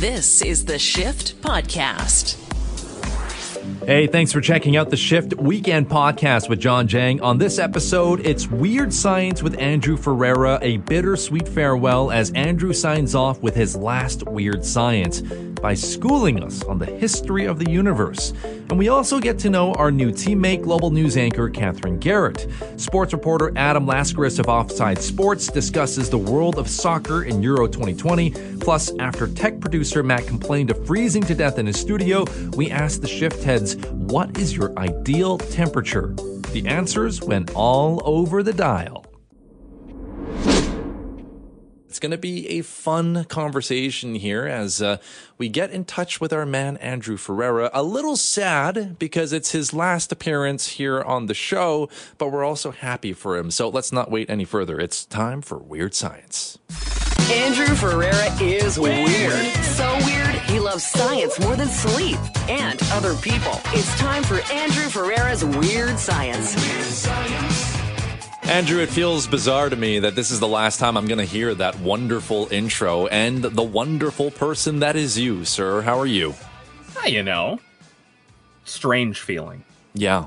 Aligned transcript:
This 0.00 0.40
is 0.40 0.64
the 0.64 0.78
Shift 0.78 1.42
Podcast. 1.42 2.38
Hey, 3.84 4.06
thanks 4.06 4.32
for 4.32 4.40
checking 4.40 4.78
out 4.78 4.88
the 4.88 4.96
Shift 4.96 5.34
Weekend 5.34 5.90
Podcast 5.90 6.48
with 6.48 6.58
John 6.58 6.88
Jang. 6.88 7.20
On 7.20 7.36
this 7.36 7.58
episode, 7.58 8.24
it's 8.24 8.48
Weird 8.48 8.94
Science 8.94 9.42
with 9.42 9.58
Andrew 9.58 9.98
Ferreira, 9.98 10.58
a 10.62 10.78
bittersweet 10.78 11.46
farewell 11.46 12.10
as 12.10 12.30
Andrew 12.30 12.72
signs 12.72 13.14
off 13.14 13.42
with 13.42 13.54
his 13.54 13.76
last 13.76 14.26
Weird 14.26 14.64
Science 14.64 15.20
by 15.60 15.74
schooling 15.74 16.42
us 16.42 16.64
on 16.64 16.78
the 16.78 16.86
history 16.86 17.44
of 17.44 17.58
the 17.58 17.70
universe. 17.70 18.32
And 18.70 18.78
we 18.78 18.88
also 18.88 19.18
get 19.18 19.36
to 19.40 19.50
know 19.50 19.72
our 19.74 19.90
new 19.90 20.12
teammate, 20.12 20.62
global 20.62 20.92
news 20.92 21.16
anchor 21.16 21.50
Catherine 21.50 21.98
Garrett. 21.98 22.46
Sports 22.76 23.12
reporter 23.12 23.52
Adam 23.56 23.84
Laskaris 23.84 24.38
of 24.38 24.46
Offside 24.46 24.98
Sports 25.00 25.48
discusses 25.48 26.08
the 26.08 26.16
world 26.16 26.56
of 26.56 26.68
soccer 26.68 27.24
in 27.24 27.42
Euro 27.42 27.66
2020. 27.66 28.30
Plus, 28.60 28.92
after 29.00 29.26
tech 29.26 29.58
producer 29.58 30.04
Matt 30.04 30.24
complained 30.28 30.70
of 30.70 30.86
freezing 30.86 31.24
to 31.24 31.34
death 31.34 31.58
in 31.58 31.66
his 31.66 31.80
studio, 31.80 32.24
we 32.56 32.70
asked 32.70 33.02
the 33.02 33.08
shift 33.08 33.42
heads, 33.42 33.74
what 33.88 34.38
is 34.38 34.56
your 34.56 34.72
ideal 34.78 35.36
temperature? 35.36 36.14
The 36.52 36.62
answers 36.64 37.20
went 37.20 37.50
all 37.56 38.00
over 38.04 38.44
the 38.44 38.52
dial. 38.52 39.09
It's 41.90 41.98
going 41.98 42.12
to 42.12 42.18
be 42.18 42.46
a 42.50 42.62
fun 42.62 43.24
conversation 43.24 44.14
here 44.14 44.46
as 44.46 44.80
uh, 44.80 44.98
we 45.38 45.48
get 45.48 45.72
in 45.72 45.84
touch 45.84 46.20
with 46.20 46.32
our 46.32 46.46
man, 46.46 46.76
Andrew 46.76 47.16
Ferreira. 47.16 47.68
A 47.74 47.82
little 47.82 48.16
sad 48.16 48.96
because 48.96 49.32
it's 49.32 49.50
his 49.50 49.74
last 49.74 50.12
appearance 50.12 50.68
here 50.68 51.02
on 51.02 51.26
the 51.26 51.34
show, 51.34 51.88
but 52.16 52.30
we're 52.30 52.44
also 52.44 52.70
happy 52.70 53.12
for 53.12 53.36
him. 53.36 53.50
So 53.50 53.68
let's 53.68 53.90
not 53.90 54.08
wait 54.08 54.30
any 54.30 54.44
further. 54.44 54.78
It's 54.78 55.04
time 55.04 55.42
for 55.42 55.58
Weird 55.58 55.92
Science. 55.92 56.58
Andrew 57.28 57.74
Ferreira 57.74 58.40
is 58.40 58.78
weird. 58.78 59.52
So 59.64 59.92
weird, 60.04 60.36
he 60.46 60.60
loves 60.60 60.86
science 60.86 61.40
more 61.40 61.56
than 61.56 61.66
sleep 61.66 62.20
and 62.48 62.80
other 62.92 63.16
people. 63.16 63.60
It's 63.72 63.98
time 63.98 64.22
for 64.22 64.38
Andrew 64.52 64.88
Ferreira's 64.88 65.44
Weird 65.44 65.98
Science. 65.98 66.54
Weird 66.54 66.84
Science. 66.84 67.79
Andrew, 68.42 68.80
it 68.80 68.88
feels 68.88 69.26
bizarre 69.26 69.68
to 69.68 69.76
me 69.76 70.00
that 70.00 70.14
this 70.16 70.30
is 70.30 70.40
the 70.40 70.48
last 70.48 70.80
time 70.80 70.96
I'm 70.96 71.06
going 71.06 71.18
to 71.18 71.24
hear 71.24 71.54
that 71.54 71.78
wonderful 71.78 72.48
intro 72.50 73.06
and 73.06 73.42
the 73.42 73.62
wonderful 73.62 74.30
person 74.30 74.80
that 74.80 74.96
is 74.96 75.18
you, 75.18 75.44
sir. 75.44 75.82
How 75.82 75.98
are 75.98 76.06
you? 76.06 76.34
Ah, 76.96 77.06
you 77.06 77.22
know, 77.22 77.60
strange 78.64 79.20
feeling. 79.20 79.64
Yeah. 79.94 80.26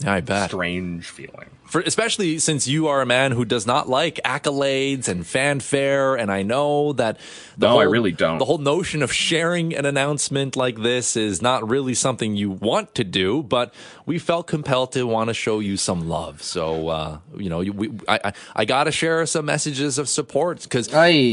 Yeah, 0.00 0.12
I 0.12 0.20
bet. 0.20 0.50
Strange 0.50 1.08
feeling. 1.08 1.48
For, 1.64 1.80
especially 1.80 2.38
since 2.38 2.68
you 2.68 2.86
are 2.86 3.00
a 3.00 3.06
man 3.06 3.32
who 3.32 3.44
does 3.44 3.66
not 3.66 3.88
like 3.88 4.20
accolades 4.24 5.08
and 5.08 5.26
fanfare, 5.26 6.14
and 6.14 6.30
I 6.30 6.42
know 6.42 6.92
that 6.92 7.18
the 7.56 7.66
no, 7.66 7.72
whole, 7.72 7.80
I 7.80 7.84
really 7.84 8.12
don't. 8.12 8.38
The 8.38 8.44
whole 8.44 8.58
notion 8.58 9.02
of 9.02 9.12
sharing 9.12 9.74
an 9.74 9.84
announcement 9.84 10.54
like 10.54 10.76
this 10.80 11.16
is 11.16 11.42
not 11.42 11.68
really 11.68 11.94
something 11.94 12.36
you 12.36 12.50
want 12.50 12.94
to 12.96 13.04
do, 13.04 13.42
but 13.42 13.74
we 14.06 14.20
felt 14.20 14.46
compelled 14.46 14.92
to 14.92 15.04
want 15.04 15.28
to 15.28 15.34
show 15.34 15.58
you 15.58 15.76
some 15.76 16.08
love. 16.08 16.40
So, 16.40 16.88
uh, 16.88 17.18
you 17.36 17.50
know, 17.50 17.58
we, 17.58 17.90
I, 18.06 18.20
I, 18.24 18.32
I 18.54 18.64
got 18.64 18.84
to 18.84 18.92
share 18.92 19.26
some 19.26 19.44
messages 19.44 19.98
of 19.98 20.08
support 20.08 20.62
because 20.62 20.88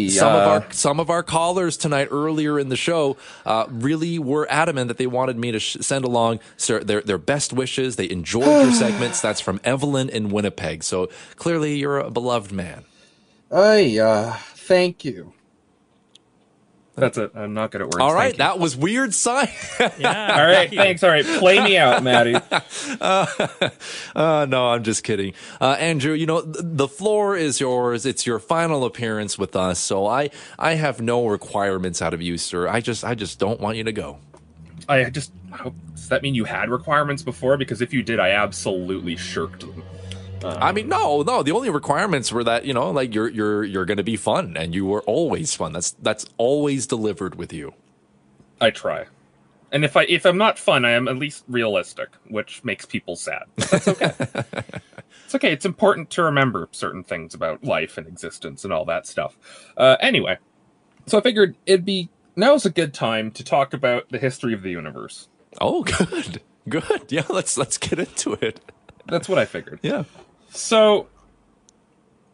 some 0.09 0.33
uh... 0.33 0.37
of 0.39 0.47
our 0.47 0.71
some 0.71 0.99
of 0.99 1.11
our 1.11 1.21
callers 1.21 1.77
tonight 1.77 2.07
earlier 2.09 2.59
in 2.59 2.69
the 2.69 2.75
show 2.75 3.15
uh, 3.45 3.67
really 3.69 4.17
were 4.17 4.47
adamant 4.49 4.87
that 4.87 4.97
they 4.97 5.07
wanted 5.07 5.37
me 5.37 5.51
to 5.51 5.59
sh- 5.59 5.77
send 5.81 6.03
along 6.03 6.39
their 6.67 7.01
their 7.01 7.19
best 7.19 7.53
wishes. 7.53 7.95
They 7.95 8.09
enjoyed 8.09 8.65
your 8.65 8.71
segments. 8.73 9.21
That's 9.21 9.39
from 9.39 9.61
Evelyn 9.63 10.09
in 10.09 10.29
Winnipeg. 10.29 10.83
So 10.83 11.09
clearly, 11.35 11.75
you're 11.75 11.99
a 11.99 12.09
beloved 12.09 12.51
man. 12.51 12.85
I 13.51 13.99
uh, 13.99 14.33
thank 14.55 15.05
you. 15.05 15.33
That's 16.95 17.17
it. 17.17 17.31
I'm 17.33 17.55
not 17.55 17.71
good 17.71 17.81
at 17.81 17.87
words. 17.87 17.97
All 17.99 18.13
right, 18.13 18.37
that 18.37 18.59
was 18.59 18.77
weird 18.77 19.15
sign. 19.15 19.49
yeah. 19.97 20.35
All 20.37 20.45
right, 20.45 20.69
thanks. 20.69 21.03
All 21.03 21.09
right, 21.09 21.25
play 21.25 21.59
me 21.63 21.77
out, 21.77 22.03
Maddie. 22.03 22.35
Uh, 23.01 23.25
uh, 24.15 24.45
no, 24.47 24.67
I'm 24.67 24.83
just 24.83 25.03
kidding. 25.03 25.33
Uh, 25.59 25.75
Andrew, 25.79 26.13
you 26.13 26.25
know 26.25 26.41
the 26.41 26.87
floor 26.87 27.35
is 27.35 27.59
yours. 27.59 28.05
It's 28.05 28.25
your 28.25 28.39
final 28.39 28.85
appearance 28.85 29.37
with 29.37 29.55
us, 29.55 29.79
so 29.79 30.05
I 30.05 30.29
I 30.59 30.75
have 30.75 31.01
no 31.01 31.25
requirements 31.27 32.01
out 32.01 32.13
of 32.13 32.21
you, 32.21 32.37
sir. 32.37 32.67
I 32.67 32.81
just 32.81 33.03
I 33.03 33.15
just 33.15 33.39
don't 33.39 33.59
want 33.59 33.77
you 33.77 33.83
to 33.85 33.91
go. 33.91 34.19
I 34.87 35.09
just 35.09 35.31
hope, 35.51 35.75
does 35.95 36.09
that 36.09 36.21
mean 36.21 36.35
you 36.35 36.43
had 36.45 36.69
requirements 36.69 37.23
before? 37.23 37.57
Because 37.57 37.81
if 37.81 37.93
you 37.93 38.03
did, 38.03 38.19
I 38.19 38.29
absolutely 38.31 39.15
shirked 39.15 39.61
them. 39.61 39.83
I 40.45 40.71
mean, 40.71 40.87
no, 40.87 41.21
no. 41.21 41.43
The 41.43 41.51
only 41.51 41.69
requirements 41.69 42.31
were 42.31 42.43
that 42.43 42.65
you 42.65 42.73
know, 42.73 42.91
like 42.91 43.13
you're 43.13 43.29
you're 43.29 43.63
you're 43.63 43.85
going 43.85 43.97
to 43.97 44.03
be 44.03 44.17
fun, 44.17 44.55
and 44.57 44.73
you 44.73 44.85
were 44.85 45.01
always 45.03 45.55
fun. 45.55 45.73
That's 45.73 45.91
that's 45.91 46.25
always 46.37 46.87
delivered 46.87 47.35
with 47.35 47.53
you. 47.53 47.73
I 48.61 48.69
try, 48.69 49.05
and 49.71 49.83
if 49.83 49.97
I 49.97 50.03
if 50.03 50.25
I'm 50.25 50.37
not 50.37 50.59
fun, 50.59 50.85
I 50.85 50.91
am 50.91 51.07
at 51.07 51.17
least 51.17 51.43
realistic, 51.47 52.09
which 52.27 52.63
makes 52.63 52.85
people 52.85 53.15
sad. 53.15 53.43
But 53.55 53.71
that's 53.71 53.87
okay. 53.87 54.13
it's 55.25 55.35
okay. 55.35 55.51
It's 55.51 55.65
important 55.65 56.09
to 56.11 56.23
remember 56.23 56.69
certain 56.71 57.03
things 57.03 57.33
about 57.33 57.63
life 57.63 57.97
and 57.97 58.07
existence 58.07 58.63
and 58.63 58.71
all 58.71 58.85
that 58.85 59.07
stuff. 59.07 59.37
Uh, 59.77 59.97
anyway, 59.99 60.37
so 61.07 61.17
I 61.17 61.21
figured 61.21 61.55
it'd 61.65 61.85
be 61.85 62.09
now's 62.35 62.65
a 62.65 62.69
good 62.69 62.93
time 62.93 63.31
to 63.31 63.43
talk 63.43 63.73
about 63.73 64.09
the 64.09 64.17
history 64.17 64.53
of 64.53 64.61
the 64.61 64.71
universe. 64.71 65.27
Oh, 65.59 65.83
good, 65.99 66.41
good. 66.67 67.11
Yeah, 67.11 67.25
let's 67.29 67.57
let's 67.57 67.77
get 67.77 67.99
into 67.99 68.33
it. 68.33 68.59
That's 69.07 69.27
what 69.27 69.37
I 69.37 69.45
figured. 69.45 69.79
Yeah. 69.83 70.03
So, 70.53 71.07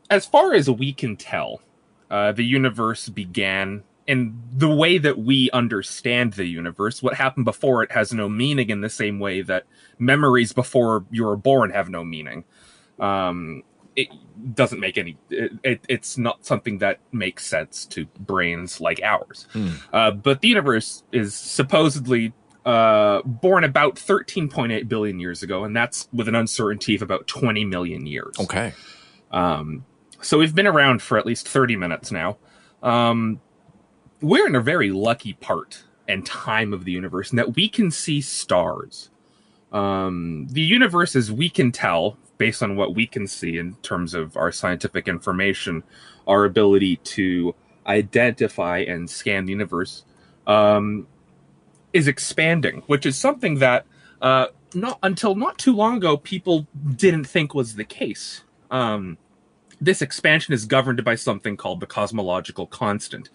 as 0.09 0.25
far 0.25 0.53
as 0.53 0.69
we 0.69 0.93
can 0.93 1.15
tell, 1.15 1.61
uh, 2.09 2.31
the 2.31 2.43
universe 2.43 3.09
began 3.09 3.83
in 4.07 4.41
the 4.51 4.69
way 4.69 4.97
that 4.97 5.19
we 5.19 5.51
understand 5.51 6.33
the 6.33 6.45
universe. 6.45 7.03
What 7.03 7.13
happened 7.13 7.45
before 7.45 7.83
it 7.83 7.91
has 7.91 8.11
no 8.11 8.27
meaning 8.27 8.69
in 8.69 8.81
the 8.81 8.89
same 8.89 9.19
way 9.19 9.41
that 9.43 9.65
memories 9.99 10.51
before 10.51 11.05
you 11.11 11.25
were 11.25 11.37
born 11.37 11.69
have 11.69 11.89
no 11.89 12.03
meaning. 12.03 12.43
Um, 12.99 13.63
it 13.95 14.07
doesn't 14.55 14.79
make 14.79 14.97
any. 14.97 15.17
It, 15.29 15.51
it, 15.63 15.85
it's 15.87 16.17
not 16.17 16.45
something 16.45 16.79
that 16.79 16.99
makes 17.11 17.45
sense 17.45 17.85
to 17.87 18.05
brains 18.19 18.81
like 18.81 18.99
ours. 19.03 19.47
Hmm. 19.53 19.69
Uh, 19.93 20.11
but 20.11 20.41
the 20.41 20.47
universe 20.47 21.03
is 21.11 21.35
supposedly 21.35 22.33
uh, 22.65 23.21
born 23.23 23.63
about 23.63 23.95
13.8 23.95 24.87
billion 24.87 25.19
years 25.19 25.43
ago, 25.43 25.63
and 25.63 25.75
that's 25.75 26.07
with 26.11 26.27
an 26.27 26.35
uncertainty 26.35 26.95
of 26.95 27.01
about 27.01 27.27
20 27.27 27.65
million 27.65 28.05
years. 28.05 28.35
Okay. 28.39 28.73
Um, 29.31 29.85
so 30.21 30.37
we've 30.37 30.55
been 30.55 30.67
around 30.67 31.01
for 31.01 31.17
at 31.17 31.25
least 31.25 31.47
30 31.47 31.75
minutes 31.75 32.11
now. 32.11 32.37
Um, 32.83 33.41
we're 34.21 34.47
in 34.47 34.55
a 34.55 34.61
very 34.61 34.91
lucky 34.91 35.33
part 35.33 35.83
and 36.07 36.25
time 36.25 36.73
of 36.73 36.85
the 36.85 36.91
universe 36.91 37.31
in 37.31 37.37
that 37.37 37.55
we 37.55 37.69
can 37.69 37.91
see 37.91 38.19
stars. 38.19 39.09
Um, 39.71 40.47
the 40.49 40.61
universe, 40.61 41.15
as 41.15 41.31
we 41.31 41.49
can 41.49 41.71
tell, 41.71 42.17
based 42.37 42.63
on 42.63 42.75
what 42.75 42.95
we 42.95 43.05
can 43.05 43.27
see 43.27 43.57
in 43.57 43.75
terms 43.75 44.13
of 44.13 44.35
our 44.35 44.51
scientific 44.51 45.07
information, 45.07 45.83
our 46.27 46.45
ability 46.45 46.97
to 46.97 47.53
identify 47.85 48.79
and 48.79 49.09
scan 49.09 49.45
the 49.45 49.51
universe, 49.51 50.03
um, 50.47 51.07
is 51.93 52.07
expanding, 52.07 52.83
which 52.87 53.05
is 53.05 53.17
something 53.17 53.59
that 53.59 53.85
uh, 54.21 54.47
not 54.73 54.99
until 55.03 55.35
not 55.35 55.57
too 55.57 55.75
long 55.75 55.97
ago 55.97 56.17
people 56.17 56.67
didn't 56.95 57.25
think 57.25 57.53
was 57.53 57.75
the 57.75 57.83
case. 57.83 58.43
Um, 58.69 59.17
this 59.81 60.01
expansion 60.01 60.53
is 60.53 60.65
governed 60.65 61.03
by 61.03 61.15
something 61.15 61.57
called 61.57 61.79
the 61.79 61.87
cosmological 61.87 62.67
constant. 62.67 63.29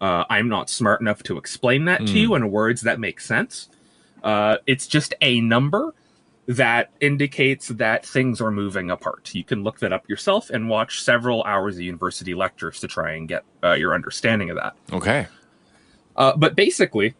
Uh, 0.00 0.24
I'm 0.28 0.48
not 0.48 0.68
smart 0.68 1.00
enough 1.00 1.22
to 1.24 1.38
explain 1.38 1.84
that 1.86 2.00
mm. 2.02 2.06
to 2.08 2.18
you 2.18 2.28
hmm. 2.28 2.36
in 2.36 2.50
words 2.50 2.82
that 2.82 2.98
make 2.98 3.20
sense. 3.20 3.68
Uh, 4.22 4.56
it's 4.66 4.86
just 4.86 5.14
a 5.20 5.40
number 5.40 5.94
that 6.46 6.90
indicates 7.00 7.68
that 7.68 8.04
things 8.04 8.40
are 8.40 8.50
moving 8.50 8.90
apart. 8.90 9.34
You 9.34 9.44
can 9.44 9.62
look 9.62 9.78
that 9.78 9.92
up 9.92 10.08
yourself 10.08 10.50
and 10.50 10.68
watch 10.68 11.00
several 11.00 11.42
hours 11.44 11.76
of 11.76 11.82
university 11.82 12.34
lectures 12.34 12.80
to 12.80 12.88
try 12.88 13.12
and 13.12 13.28
get 13.28 13.44
uh, 13.62 13.72
your 13.72 13.94
understanding 13.94 14.50
of 14.50 14.56
that. 14.56 14.74
Okay. 14.92 15.26
Uh, 16.16 16.36
but 16.36 16.54
basically, 16.54 17.14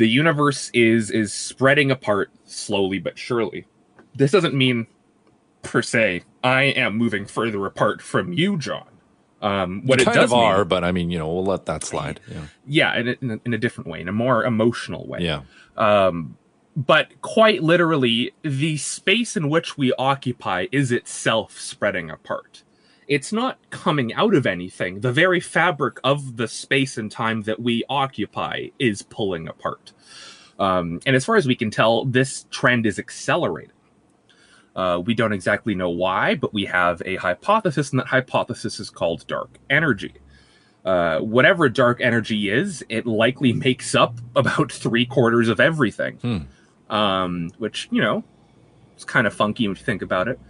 the 0.00 0.08
universe 0.08 0.70
is 0.72 1.10
is 1.10 1.30
spreading 1.30 1.90
apart 1.90 2.30
slowly 2.46 2.98
but 2.98 3.18
surely. 3.18 3.66
This 4.14 4.30
doesn't 4.32 4.54
mean 4.54 4.86
per 5.62 5.82
se 5.82 6.22
I 6.42 6.62
am 6.62 6.96
moving 6.96 7.26
further 7.26 7.66
apart 7.66 8.00
from 8.00 8.32
you, 8.32 8.56
John. 8.56 8.88
Um, 9.42 9.82
what 9.84 10.00
you 10.00 10.10
it 10.10 10.14
does 10.14 10.32
of 10.32 10.32
are, 10.32 10.58
mean, 10.58 10.68
but 10.68 10.84
I 10.84 10.92
mean, 10.92 11.10
you 11.10 11.18
know, 11.18 11.30
we'll 11.30 11.44
let 11.44 11.66
that 11.66 11.84
slide. 11.84 12.18
Yeah, 12.26 12.44
yeah 12.66 12.98
in, 12.98 13.08
a, 13.08 13.16
in, 13.20 13.30
a, 13.30 13.40
in 13.44 13.54
a 13.54 13.58
different 13.58 13.90
way, 13.90 14.00
in 14.00 14.08
a 14.08 14.12
more 14.12 14.42
emotional 14.42 15.06
way. 15.06 15.20
Yeah. 15.20 15.42
Um, 15.76 16.38
but 16.74 17.20
quite 17.20 17.62
literally, 17.62 18.32
the 18.40 18.78
space 18.78 19.36
in 19.36 19.50
which 19.50 19.76
we 19.76 19.92
occupy 19.98 20.66
is 20.72 20.92
itself 20.92 21.60
spreading 21.60 22.08
apart 22.10 22.62
it's 23.10 23.32
not 23.32 23.58
coming 23.70 24.14
out 24.14 24.34
of 24.34 24.46
anything. 24.46 25.00
The 25.00 25.12
very 25.12 25.40
fabric 25.40 25.98
of 26.04 26.36
the 26.36 26.48
space 26.48 26.96
and 26.96 27.10
time 27.10 27.42
that 27.42 27.60
we 27.60 27.82
occupy 27.90 28.68
is 28.78 29.02
pulling 29.02 29.48
apart. 29.48 29.92
Um, 30.60 31.00
and 31.04 31.16
as 31.16 31.24
far 31.24 31.34
as 31.36 31.46
we 31.46 31.56
can 31.56 31.70
tell, 31.72 32.04
this 32.04 32.46
trend 32.50 32.86
is 32.86 33.00
accelerating. 33.00 33.72
Uh, 34.76 35.02
we 35.04 35.14
don't 35.14 35.32
exactly 35.32 35.74
know 35.74 35.90
why, 35.90 36.36
but 36.36 36.54
we 36.54 36.66
have 36.66 37.02
a 37.04 37.16
hypothesis, 37.16 37.90
and 37.90 37.98
that 37.98 38.06
hypothesis 38.06 38.78
is 38.78 38.90
called 38.90 39.26
dark 39.26 39.58
energy. 39.68 40.14
uh, 40.84 41.18
whatever 41.18 41.68
dark 41.68 42.00
energy 42.00 42.48
is, 42.48 42.84
it 42.88 43.06
likely 43.06 43.52
makes 43.68 43.94
up 43.94 44.18
about 44.36 44.72
three 44.72 45.04
quarters 45.04 45.48
of 45.48 45.60
everything. 45.60 46.16
Hmm. 46.16 46.94
Um, 46.94 47.50
which 47.58 47.88
you 47.90 48.00
know, 48.00 48.24
it's 48.94 49.04
kind 49.04 49.26
of 49.26 49.34
funky 49.34 49.68
when 49.68 49.76
you 49.76 49.82
think 49.82 50.02
about 50.02 50.28
it. 50.28 50.40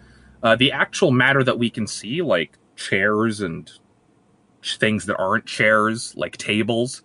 Uh, 0.42 0.56
the 0.56 0.72
actual 0.72 1.10
matter 1.10 1.42
that 1.44 1.58
we 1.58 1.70
can 1.70 1.87
see, 1.87 2.22
like 2.22 2.58
chairs 2.76 3.40
and 3.40 3.70
things 4.64 5.06
that 5.06 5.16
aren't 5.16 5.46
chairs, 5.46 6.14
like 6.16 6.37
tables, 6.37 7.02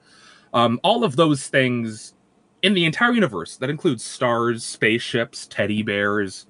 um, 0.53 0.79
all 0.83 1.03
of 1.03 1.15
those 1.15 1.47
things 1.47 2.13
in 2.61 2.73
the 2.73 2.85
entire 2.85 3.11
universe 3.11 3.57
that 3.57 3.69
includes 3.69 4.03
stars, 4.03 4.63
spaceships, 4.63 5.45
teddy 5.47 5.83
bears, 5.83 6.47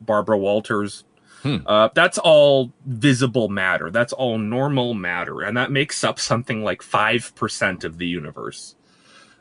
Barbara 0.00 0.38
Walters. 0.38 1.04
Hmm. 1.42 1.56
Uh, 1.66 1.88
that's 1.94 2.18
all 2.18 2.72
visible 2.86 3.48
matter. 3.48 3.90
That's 3.90 4.12
all 4.12 4.38
normal 4.38 4.94
matter, 4.94 5.42
and 5.42 5.56
that 5.56 5.70
makes 5.70 6.02
up 6.04 6.18
something 6.18 6.62
like 6.62 6.80
five 6.82 7.34
percent 7.34 7.84
of 7.84 7.98
the 7.98 8.06
universe. 8.06 8.76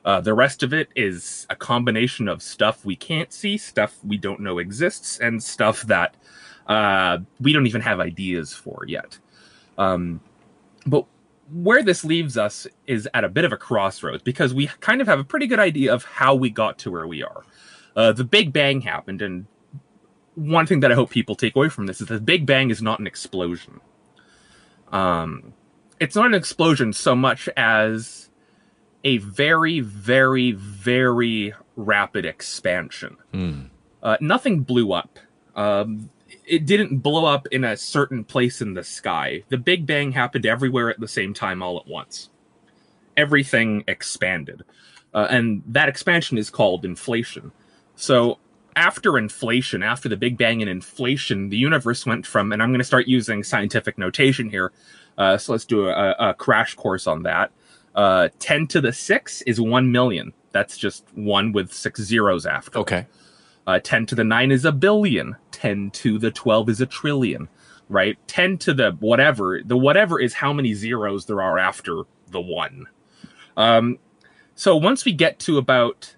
Uh, 0.06 0.20
the 0.20 0.34
rest 0.34 0.64
of 0.64 0.74
it 0.74 0.90
is 0.96 1.48
a 1.50 1.56
combination 1.56 2.28
of 2.28 2.42
stuff 2.42 2.86
we 2.86 2.96
can't 2.96 3.32
see, 3.32 3.58
stuff 3.58 3.98
we 4.04 4.18
don't 4.18 4.42
know 4.42 4.58
exists, 4.58 5.18
and 5.20 5.42
stuff 5.42 5.84
that 5.84 6.16
uh, 6.68 7.20
we 7.40 7.54
don't 7.54 7.68
even 7.68 7.82
have 7.82 8.00
ideas 8.00 8.54
for 8.54 8.84
yet. 8.88 9.18
Um, 9.78 10.20
but 10.86 11.06
where 11.52 11.84
this 11.84 12.04
leaves 12.04 12.38
us 12.38 12.68
is 12.88 13.08
at 13.14 13.24
a 13.24 13.30
bit 13.30 13.46
of 13.46 13.54
a 13.54 13.58
crossroads 13.58 14.24
because 14.24 14.54
we 14.54 14.68
kind 14.80 15.02
of 15.02 15.08
have 15.08 15.20
a 15.20 15.24
pretty 15.24 15.48
good 15.48 15.60
idea 15.60 15.94
of 15.94 16.04
how 16.04 16.36
we 16.36 16.50
got 16.50 16.78
to 16.80 16.92
where 16.92 17.08
we 17.08 17.24
are. 17.24 17.44
Uh, 17.96 18.12
the 18.12 18.24
Big 18.24 18.52
Bang 18.52 18.82
happened, 18.82 19.22
and 19.22 19.46
one 20.36 20.66
thing 20.66 20.80
that 20.82 20.92
I 20.92 20.96
hope 20.96 21.12
people 21.12 21.36
take 21.36 21.56
away 21.56 21.70
from 21.70 21.86
this 21.86 22.02
is 22.02 22.08
that 22.08 22.16
the 22.16 22.22
Big 22.22 22.46
Bang 22.46 22.72
is 22.72 22.82
not 22.82 23.00
an 23.00 23.08
explosion. 23.08 23.80
Um, 24.92 25.54
it's 26.00 26.16
not 26.16 26.26
an 26.26 26.34
explosion 26.34 26.92
so 26.92 27.16
much 27.16 27.48
as 27.56 28.23
a 29.04 29.18
very, 29.18 29.80
very, 29.82 30.52
very 30.52 31.54
rapid 31.76 32.26
expansion. 32.26 33.18
Hmm. 33.34 33.62
Uh, 34.02 34.18
nothing 34.20 34.62
blew 34.62 34.92
up. 34.94 35.20
Um, 35.56 36.10
it 36.46 36.66
didn't 36.66 37.00
blow 37.00 37.26
up 37.26 37.48
in 37.48 37.64
a 37.64 37.78
certain 37.78 38.24
place 38.24 38.62
in 38.62 38.74
the 38.74 38.84
sky. 38.84 39.44
The 39.50 39.58
Big 39.58 39.86
Bang 39.86 40.12
happened 40.12 40.46
everywhere 40.46 40.90
at 40.90 41.00
the 41.00 41.08
same 41.08 41.34
time, 41.34 41.62
all 41.62 41.78
at 41.78 41.88
once. 41.88 42.30
Everything 43.16 43.84
expanded. 43.88 44.64
Uh, 45.14 45.28
and 45.30 45.64
that 45.68 45.90
expansion 45.90 46.38
is 46.38 46.50
called 46.50 46.84
inflation. 46.84 47.52
So, 47.96 48.40
after 48.76 49.20
inflation, 49.20 49.84
after 49.84 50.10
the 50.10 50.18
Big 50.18 50.38
Bang 50.38 50.62
and 50.62 50.70
inflation, 50.70 51.50
the 51.50 51.58
universe 51.58 52.06
went 52.06 52.26
from, 52.26 52.52
and 52.52 52.62
I'm 52.62 52.70
going 52.70 52.80
to 52.80 52.86
start 52.86 53.08
using 53.08 53.44
scientific 53.44 53.98
notation 53.98 54.50
here. 54.50 54.72
Uh, 55.18 55.38
so, 55.38 55.52
let's 55.52 55.66
do 55.66 55.88
a, 55.88 56.16
a 56.20 56.34
crash 56.34 56.74
course 56.74 57.06
on 57.06 57.24
that. 57.24 57.52
Uh, 57.96 58.30
10 58.40 58.68
to 58.68 58.82
the 58.82 58.92
6 58.92 59.42
is 59.44 59.62
1 59.62 59.92
million. 59.92 60.34
That's 60.52 60.78
just 60.78 61.06
one 61.16 61.52
with 61.52 61.74
six 61.74 62.02
zeros 62.02 62.46
after. 62.46 62.80
Okay. 62.80 63.08
Uh, 63.66 63.80
10 63.80 64.06
to 64.08 64.16
the 64.16 64.24
9 64.24 64.52
is 64.52 64.66
a 64.66 64.72
billion. 64.72 65.36
10 65.52 65.92
to 65.92 66.20
the 66.20 66.32
12 66.32 66.70
is 66.70 66.82
a 66.82 66.86
trillion, 66.86 67.50
right? 67.90 68.18
10 68.28 68.58
to 68.60 68.74
the 68.74 68.92
whatever, 69.00 69.62
the 69.64 69.78
whatever 69.78 70.20
is 70.20 70.34
how 70.36 70.54
many 70.54 70.74
zeros 70.74 71.26
there 71.26 71.42
are 71.42 71.58
after 71.58 72.04
the 72.30 72.42
1. 72.42 72.88
Um, 73.58 74.00
so 74.56 74.76
once 74.76 75.06
we 75.06 75.14
get 75.14 75.40
to 75.40 75.58
about 75.58 76.16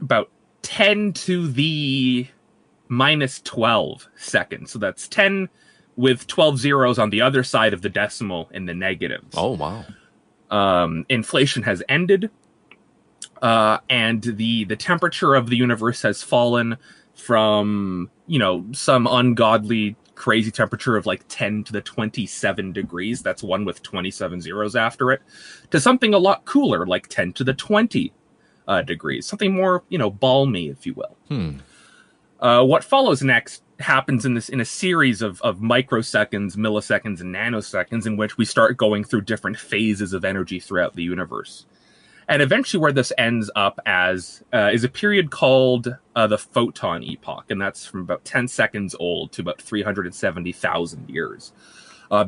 about 0.00 0.30
10 0.62 1.12
to 1.12 1.48
the 1.48 2.28
minus 2.88 3.40
12 3.40 4.08
seconds, 4.16 4.72
so 4.72 4.78
that's 4.78 5.08
10 5.08 5.48
with 5.96 6.26
12 6.26 6.58
zeros 6.58 6.98
on 6.98 7.10
the 7.10 7.20
other 7.20 7.42
side 7.42 7.72
of 7.72 7.82
the 7.82 7.88
decimal 7.88 8.50
in 8.52 8.66
the 8.66 8.74
negatives 8.74 9.34
Oh 9.36 9.52
wow. 9.52 9.84
Um, 10.54 11.04
inflation 11.08 11.64
has 11.64 11.82
ended, 11.88 12.30
uh, 13.42 13.78
and 13.90 14.22
the 14.22 14.64
the 14.64 14.76
temperature 14.76 15.34
of 15.34 15.50
the 15.50 15.56
universe 15.56 16.02
has 16.02 16.22
fallen 16.22 16.76
from 17.14 18.08
you 18.26 18.38
know 18.38 18.64
some 18.72 19.08
ungodly 19.10 19.96
crazy 20.14 20.52
temperature 20.52 20.96
of 20.96 21.06
like 21.06 21.24
10 21.28 21.64
to 21.64 21.72
the 21.72 21.80
27 21.80 22.72
degrees 22.72 23.20
that's 23.20 23.42
one 23.42 23.64
with 23.64 23.82
27 23.82 24.40
zeros 24.40 24.76
after 24.76 25.10
it 25.10 25.20
to 25.70 25.80
something 25.80 26.14
a 26.14 26.18
lot 26.18 26.44
cooler 26.44 26.86
like 26.86 27.08
10 27.08 27.32
to 27.32 27.42
the 27.42 27.52
20 27.52 28.12
uh, 28.68 28.82
degrees 28.82 29.26
something 29.26 29.52
more 29.52 29.82
you 29.88 29.98
know 29.98 30.10
balmy 30.10 30.68
if 30.68 30.86
you 30.86 30.94
will 30.94 31.16
Hmm. 31.28 31.58
uh, 32.38 32.62
what 32.64 32.84
follows 32.84 33.22
next 33.22 33.63
happens 33.80 34.24
in 34.24 34.34
this 34.34 34.48
in 34.48 34.60
a 34.60 34.64
series 34.64 35.22
of, 35.22 35.40
of 35.42 35.58
microseconds, 35.58 36.56
milliseconds, 36.56 37.20
and 37.20 37.34
nanoseconds 37.34 38.06
in 38.06 38.16
which 38.16 38.38
we 38.38 38.44
start 38.44 38.76
going 38.76 39.04
through 39.04 39.22
different 39.22 39.58
phases 39.58 40.12
of 40.12 40.24
energy 40.24 40.60
throughout 40.60 40.94
the 40.94 41.02
universe. 41.02 41.66
And 42.28 42.40
eventually, 42.40 42.80
where 42.80 42.92
this 42.92 43.12
ends 43.18 43.50
up 43.54 43.78
as 43.84 44.42
uh, 44.52 44.70
is 44.72 44.84
a 44.84 44.88
period 44.88 45.30
called 45.30 45.96
uh, 46.16 46.26
the 46.26 46.38
photon 46.38 47.02
epoch, 47.02 47.50
and 47.50 47.60
that's 47.60 47.84
from 47.84 48.00
about 48.00 48.24
10 48.24 48.48
seconds 48.48 48.94
old 48.98 49.32
to 49.32 49.42
about 49.42 49.60
370,000 49.60 51.10
years. 51.10 51.52
Uh, 52.10 52.26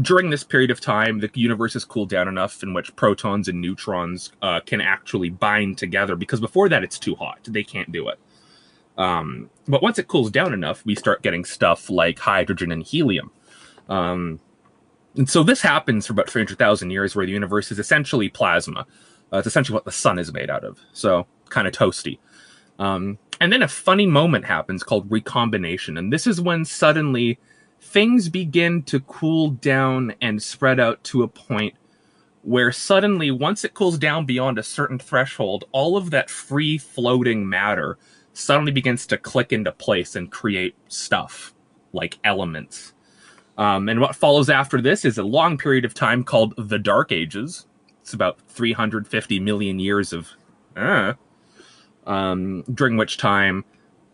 during 0.00 0.30
this 0.30 0.44
period 0.44 0.70
of 0.70 0.80
time, 0.80 1.20
the 1.20 1.30
universe 1.34 1.72
has 1.72 1.84
cooled 1.84 2.10
down 2.10 2.28
enough 2.28 2.62
in 2.62 2.74
which 2.74 2.94
protons 2.96 3.48
and 3.48 3.60
neutrons 3.60 4.32
uh, 4.42 4.60
can 4.60 4.80
actually 4.80 5.30
bind 5.30 5.78
together, 5.78 6.16
because 6.16 6.40
before 6.40 6.68
that, 6.68 6.82
it's 6.82 6.98
too 6.98 7.14
hot. 7.14 7.38
They 7.44 7.62
can't 7.62 7.92
do 7.92 8.08
it. 8.08 8.18
Um, 8.96 9.50
but 9.68 9.82
once 9.82 9.98
it 9.98 10.08
cools 10.08 10.30
down 10.30 10.52
enough, 10.52 10.84
we 10.86 10.94
start 10.94 11.22
getting 11.22 11.44
stuff 11.44 11.90
like 11.90 12.18
hydrogen 12.18 12.72
and 12.72 12.82
helium. 12.82 13.30
Um, 13.88 14.40
and 15.16 15.28
so 15.28 15.42
this 15.42 15.62
happens 15.62 16.06
for 16.06 16.12
about 16.12 16.30
300,000 16.30 16.90
years, 16.90 17.14
where 17.14 17.26
the 17.26 17.32
universe 17.32 17.70
is 17.70 17.78
essentially 17.78 18.28
plasma. 18.28 18.86
Uh, 19.32 19.38
it's 19.38 19.46
essentially 19.46 19.74
what 19.74 19.84
the 19.84 19.92
sun 19.92 20.18
is 20.18 20.32
made 20.32 20.50
out 20.50 20.64
of. 20.64 20.78
So 20.92 21.26
kind 21.48 21.66
of 21.66 21.72
toasty. 21.72 22.18
Um, 22.78 23.18
and 23.40 23.52
then 23.52 23.62
a 23.62 23.68
funny 23.68 24.06
moment 24.06 24.44
happens 24.44 24.82
called 24.82 25.10
recombination. 25.10 25.96
And 25.96 26.12
this 26.12 26.26
is 26.26 26.40
when 26.40 26.64
suddenly 26.64 27.38
things 27.80 28.28
begin 28.28 28.82
to 28.84 29.00
cool 29.00 29.50
down 29.50 30.14
and 30.20 30.42
spread 30.42 30.80
out 30.80 31.02
to 31.04 31.22
a 31.22 31.28
point 31.28 31.74
where 32.42 32.70
suddenly, 32.70 33.30
once 33.30 33.64
it 33.64 33.74
cools 33.74 33.98
down 33.98 34.24
beyond 34.24 34.58
a 34.58 34.62
certain 34.62 34.98
threshold, 34.98 35.64
all 35.72 35.96
of 35.96 36.10
that 36.10 36.30
free 36.30 36.78
floating 36.78 37.48
matter 37.48 37.98
suddenly 38.36 38.72
begins 38.72 39.06
to 39.06 39.16
click 39.16 39.52
into 39.52 39.72
place 39.72 40.14
and 40.14 40.30
create 40.30 40.74
stuff 40.88 41.54
like 41.92 42.18
elements. 42.22 42.92
Um, 43.56 43.88
and 43.88 44.00
what 44.00 44.14
follows 44.14 44.50
after 44.50 44.80
this 44.82 45.04
is 45.04 45.16
a 45.16 45.22
long 45.22 45.56
period 45.56 45.84
of 45.86 45.94
time 45.94 46.22
called 46.22 46.52
the 46.58 46.78
Dark 46.78 47.10
Ages. 47.12 47.66
It's 48.02 48.12
about 48.12 48.38
350 48.48 49.40
million 49.40 49.78
years 49.78 50.12
of, 50.12 50.28
uh, 50.76 51.14
um, 52.06 52.62
during 52.72 52.96
which 52.98 53.16
time 53.16 53.64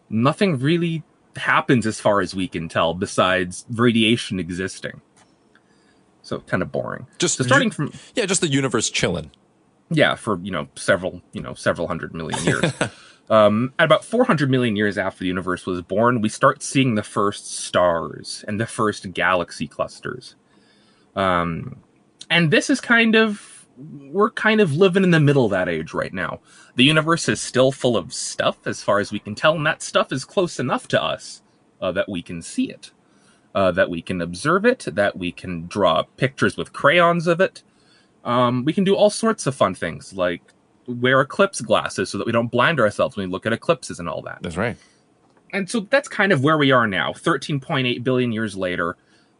nothing 0.09 0.59
really 0.59 1.03
happens 1.37 1.85
as 1.87 2.01
far 2.01 2.21
as 2.21 2.35
we 2.35 2.47
can 2.47 2.69
tell 2.69 2.95
besides 2.95 3.65
radiation 3.71 4.39
existing. 4.39 5.01
So 6.23 6.39
kind 6.41 6.63
of 6.63 6.71
boring. 6.71 7.07
Just 7.19 7.39
So 7.39 7.45
starting 7.45 7.71
from 7.73 7.93
yeah, 8.15 8.27
just 8.27 8.41
the 8.41 8.49
universe 8.49 8.89
chilling. 8.89 9.33
yeah 9.91 10.15
for 10.15 10.39
you 10.39 10.53
know 10.53 10.69
several 10.77 11.21
you 11.33 11.43
know 11.43 11.55
several 11.55 11.89
hundred 11.89 12.15
million 12.15 12.43
years 12.45 12.73
um, 13.33 13.73
at 13.79 13.87
about 13.87 14.05
400 14.05 14.51
million 14.51 14.77
years 14.77 14.99
after 14.99 15.21
the 15.21 15.27
universe 15.27 15.65
was 15.65 15.81
born 15.81 16.21
we 16.21 16.29
start 16.29 16.63
seeing 16.63 16.95
the 16.95 17.03
first 17.03 17.51
stars 17.51 18.45
and 18.47 18.61
the 18.61 18.67
first 18.67 19.15
galaxy 19.15 19.67
clusters. 19.67 20.37
Um, 21.17 21.81
and 22.29 22.51
this 22.51 22.69
is 22.69 22.81
kind 22.81 23.15
of 23.15 23.67
we're 23.79 24.31
kind 24.31 24.61
of 24.61 24.77
living 24.77 25.03
in 25.03 25.13
the 25.13 25.19
middle 25.19 25.47
of 25.47 25.51
that 25.51 25.69
age 25.69 25.95
right 25.95 26.13
now. 26.13 26.41
The 26.77 26.85
universe 26.85 27.27
is 27.27 27.41
still 27.41 27.73
full 27.73 27.97
of 27.97 28.13
stuff 28.13 28.67
as 28.67 28.83
far 28.83 28.99
as 28.99 29.11
we 29.11 29.19
can 29.19 29.35
tell 29.35 29.55
and 29.55 29.65
that 29.65 29.83
stuff 29.83 30.13
is 30.13 30.27
close 30.27 30.61
enough 30.61 30.87
to 30.89 31.03
us 31.03 31.41
uh, 31.81 31.91
that 31.93 32.11
we 32.11 32.21
can 32.21 32.43
see 32.43 32.71
it 32.71 32.91
uh, 33.55 33.73
that 33.73 33.89
we 33.89 34.03
can 34.03 34.21
observe 34.21 34.67
it 34.67 34.85
that 34.93 35.17
we 35.17 35.33
can 35.33 35.67
draw 35.69 36.03
pictures 36.19 36.59
with 36.59 36.75
crayons 36.75 37.27
of 37.27 37.41
it. 37.41 37.63
Um, 38.25 38.67
we 38.67 38.75
can 38.75 38.85
do 38.85 38.95
all 38.95 39.09
sorts 39.09 39.47
of 39.47 39.55
fun 39.55 39.75
things 39.75 40.13
like 40.13 40.43
wear 40.87 41.21
eclipse 41.21 41.61
glasses 41.61 42.11
so 42.11 42.19
that 42.19 42.27
we 42.27 42.33
don't 42.33 42.51
blind 42.51 42.81
ourselves 42.81 43.17
when 43.17 43.29
we 43.29 43.33
look 43.33 43.47
at 43.47 43.53
eclipses 43.53 43.99
and 43.99 44.09
all 44.09 44.23
that. 44.23 44.39
That's 44.43 44.57
right. 44.57 44.77
And 45.53 45.69
so 45.69 45.81
that's 45.81 46.09
kind 46.09 46.33
of 46.33 46.43
where 46.43 46.57
we 46.57 46.73
are 46.73 46.87
now, 46.87 47.13
13.8 47.13 48.03
billion 48.03 48.33
years 48.33 48.57
later. 48.57 48.97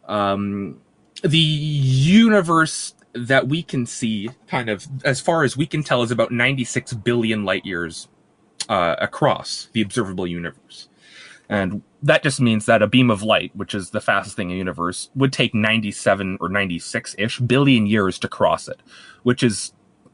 Um, 0.07 0.81
the 1.23 1.39
universe 1.39 2.95
that 3.15 3.49
we 3.49 3.63
can 3.63 3.87
see, 3.87 4.31
kind 4.47 4.69
of 4.69 4.87
as 5.05 5.21
far 5.21 5.43
as 5.43 5.57
we 5.57 5.67
can 5.67 5.83
tell, 5.83 6.03
is 6.03 6.11
about 6.11 6.31
96 6.31 6.93
billion 6.95 7.45
light 7.45 7.65
years 7.65 8.09
uh, 8.69 8.97
across 8.99 9.69
the 9.73 9.83
observable 9.83 10.27
universe. 10.27 10.89
And 11.49 11.83
that 12.03 12.23
just 12.23 12.41
means 12.41 12.67
that 12.67 12.83
a 12.83 12.87
beam 12.87 13.11
of 13.11 13.23
light, 13.23 13.55
which 13.55 13.75
is 13.75 13.91
the 13.91 14.01
fastest 14.01 14.37
thing 14.37 14.49
in 14.49 14.55
the 14.55 14.59
universe, 14.59 15.11
would 15.15 15.33
take 15.33 15.55
97 15.55 16.39
or 16.41 16.49
96 16.49 17.15
ish 17.19 17.41
billion 17.41 17.87
years 17.87 18.19
to 18.21 18.29
cross 18.29 18.69
it, 18.69 18.81
which 19.23 19.43
is, 19.43 19.73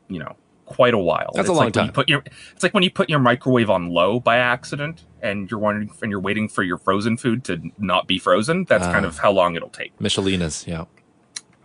you 0.08 0.18
know, 0.18 0.36
quite 0.68 0.94
a 0.94 0.98
while. 0.98 1.30
That's 1.34 1.48
a 1.48 1.52
It's 1.52 1.56
long 1.56 1.66
like 1.66 1.76
when 1.76 1.86
you 1.86 1.92
put 1.92 2.08
your, 2.08 2.22
it's 2.52 2.62
like 2.62 2.74
when 2.74 2.82
you 2.82 2.90
put 2.90 3.08
your 3.10 3.18
microwave 3.18 3.70
on 3.70 3.88
low 3.88 4.20
by 4.20 4.36
accident 4.38 5.04
and 5.22 5.50
you're 5.50 5.58
wondering, 5.60 5.90
and 6.02 6.10
you're 6.10 6.20
waiting 6.20 6.48
for 6.48 6.62
your 6.62 6.78
frozen 6.78 7.16
food 7.16 7.44
to 7.44 7.60
not 7.78 8.06
be 8.06 8.18
frozen. 8.18 8.64
That's 8.64 8.86
kind 8.86 9.04
Ah. 9.04 9.08
of 9.08 9.18
how 9.18 9.32
long 9.32 9.56
it'll 9.56 9.68
take. 9.70 9.96
Michelinas, 9.98 10.66
yeah. 10.66 10.84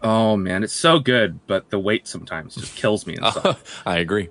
Oh 0.01 0.36
man, 0.36 0.63
it's 0.63 0.74
so 0.74 1.00
good, 1.00 1.39
but 1.48 1.69
the 1.69 1.79
weight 1.79 2.07
sometimes 2.07 2.55
just 2.55 2.75
kills 2.75 3.05
me. 3.07 3.17
I 3.86 3.98
agree. 3.98 4.29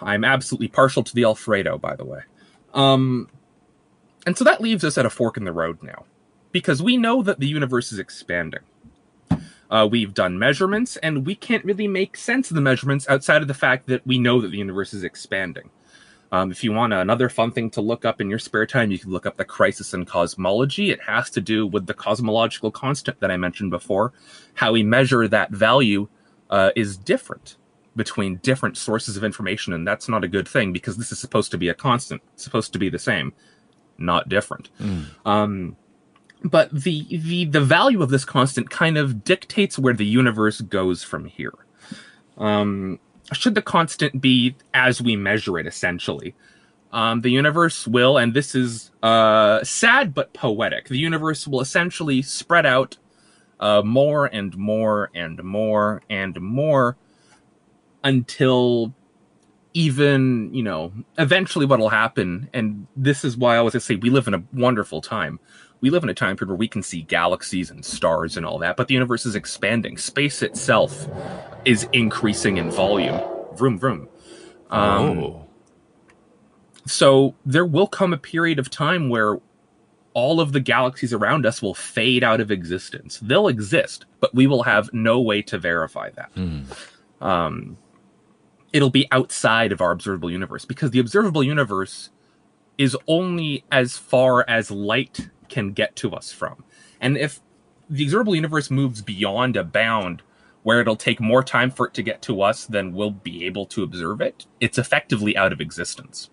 I'm 0.00 0.24
absolutely 0.24 0.68
partial 0.68 1.02
to 1.02 1.14
the 1.14 1.24
Alfredo, 1.24 1.76
by 1.78 1.94
the 1.96 2.04
way. 2.06 2.20
Um, 2.72 3.28
and 4.26 4.36
so 4.38 4.44
that 4.44 4.60
leaves 4.60 4.82
us 4.84 4.96
at 4.96 5.04
a 5.04 5.10
fork 5.10 5.36
in 5.36 5.44
the 5.44 5.52
road 5.52 5.82
now, 5.82 6.04
because 6.52 6.82
we 6.82 6.96
know 6.96 7.22
that 7.22 7.38
the 7.40 7.46
universe 7.48 7.92
is 7.92 7.98
expanding. 7.98 8.60
Uh, 9.70 9.88
we've 9.90 10.14
done 10.14 10.38
measurements, 10.38 10.96
and 10.98 11.24
we 11.24 11.34
can't 11.34 11.64
really 11.64 11.86
make 11.86 12.16
sense 12.16 12.50
of 12.50 12.56
the 12.56 12.60
measurements 12.60 13.08
outside 13.08 13.40
of 13.40 13.48
the 13.48 13.54
fact 13.54 13.86
that 13.86 14.04
we 14.06 14.18
know 14.18 14.40
that 14.40 14.50
the 14.50 14.58
universe 14.58 14.92
is 14.92 15.04
expanding. 15.04 15.70
Um, 16.32 16.50
if 16.50 16.62
you 16.62 16.72
want 16.72 16.92
another 16.92 17.28
fun 17.28 17.50
thing 17.50 17.70
to 17.70 17.80
look 17.80 18.04
up 18.04 18.20
in 18.20 18.30
your 18.30 18.38
spare 18.38 18.66
time, 18.66 18.90
you 18.90 18.98
can 18.98 19.10
look 19.10 19.26
up 19.26 19.36
the 19.36 19.44
crisis 19.44 19.94
in 19.94 20.04
cosmology. 20.04 20.90
It 20.90 21.00
has 21.02 21.28
to 21.30 21.40
do 21.40 21.66
with 21.66 21.86
the 21.86 21.94
cosmological 21.94 22.70
constant 22.70 23.18
that 23.20 23.30
I 23.30 23.36
mentioned 23.36 23.70
before. 23.70 24.12
How 24.54 24.72
we 24.72 24.82
measure 24.82 25.26
that 25.26 25.50
value 25.50 26.08
uh, 26.48 26.70
is 26.76 26.96
different 26.96 27.56
between 27.96 28.36
different 28.36 28.76
sources 28.76 29.16
of 29.16 29.24
information, 29.24 29.72
and 29.72 29.86
that's 29.86 30.08
not 30.08 30.22
a 30.22 30.28
good 30.28 30.46
thing 30.46 30.72
because 30.72 30.96
this 30.96 31.10
is 31.10 31.18
supposed 31.18 31.50
to 31.50 31.58
be 31.58 31.68
a 31.68 31.74
constant, 31.74 32.22
it's 32.34 32.44
supposed 32.44 32.72
to 32.72 32.78
be 32.78 32.88
the 32.88 32.98
same, 32.98 33.32
not 33.98 34.28
different. 34.28 34.70
Mm. 34.80 35.06
Um, 35.26 35.76
but 36.44 36.70
the 36.72 37.06
the 37.10 37.44
the 37.46 37.60
value 37.60 38.02
of 38.02 38.10
this 38.10 38.24
constant 38.24 38.70
kind 38.70 38.96
of 38.96 39.24
dictates 39.24 39.78
where 39.78 39.94
the 39.94 40.06
universe 40.06 40.60
goes 40.60 41.02
from 41.02 41.26
here. 41.26 41.54
Um, 42.38 42.98
should 43.32 43.54
the 43.54 43.62
constant 43.62 44.20
be 44.20 44.56
as 44.74 45.00
we 45.00 45.16
measure 45.16 45.58
it, 45.58 45.66
essentially? 45.66 46.34
Um, 46.92 47.20
the 47.20 47.30
universe 47.30 47.86
will, 47.86 48.18
and 48.18 48.34
this 48.34 48.54
is 48.54 48.90
uh, 49.02 49.62
sad 49.62 50.12
but 50.14 50.32
poetic. 50.32 50.88
The 50.88 50.98
universe 50.98 51.46
will 51.46 51.60
essentially 51.60 52.22
spread 52.22 52.66
out 52.66 52.96
uh, 53.60 53.82
more 53.82 54.26
and 54.26 54.56
more 54.56 55.10
and 55.14 55.42
more 55.44 56.02
and 56.08 56.40
more 56.40 56.96
until 58.02 58.94
even 59.72 60.52
you 60.52 60.62
know 60.62 60.92
eventually 61.18 61.64
what'll 61.64 61.90
happen 61.90 62.48
and 62.52 62.88
this 62.96 63.24
is 63.24 63.36
why 63.36 63.56
i 63.56 63.60
was 63.60 63.72
always 63.72 63.84
say 63.84 63.94
we 63.94 64.10
live 64.10 64.26
in 64.26 64.34
a 64.34 64.42
wonderful 64.52 65.00
time 65.00 65.38
we 65.80 65.90
live 65.90 66.02
in 66.02 66.08
a 66.08 66.14
time 66.14 66.36
period 66.36 66.48
where 66.48 66.56
we 66.56 66.68
can 66.68 66.82
see 66.82 67.02
galaxies 67.02 67.70
and 67.70 67.84
stars 67.84 68.36
and 68.36 68.44
all 68.44 68.58
that 68.58 68.76
but 68.76 68.88
the 68.88 68.94
universe 68.94 69.26
is 69.26 69.34
expanding. 69.34 69.96
Space 69.96 70.42
itself 70.42 71.08
is 71.64 71.86
increasing 71.92 72.56
in 72.56 72.70
volume. 72.70 73.20
Vroom 73.54 73.78
vroom. 73.78 74.08
Um, 74.70 75.18
oh. 75.18 75.46
so 76.86 77.34
there 77.44 77.66
will 77.66 77.88
come 77.88 78.12
a 78.12 78.18
period 78.18 78.58
of 78.58 78.70
time 78.70 79.08
where 79.08 79.38
all 80.12 80.40
of 80.40 80.52
the 80.52 80.60
galaxies 80.60 81.12
around 81.12 81.44
us 81.44 81.60
will 81.60 81.74
fade 81.74 82.22
out 82.22 82.40
of 82.40 82.50
existence. 82.50 83.18
They'll 83.20 83.48
exist 83.48 84.06
but 84.20 84.34
we 84.34 84.46
will 84.46 84.62
have 84.62 84.92
no 84.92 85.20
way 85.20 85.42
to 85.42 85.58
verify 85.58 86.10
that. 86.10 86.34
Mm. 86.34 86.64
um, 87.20 87.76
it'll 88.72 88.90
be 88.90 89.08
outside 89.10 89.72
of 89.72 89.80
our 89.80 89.90
observable 89.90 90.30
universe 90.30 90.64
because 90.64 90.90
the 90.92 91.00
observable 91.00 91.42
universe 91.42 92.10
is 92.78 92.96
only 93.08 93.64
as 93.72 93.96
far 93.96 94.44
as 94.48 94.70
light 94.70 95.28
can 95.50 95.72
get 95.72 95.94
to 95.96 96.12
us 96.12 96.32
from. 96.32 96.64
And 97.00 97.18
if 97.18 97.40
the 97.90 98.04
observable 98.04 98.34
universe 98.34 98.70
moves 98.70 99.02
beyond 99.02 99.56
a 99.56 99.64
bound 99.64 100.22
where 100.62 100.80
it'll 100.80 100.96
take 100.96 101.20
more 101.20 101.42
time 101.42 101.70
for 101.70 101.86
it 101.88 101.94
to 101.94 102.02
get 102.02 102.22
to 102.22 102.42
us 102.42 102.66
than 102.66 102.92
we'll 102.94 103.10
be 103.10 103.44
able 103.46 103.66
to 103.66 103.82
observe 103.82 104.20
it, 104.20 104.46
it's 104.60 104.78
effectively 104.78 105.36
out 105.36 105.52
of 105.52 105.60
existence. 105.60 106.30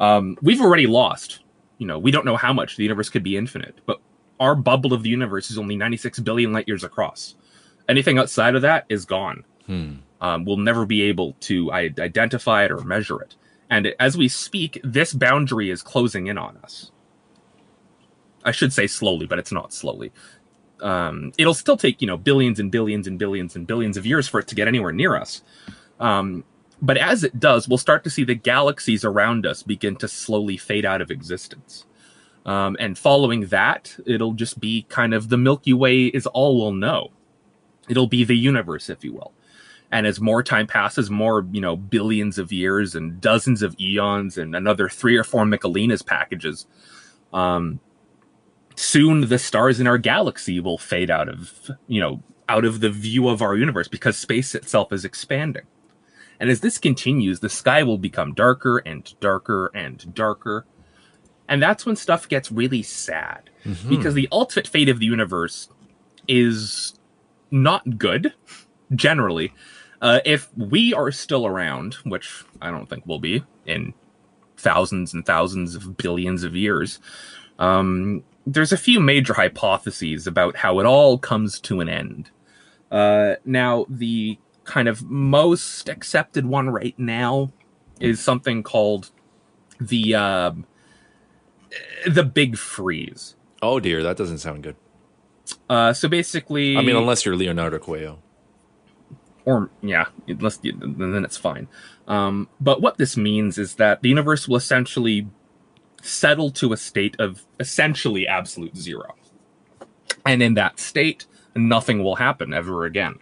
Um, 0.00 0.36
we've 0.42 0.60
already 0.60 0.86
lost. 0.86 1.40
You 1.78 1.86
know, 1.86 1.98
we 1.98 2.10
don't 2.10 2.24
know 2.24 2.36
how 2.36 2.52
much 2.52 2.76
the 2.76 2.82
universe 2.82 3.08
could 3.10 3.22
be 3.22 3.36
infinite, 3.36 3.80
but 3.86 4.00
our 4.40 4.54
bubble 4.54 4.92
of 4.92 5.02
the 5.02 5.10
universe 5.10 5.50
is 5.50 5.58
only 5.58 5.76
96 5.76 6.18
billion 6.20 6.52
light 6.52 6.66
years 6.66 6.82
across. 6.84 7.34
Anything 7.88 8.18
outside 8.18 8.54
of 8.54 8.62
that 8.62 8.86
is 8.88 9.04
gone 9.04 9.44
Hmm. 9.66 9.92
um, 10.20 10.44
we'll 10.44 10.56
never 10.56 10.84
be 10.86 11.02
able 11.02 11.34
to 11.40 11.70
I- 11.70 11.94
identify 11.98 12.64
it 12.64 12.72
or 12.72 12.80
measure 12.80 13.20
it. 13.22 13.36
And 13.70 13.94
as 14.00 14.16
we 14.16 14.26
speak, 14.28 14.80
this 14.82 15.12
boundary 15.12 15.70
is 15.70 15.82
closing 15.82 16.26
in 16.26 16.36
on 16.38 16.56
us. 16.64 16.90
I 18.44 18.52
should 18.52 18.72
say 18.72 18.86
slowly, 18.86 19.26
but 19.26 19.38
it's 19.38 19.52
not 19.52 19.72
slowly. 19.72 20.12
Um, 20.80 21.32
it'll 21.38 21.54
still 21.54 21.76
take 21.76 22.00
you 22.00 22.06
know 22.06 22.16
billions 22.16 22.58
and 22.58 22.70
billions 22.70 23.06
and 23.06 23.18
billions 23.18 23.54
and 23.54 23.66
billions 23.66 23.96
of 23.96 24.06
years 24.06 24.28
for 24.28 24.40
it 24.40 24.48
to 24.48 24.54
get 24.54 24.68
anywhere 24.68 24.92
near 24.92 25.16
us. 25.16 25.42
Um, 26.00 26.44
but 26.80 26.96
as 26.96 27.22
it 27.22 27.38
does, 27.38 27.68
we'll 27.68 27.78
start 27.78 28.02
to 28.04 28.10
see 28.10 28.24
the 28.24 28.34
galaxies 28.34 29.04
around 29.04 29.46
us 29.46 29.62
begin 29.62 29.94
to 29.96 30.08
slowly 30.08 30.56
fade 30.56 30.84
out 30.84 31.00
of 31.00 31.10
existence. 31.10 31.86
Um, 32.44 32.76
and 32.80 32.98
following 32.98 33.46
that, 33.46 33.96
it'll 34.04 34.32
just 34.32 34.58
be 34.58 34.84
kind 34.88 35.14
of 35.14 35.28
the 35.28 35.38
Milky 35.38 35.72
Way 35.72 36.06
is 36.06 36.26
all 36.26 36.58
we'll 36.58 36.72
know. 36.72 37.10
It'll 37.88 38.08
be 38.08 38.24
the 38.24 38.36
universe, 38.36 38.90
if 38.90 39.04
you 39.04 39.12
will 39.12 39.32
and 39.92 40.06
as 40.06 40.20
more 40.20 40.42
time 40.42 40.66
passes 40.66 41.10
more 41.10 41.46
you 41.52 41.60
know 41.60 41.76
billions 41.76 42.38
of 42.38 42.50
years 42.50 42.96
and 42.96 43.20
dozens 43.20 43.62
of 43.62 43.76
eons 43.78 44.38
and 44.38 44.56
another 44.56 44.88
three 44.88 45.16
or 45.16 45.22
four 45.22 45.44
Michelinas 45.44 46.04
packages 46.04 46.66
um 47.32 47.78
soon 48.74 49.28
the 49.28 49.38
stars 49.38 49.80
in 49.80 49.86
our 49.86 49.98
galaxy 49.98 50.60
will 50.60 50.78
fade 50.78 51.10
out 51.10 51.28
of 51.28 51.70
you 51.86 52.00
know 52.00 52.22
out 52.48 52.64
of 52.64 52.80
the 52.80 52.90
view 52.90 53.28
of 53.28 53.40
our 53.40 53.56
universe 53.56 53.88
because 53.88 54.16
space 54.16 54.54
itself 54.54 54.92
is 54.92 55.04
expanding. 55.04 55.62
And 56.40 56.50
as 56.50 56.60
this 56.60 56.78
continues 56.78 57.40
the 57.40 57.48
sky 57.48 57.82
will 57.82 57.98
become 57.98 58.34
darker 58.34 58.78
and 58.78 59.12
darker 59.20 59.70
and 59.74 60.12
darker. 60.14 60.66
And 61.48 61.62
that's 61.62 61.84
when 61.86 61.96
stuff 61.96 62.28
gets 62.28 62.50
really 62.50 62.82
sad. 62.82 63.50
Mhm. 63.64 63.88
because 63.90 64.14
the 64.14 64.28
ultimate 64.32 64.66
fate 64.66 64.88
of 64.88 64.98
the 64.98 65.06
universe 65.06 65.68
is 66.26 66.94
not 67.52 67.96
good 67.98 68.32
generally. 68.94 69.52
Uh, 70.00 70.18
if 70.24 70.48
we 70.56 70.92
are 70.92 71.12
still 71.12 71.46
around 71.46 71.94
which 72.02 72.42
i 72.60 72.72
don't 72.72 72.88
think 72.88 73.04
we'll 73.06 73.20
be 73.20 73.44
in 73.66 73.94
thousands 74.56 75.14
and 75.14 75.24
thousands 75.24 75.76
of 75.76 75.96
billions 75.96 76.42
of 76.42 76.56
years 76.56 76.98
um, 77.60 78.24
there's 78.46 78.72
a 78.72 78.76
few 78.76 79.00
major 79.00 79.34
hypotheses 79.34 80.26
about 80.26 80.56
how 80.56 80.80
it 80.80 80.86
all 80.86 81.18
comes 81.18 81.60
to 81.60 81.80
an 81.80 81.88
end 81.88 82.30
uh, 82.90 83.34
now 83.44 83.86
the 83.88 84.38
kind 84.64 84.88
of 84.88 85.02
most 85.02 85.88
accepted 85.88 86.46
one 86.46 86.70
right 86.70 86.98
now 86.98 87.52
is 88.00 88.20
something 88.20 88.62
called 88.62 89.10
the 89.80 90.14
uh, 90.14 90.52
the 92.06 92.24
big 92.24 92.56
freeze 92.56 93.36
Oh 93.62 93.78
dear, 93.78 94.02
that 94.02 94.16
doesn't 94.16 94.38
sound 94.38 94.64
good. 94.64 94.74
uh, 95.70 95.92
so 95.92 96.08
basically 96.08 96.76
I 96.76 96.82
mean, 96.82 96.96
unless 96.96 97.24
you're 97.24 97.36
Leonardo 97.36 97.78
Cuello. 97.78 98.18
or 99.44 99.70
yeah, 99.82 100.06
unless 100.26 100.58
you, 100.62 100.72
then 100.72 101.24
it's 101.24 101.36
fine. 101.36 101.68
Um, 102.08 102.48
but 102.60 102.82
what 102.82 102.98
this 102.98 103.16
means 103.16 103.58
is 103.58 103.76
that 103.76 104.02
the 104.02 104.08
universe 104.08 104.48
will 104.48 104.56
essentially 104.56 105.28
settle 106.02 106.50
to 106.50 106.72
a 106.72 106.76
state 106.76 107.16
of 107.18 107.44
essentially 107.58 108.26
absolute 108.26 108.76
zero, 108.76 109.14
and 110.26 110.42
in 110.42 110.54
that 110.54 110.78
state, 110.78 111.26
nothing 111.56 112.02
will 112.02 112.16
happen 112.16 112.52
ever 112.52 112.84
again. 112.84 113.18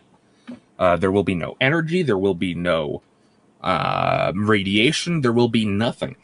Uh, 0.79 0.97
there 0.97 1.13
will 1.13 1.25
be 1.25 1.35
no 1.35 1.57
energy. 1.61 2.03
There 2.03 2.19
will 2.19 2.35
be 2.35 2.55
no 2.55 3.03
uh, 3.61 4.33
radiation. 4.35 5.21
There 5.21 5.33
will 5.33 5.49
be 5.49 5.65
nothing. 5.65 6.17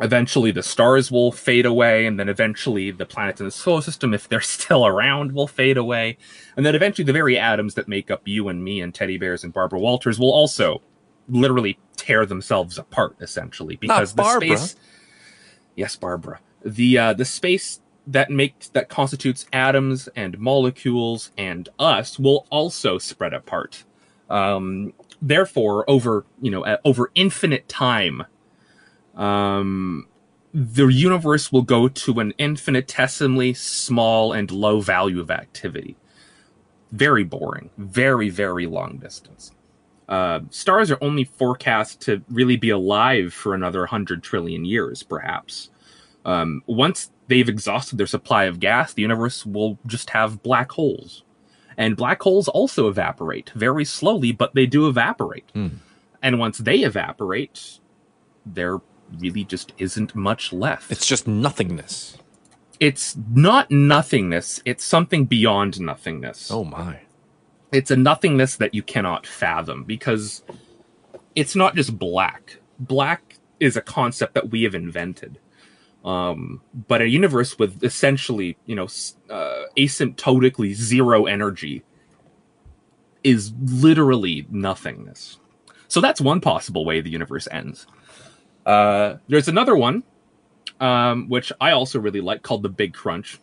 Eventually, 0.00 0.50
the 0.50 0.62
stars 0.62 1.10
will 1.10 1.30
fade 1.30 1.66
away, 1.66 2.06
and 2.06 2.18
then 2.18 2.30
eventually, 2.30 2.90
the 2.90 3.04
planets 3.04 3.38
in 3.38 3.46
the 3.46 3.50
solar 3.50 3.82
system, 3.82 4.14
if 4.14 4.26
they're 4.28 4.40
still 4.58 4.86
around, 4.86 5.32
will 5.32 5.46
fade 5.46 5.76
away. 5.76 6.16
And 6.56 6.64
then 6.64 6.74
eventually, 6.74 7.04
the 7.04 7.12
very 7.12 7.38
atoms 7.38 7.74
that 7.74 7.86
make 7.86 8.10
up 8.10 8.22
you 8.24 8.48
and 8.48 8.64
me 8.64 8.80
and 8.80 8.94
teddy 8.94 9.18
bears 9.18 9.44
and 9.44 9.52
Barbara 9.52 9.78
Walters 9.78 10.18
will 10.18 10.32
also 10.32 10.80
literally 11.28 11.78
tear 11.96 12.24
themselves 12.24 12.78
apart, 12.78 13.16
essentially, 13.20 13.76
because 13.76 14.12
the 14.12 14.22
Barbara. 14.22 14.56
space. 14.56 14.76
Yes, 15.80 15.96
Barbara. 15.96 16.40
The 16.62 16.98
uh, 16.98 17.12
the 17.14 17.24
space 17.24 17.80
that 18.06 18.30
makes 18.30 18.68
that 18.68 18.90
constitutes 18.90 19.46
atoms 19.50 20.10
and 20.14 20.38
molecules 20.38 21.32
and 21.38 21.70
us 21.78 22.18
will 22.18 22.46
also 22.50 22.98
spread 22.98 23.32
apart. 23.32 23.84
Um, 24.28 24.92
therefore, 25.22 25.88
over 25.88 26.26
you 26.42 26.50
know 26.50 26.76
over 26.84 27.10
infinite 27.14 27.66
time, 27.66 28.26
um, 29.16 30.06
the 30.52 30.88
universe 30.88 31.50
will 31.50 31.62
go 31.62 31.88
to 31.88 32.20
an 32.20 32.34
infinitesimally 32.36 33.54
small 33.54 34.34
and 34.34 34.50
low 34.50 34.82
value 34.82 35.18
of 35.18 35.30
activity. 35.30 35.96
Very 36.92 37.24
boring. 37.24 37.70
Very 37.78 38.28
very 38.28 38.66
long 38.66 38.98
distance. 38.98 39.52
Uh, 40.10 40.40
stars 40.50 40.90
are 40.90 40.98
only 41.00 41.24
forecast 41.24 42.00
to 42.02 42.20
really 42.28 42.56
be 42.56 42.68
alive 42.70 43.32
for 43.32 43.54
another 43.54 43.80
100 43.80 44.22
trillion 44.22 44.64
years, 44.64 45.04
perhaps. 45.04 45.70
Um, 46.24 46.62
once 46.66 47.12
they've 47.28 47.48
exhausted 47.48 47.96
their 47.96 48.08
supply 48.08 48.44
of 48.44 48.58
gas, 48.58 48.92
the 48.92 49.02
universe 49.02 49.46
will 49.46 49.78
just 49.86 50.10
have 50.10 50.42
black 50.42 50.72
holes. 50.72 51.22
And 51.76 51.96
black 51.96 52.20
holes 52.20 52.48
also 52.48 52.88
evaporate 52.88 53.50
very 53.54 53.84
slowly, 53.84 54.32
but 54.32 54.54
they 54.54 54.66
do 54.66 54.88
evaporate. 54.88 55.48
Hmm. 55.54 55.68
And 56.20 56.38
once 56.40 56.58
they 56.58 56.80
evaporate, 56.80 57.78
there 58.44 58.80
really 59.18 59.44
just 59.44 59.72
isn't 59.78 60.14
much 60.14 60.52
left. 60.52 60.90
It's 60.90 61.06
just 61.06 61.26
nothingness. 61.28 62.18
it's 62.80 63.16
not 63.32 63.70
nothingness, 63.70 64.60
it's 64.64 64.84
something 64.84 65.24
beyond 65.24 65.80
nothingness. 65.80 66.50
Oh 66.50 66.64
my. 66.64 67.00
It's 67.72 67.90
a 67.90 67.96
nothingness 67.96 68.56
that 68.56 68.74
you 68.74 68.82
cannot 68.82 69.26
fathom 69.26 69.84
because 69.84 70.42
it's 71.34 71.54
not 71.54 71.74
just 71.74 71.98
black. 71.98 72.58
Black 72.78 73.36
is 73.60 73.76
a 73.76 73.80
concept 73.80 74.34
that 74.34 74.50
we 74.50 74.62
have 74.62 74.74
invented. 74.74 75.38
Um, 76.04 76.62
but 76.88 77.02
a 77.02 77.08
universe 77.08 77.58
with 77.58 77.84
essentially, 77.84 78.56
you 78.66 78.74
know, 78.74 78.88
uh, 79.28 79.64
asymptotically 79.76 80.72
zero 80.74 81.26
energy 81.26 81.84
is 83.22 83.52
literally 83.60 84.46
nothingness. 84.50 85.38
So 85.88 86.00
that's 86.00 86.20
one 86.20 86.40
possible 86.40 86.84
way 86.84 87.00
the 87.00 87.10
universe 87.10 87.46
ends. 87.50 87.86
Uh, 88.64 89.16
there's 89.28 89.48
another 89.48 89.76
one, 89.76 90.04
um, 90.78 91.28
which 91.28 91.52
I 91.60 91.72
also 91.72 91.98
really 91.98 92.20
like, 92.20 92.42
called 92.42 92.62
the 92.62 92.68
Big 92.68 92.94
Crunch. 92.94 93.38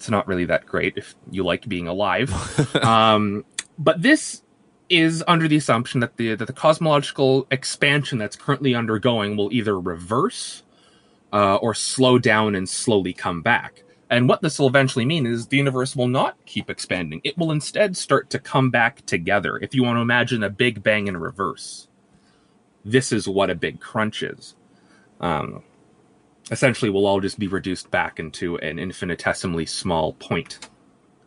It's 0.00 0.08
not 0.08 0.26
really 0.26 0.46
that 0.46 0.64
great 0.64 0.94
if 0.96 1.14
you 1.30 1.44
like 1.44 1.68
being 1.68 1.86
alive. 1.86 2.32
um, 2.82 3.44
but 3.78 4.00
this 4.00 4.42
is 4.88 5.22
under 5.28 5.46
the 5.46 5.56
assumption 5.56 6.00
that 6.00 6.16
the 6.16 6.34
that 6.34 6.46
the 6.46 6.54
cosmological 6.54 7.46
expansion 7.50 8.16
that's 8.16 8.34
currently 8.34 8.74
undergoing 8.74 9.36
will 9.36 9.52
either 9.52 9.78
reverse 9.78 10.62
uh, 11.34 11.56
or 11.56 11.74
slow 11.74 12.18
down 12.18 12.54
and 12.54 12.66
slowly 12.66 13.12
come 13.12 13.42
back. 13.42 13.82
And 14.08 14.26
what 14.26 14.40
this 14.40 14.58
will 14.58 14.68
eventually 14.68 15.04
mean 15.04 15.26
is 15.26 15.48
the 15.48 15.58
universe 15.58 15.94
will 15.94 16.08
not 16.08 16.38
keep 16.46 16.70
expanding. 16.70 17.20
It 17.22 17.36
will 17.36 17.52
instead 17.52 17.94
start 17.94 18.30
to 18.30 18.38
come 18.38 18.70
back 18.70 19.04
together. 19.04 19.58
If 19.58 19.74
you 19.74 19.84
want 19.84 19.98
to 19.98 20.00
imagine 20.00 20.42
a 20.42 20.48
big 20.48 20.82
bang 20.82 21.08
in 21.08 21.18
reverse, 21.18 21.88
this 22.86 23.12
is 23.12 23.28
what 23.28 23.50
a 23.50 23.54
big 23.54 23.80
crunch 23.80 24.22
is. 24.22 24.54
Um, 25.20 25.62
essentially, 26.50 26.90
we'll 26.90 27.06
all 27.06 27.20
just 27.20 27.38
be 27.38 27.46
reduced 27.46 27.90
back 27.90 28.18
into 28.18 28.56
an 28.58 28.78
infinitesimally 28.78 29.66
small 29.66 30.14
point, 30.14 30.68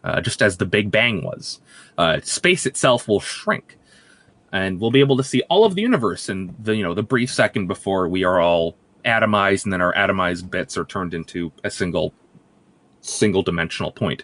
uh, 0.04 0.22
just 0.22 0.42
as 0.42 0.58
the 0.58 0.66
Big 0.66 0.92
Bang 0.92 1.24
was. 1.24 1.60
Uh, 1.98 2.20
space 2.22 2.66
itself 2.66 3.08
will 3.08 3.20
shrink, 3.20 3.78
and 4.52 4.80
we'll 4.80 4.92
be 4.92 5.00
able 5.00 5.18
to 5.18 5.24
see 5.24 5.42
all 5.50 5.66
of 5.66 5.76
the 5.76 5.82
universe 5.82 6.30
in 6.30 6.56
the 6.60 6.76
you 6.76 6.84
know 6.84 6.94
the 6.94 7.04
brief 7.04 7.32
second 7.32 7.68
before 7.68 8.08
we 8.08 8.24
are 8.24 8.40
all 8.40 8.76
atomized, 9.06 9.64
and 9.64 9.74
then 9.74 9.82
our 9.82 9.94
atomized 9.94 10.50
bits 10.50 10.78
are 10.78 10.86
turned 10.86 11.14
into 11.14 11.52
a 11.64 11.70
single 11.70 12.14
single 13.02 13.44
dimensional 13.44 13.92
point. 13.92 14.24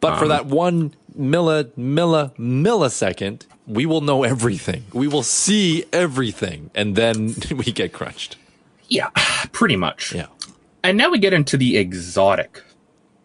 But 0.00 0.14
um, 0.14 0.18
for 0.18 0.28
that 0.28 0.46
one 0.46 0.94
milli, 1.18 1.64
milli, 1.72 2.34
millisecond, 2.36 3.46
we 3.66 3.86
will 3.86 4.00
know 4.00 4.22
everything. 4.22 4.84
We 4.92 5.08
will 5.08 5.22
see 5.22 5.84
everything, 5.92 6.70
and 6.74 6.94
then 6.94 7.34
we 7.50 7.64
get 7.64 7.92
crunched. 7.92 8.36
Yeah, 8.88 9.10
pretty 9.52 9.76
much. 9.76 10.14
Yeah. 10.14 10.26
And 10.82 10.96
now 10.96 11.10
we 11.10 11.18
get 11.18 11.32
into 11.32 11.56
the 11.56 11.76
exotic 11.76 12.62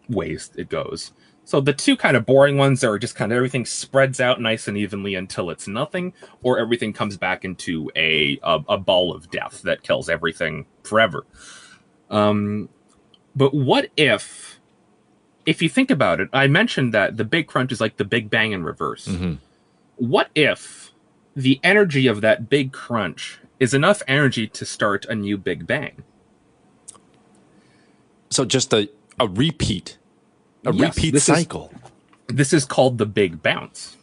ways 0.09 0.51
it 0.55 0.69
goes. 0.69 1.13
So 1.45 1.59
the 1.59 1.73
two 1.73 1.97
kind 1.97 2.15
of 2.15 2.25
boring 2.25 2.57
ones 2.57 2.83
are 2.83 2.97
just 2.97 3.15
kind 3.15 3.31
of 3.31 3.35
everything 3.35 3.65
spreads 3.65 4.21
out 4.21 4.39
nice 4.39 4.67
and 4.67 4.77
evenly 4.77 5.13
until 5.15 5.49
it's 5.49 5.67
nothing, 5.67 6.13
or 6.41 6.57
everything 6.57 6.93
comes 6.93 7.17
back 7.17 7.43
into 7.43 7.91
a 7.95 8.39
a, 8.43 8.59
a 8.69 8.77
ball 8.77 9.13
of 9.13 9.29
death 9.29 9.61
that 9.63 9.83
kills 9.83 10.09
everything 10.09 10.65
forever. 10.83 11.25
Um, 12.09 12.69
but 13.35 13.53
what 13.53 13.89
if 13.97 14.59
if 15.45 15.61
you 15.61 15.67
think 15.67 15.91
about 15.91 16.21
it, 16.21 16.29
I 16.31 16.47
mentioned 16.47 16.93
that 16.93 17.17
the 17.17 17.25
big 17.25 17.47
crunch 17.47 17.71
is 17.71 17.81
like 17.81 17.97
the 17.97 18.05
big 18.05 18.29
bang 18.29 18.53
in 18.53 18.63
reverse. 18.63 19.07
Mm-hmm. 19.07 19.33
What 19.97 20.29
if 20.35 20.93
the 21.35 21.59
energy 21.63 22.07
of 22.07 22.21
that 22.21 22.49
big 22.49 22.71
crunch 22.71 23.39
is 23.59 23.73
enough 23.73 24.01
energy 24.07 24.47
to 24.47 24.65
start 24.65 25.05
a 25.05 25.15
new 25.15 25.37
big 25.37 25.67
bang? 25.67 26.03
So 28.29 28.45
just 28.45 28.73
a, 28.73 28.89
a 29.19 29.27
repeat, 29.27 29.97
a 30.65 30.73
yes, 30.73 30.95
repeat 30.95 31.11
this 31.11 31.25
cycle. 31.25 31.71
Is, 32.29 32.35
this 32.35 32.53
is 32.53 32.65
called 32.65 32.97
the 32.97 33.05
big 33.05 33.43
bounce. 33.43 33.97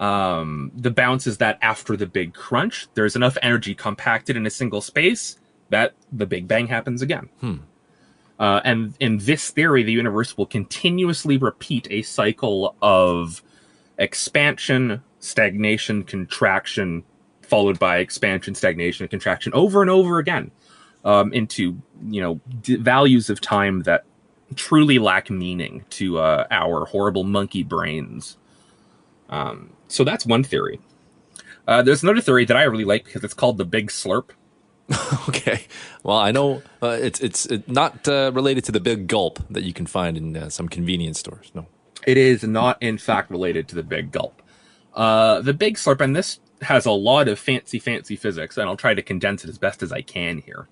Um, 0.00 0.72
the 0.74 0.90
bounce 0.90 1.26
is 1.26 1.38
that 1.38 1.58
after 1.60 1.96
the 1.96 2.06
big 2.06 2.34
crunch, 2.34 2.88
there's 2.94 3.14
enough 3.14 3.36
energy 3.42 3.74
compacted 3.74 4.36
in 4.36 4.46
a 4.46 4.50
single 4.50 4.80
space 4.80 5.38
that 5.68 5.94
the 6.10 6.26
big 6.26 6.48
bang 6.48 6.66
happens 6.66 7.02
again. 7.02 7.28
Hmm. 7.40 7.56
Uh, 8.38 8.62
and 8.64 8.94
in 8.98 9.18
this 9.18 9.50
theory, 9.50 9.82
the 9.82 9.92
universe 9.92 10.36
will 10.36 10.46
continuously 10.46 11.36
repeat 11.36 11.86
a 11.90 12.00
cycle 12.00 12.74
of 12.80 13.42
expansion, 13.98 15.02
stagnation, 15.18 16.02
contraction, 16.02 17.04
followed 17.50 17.78
by 17.78 17.98
expansion, 17.98 18.54
stagnation, 18.54 19.04
and 19.04 19.10
contraction 19.10 19.52
over 19.52 19.82
and 19.82 19.90
over 19.90 20.18
again 20.18 20.50
um, 21.04 21.32
into 21.32 21.80
you 22.06 22.20
know 22.20 22.40
d- 22.62 22.76
values 22.76 23.28
of 23.30 23.40
time 23.40 23.82
that 23.82 24.04
truly 24.54 24.98
lack 24.98 25.30
meaning 25.30 25.84
to 25.90 26.18
uh, 26.18 26.46
our 26.50 26.84
horrible 26.86 27.24
monkey 27.24 27.62
brains. 27.62 28.36
Um, 29.28 29.70
so 29.88 30.04
that's 30.04 30.26
one 30.26 30.42
theory. 30.42 30.80
Uh, 31.66 31.82
there's 31.82 32.02
another 32.02 32.20
theory 32.20 32.44
that 32.46 32.56
I 32.56 32.64
really 32.64 32.84
like 32.84 33.04
because 33.04 33.22
it's 33.22 33.34
called 33.34 33.58
the 33.58 33.64
Big 33.64 33.90
Slurp. 33.90 34.30
okay. 35.28 35.66
Well, 36.02 36.16
I 36.16 36.32
know 36.32 36.62
uh, 36.82 36.98
it's 37.00 37.20
it's 37.20 37.48
not 37.68 38.08
uh, 38.08 38.32
related 38.34 38.64
to 38.64 38.72
the 38.72 38.80
big 38.80 39.06
gulp 39.06 39.38
that 39.50 39.62
you 39.62 39.72
can 39.72 39.86
find 39.86 40.16
in 40.16 40.36
uh, 40.36 40.48
some 40.48 40.68
convenience 40.68 41.20
stores. 41.20 41.52
No, 41.54 41.66
it 42.06 42.16
is 42.16 42.42
not, 42.42 42.82
in 42.82 42.98
fact, 42.98 43.30
related 43.30 43.68
to 43.68 43.76
the 43.76 43.84
big 43.84 44.10
gulp. 44.10 44.42
Uh, 44.94 45.40
the 45.40 45.54
big 45.54 45.76
slurp, 45.76 46.00
and 46.00 46.16
this 46.16 46.40
has 46.62 46.86
a 46.86 46.90
lot 46.90 47.28
of 47.28 47.38
fancy, 47.38 47.78
fancy 47.78 48.16
physics, 48.16 48.56
and 48.56 48.68
I'll 48.68 48.76
try 48.76 48.94
to 48.94 49.02
condense 49.02 49.44
it 49.44 49.50
as 49.50 49.58
best 49.58 49.82
as 49.82 49.92
I 49.92 50.02
can 50.02 50.38
here. 50.38 50.68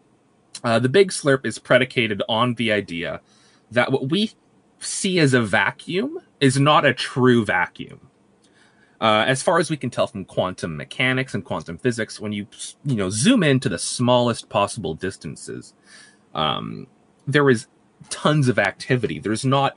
Uh, 0.62 0.78
the 0.78 0.88
big 0.88 1.10
slurp 1.10 1.46
is 1.46 1.58
predicated 1.58 2.22
on 2.28 2.54
the 2.54 2.72
idea 2.72 3.20
that 3.70 3.92
what 3.92 4.10
we 4.10 4.32
see 4.80 5.18
as 5.18 5.34
a 5.34 5.42
vacuum 5.42 6.20
is 6.40 6.58
not 6.58 6.84
a 6.84 6.94
true 6.94 7.44
vacuum. 7.44 8.08
Uh, 9.00 9.24
as 9.26 9.42
far 9.42 9.58
as 9.58 9.70
we 9.70 9.76
can 9.76 9.90
tell 9.90 10.08
from 10.08 10.24
quantum 10.24 10.76
mechanics 10.76 11.32
and 11.32 11.44
quantum 11.44 11.78
physics, 11.78 12.18
when 12.18 12.32
you 12.32 12.46
you 12.84 12.96
know 12.96 13.10
zoom 13.10 13.42
in 13.44 13.60
to 13.60 13.68
the 13.68 13.78
smallest 13.78 14.48
possible 14.48 14.94
distances, 14.94 15.72
um, 16.34 16.88
there 17.26 17.48
is 17.48 17.68
tons 18.10 18.48
of 18.48 18.58
activity. 18.58 19.20
There's 19.20 19.44
not 19.44 19.76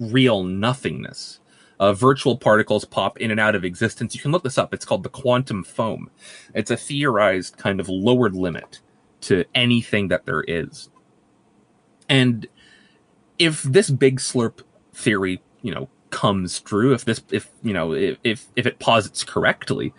real 0.00 0.42
nothingness. 0.42 1.40
Uh, 1.82 1.92
virtual 1.92 2.38
particles 2.38 2.84
pop 2.84 3.18
in 3.18 3.32
and 3.32 3.40
out 3.40 3.56
of 3.56 3.64
existence. 3.64 4.14
You 4.14 4.20
can 4.20 4.30
look 4.30 4.44
this 4.44 4.56
up. 4.56 4.72
It's 4.72 4.84
called 4.84 5.02
the 5.02 5.08
quantum 5.08 5.64
foam. 5.64 6.10
It's 6.54 6.70
a 6.70 6.76
theorized 6.76 7.56
kind 7.56 7.80
of 7.80 7.88
lowered 7.88 8.36
limit 8.36 8.78
to 9.22 9.44
anything 9.52 10.06
that 10.06 10.24
there 10.24 10.44
is. 10.46 10.90
And 12.08 12.46
if 13.36 13.64
this 13.64 13.90
big 13.90 14.20
slurp 14.20 14.62
theory, 14.92 15.42
you 15.60 15.74
know, 15.74 15.88
comes 16.10 16.60
true, 16.60 16.92
if 16.92 17.04
this, 17.04 17.20
if 17.32 17.50
you 17.64 17.72
know, 17.72 17.94
if 17.94 18.16
if, 18.22 18.46
if 18.54 18.64
it 18.64 18.78
posits 18.78 19.24
correctly, 19.24 19.92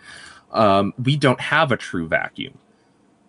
um, 0.52 0.94
we 0.96 1.18
don't 1.18 1.40
have 1.42 1.70
a 1.70 1.76
true 1.76 2.08
vacuum. 2.08 2.56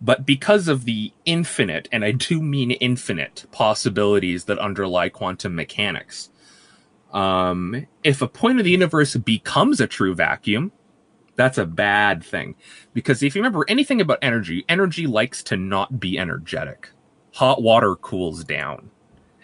But 0.00 0.24
because 0.24 0.66
of 0.66 0.86
the 0.86 1.12
infinite, 1.26 1.90
and 1.92 2.06
I 2.06 2.12
do 2.12 2.40
mean 2.40 2.70
infinite 2.70 3.44
possibilities 3.52 4.44
that 4.44 4.58
underlie 4.58 5.10
quantum 5.10 5.54
mechanics, 5.54 6.30
um, 7.12 7.86
if 8.04 8.22
a 8.22 8.28
point 8.28 8.58
of 8.58 8.64
the 8.64 8.70
universe 8.70 9.16
becomes 9.16 9.80
a 9.80 9.86
true 9.86 10.14
vacuum, 10.14 10.72
that's 11.36 11.58
a 11.58 11.66
bad 11.66 12.24
thing. 12.24 12.54
Because 12.94 13.22
if 13.22 13.34
you 13.34 13.40
remember 13.40 13.64
anything 13.68 14.00
about 14.00 14.18
energy, 14.22 14.64
energy 14.68 15.06
likes 15.06 15.42
to 15.44 15.56
not 15.56 16.00
be 16.00 16.18
energetic. 16.18 16.90
Hot 17.34 17.62
water 17.62 17.94
cools 17.96 18.44
down. 18.44 18.90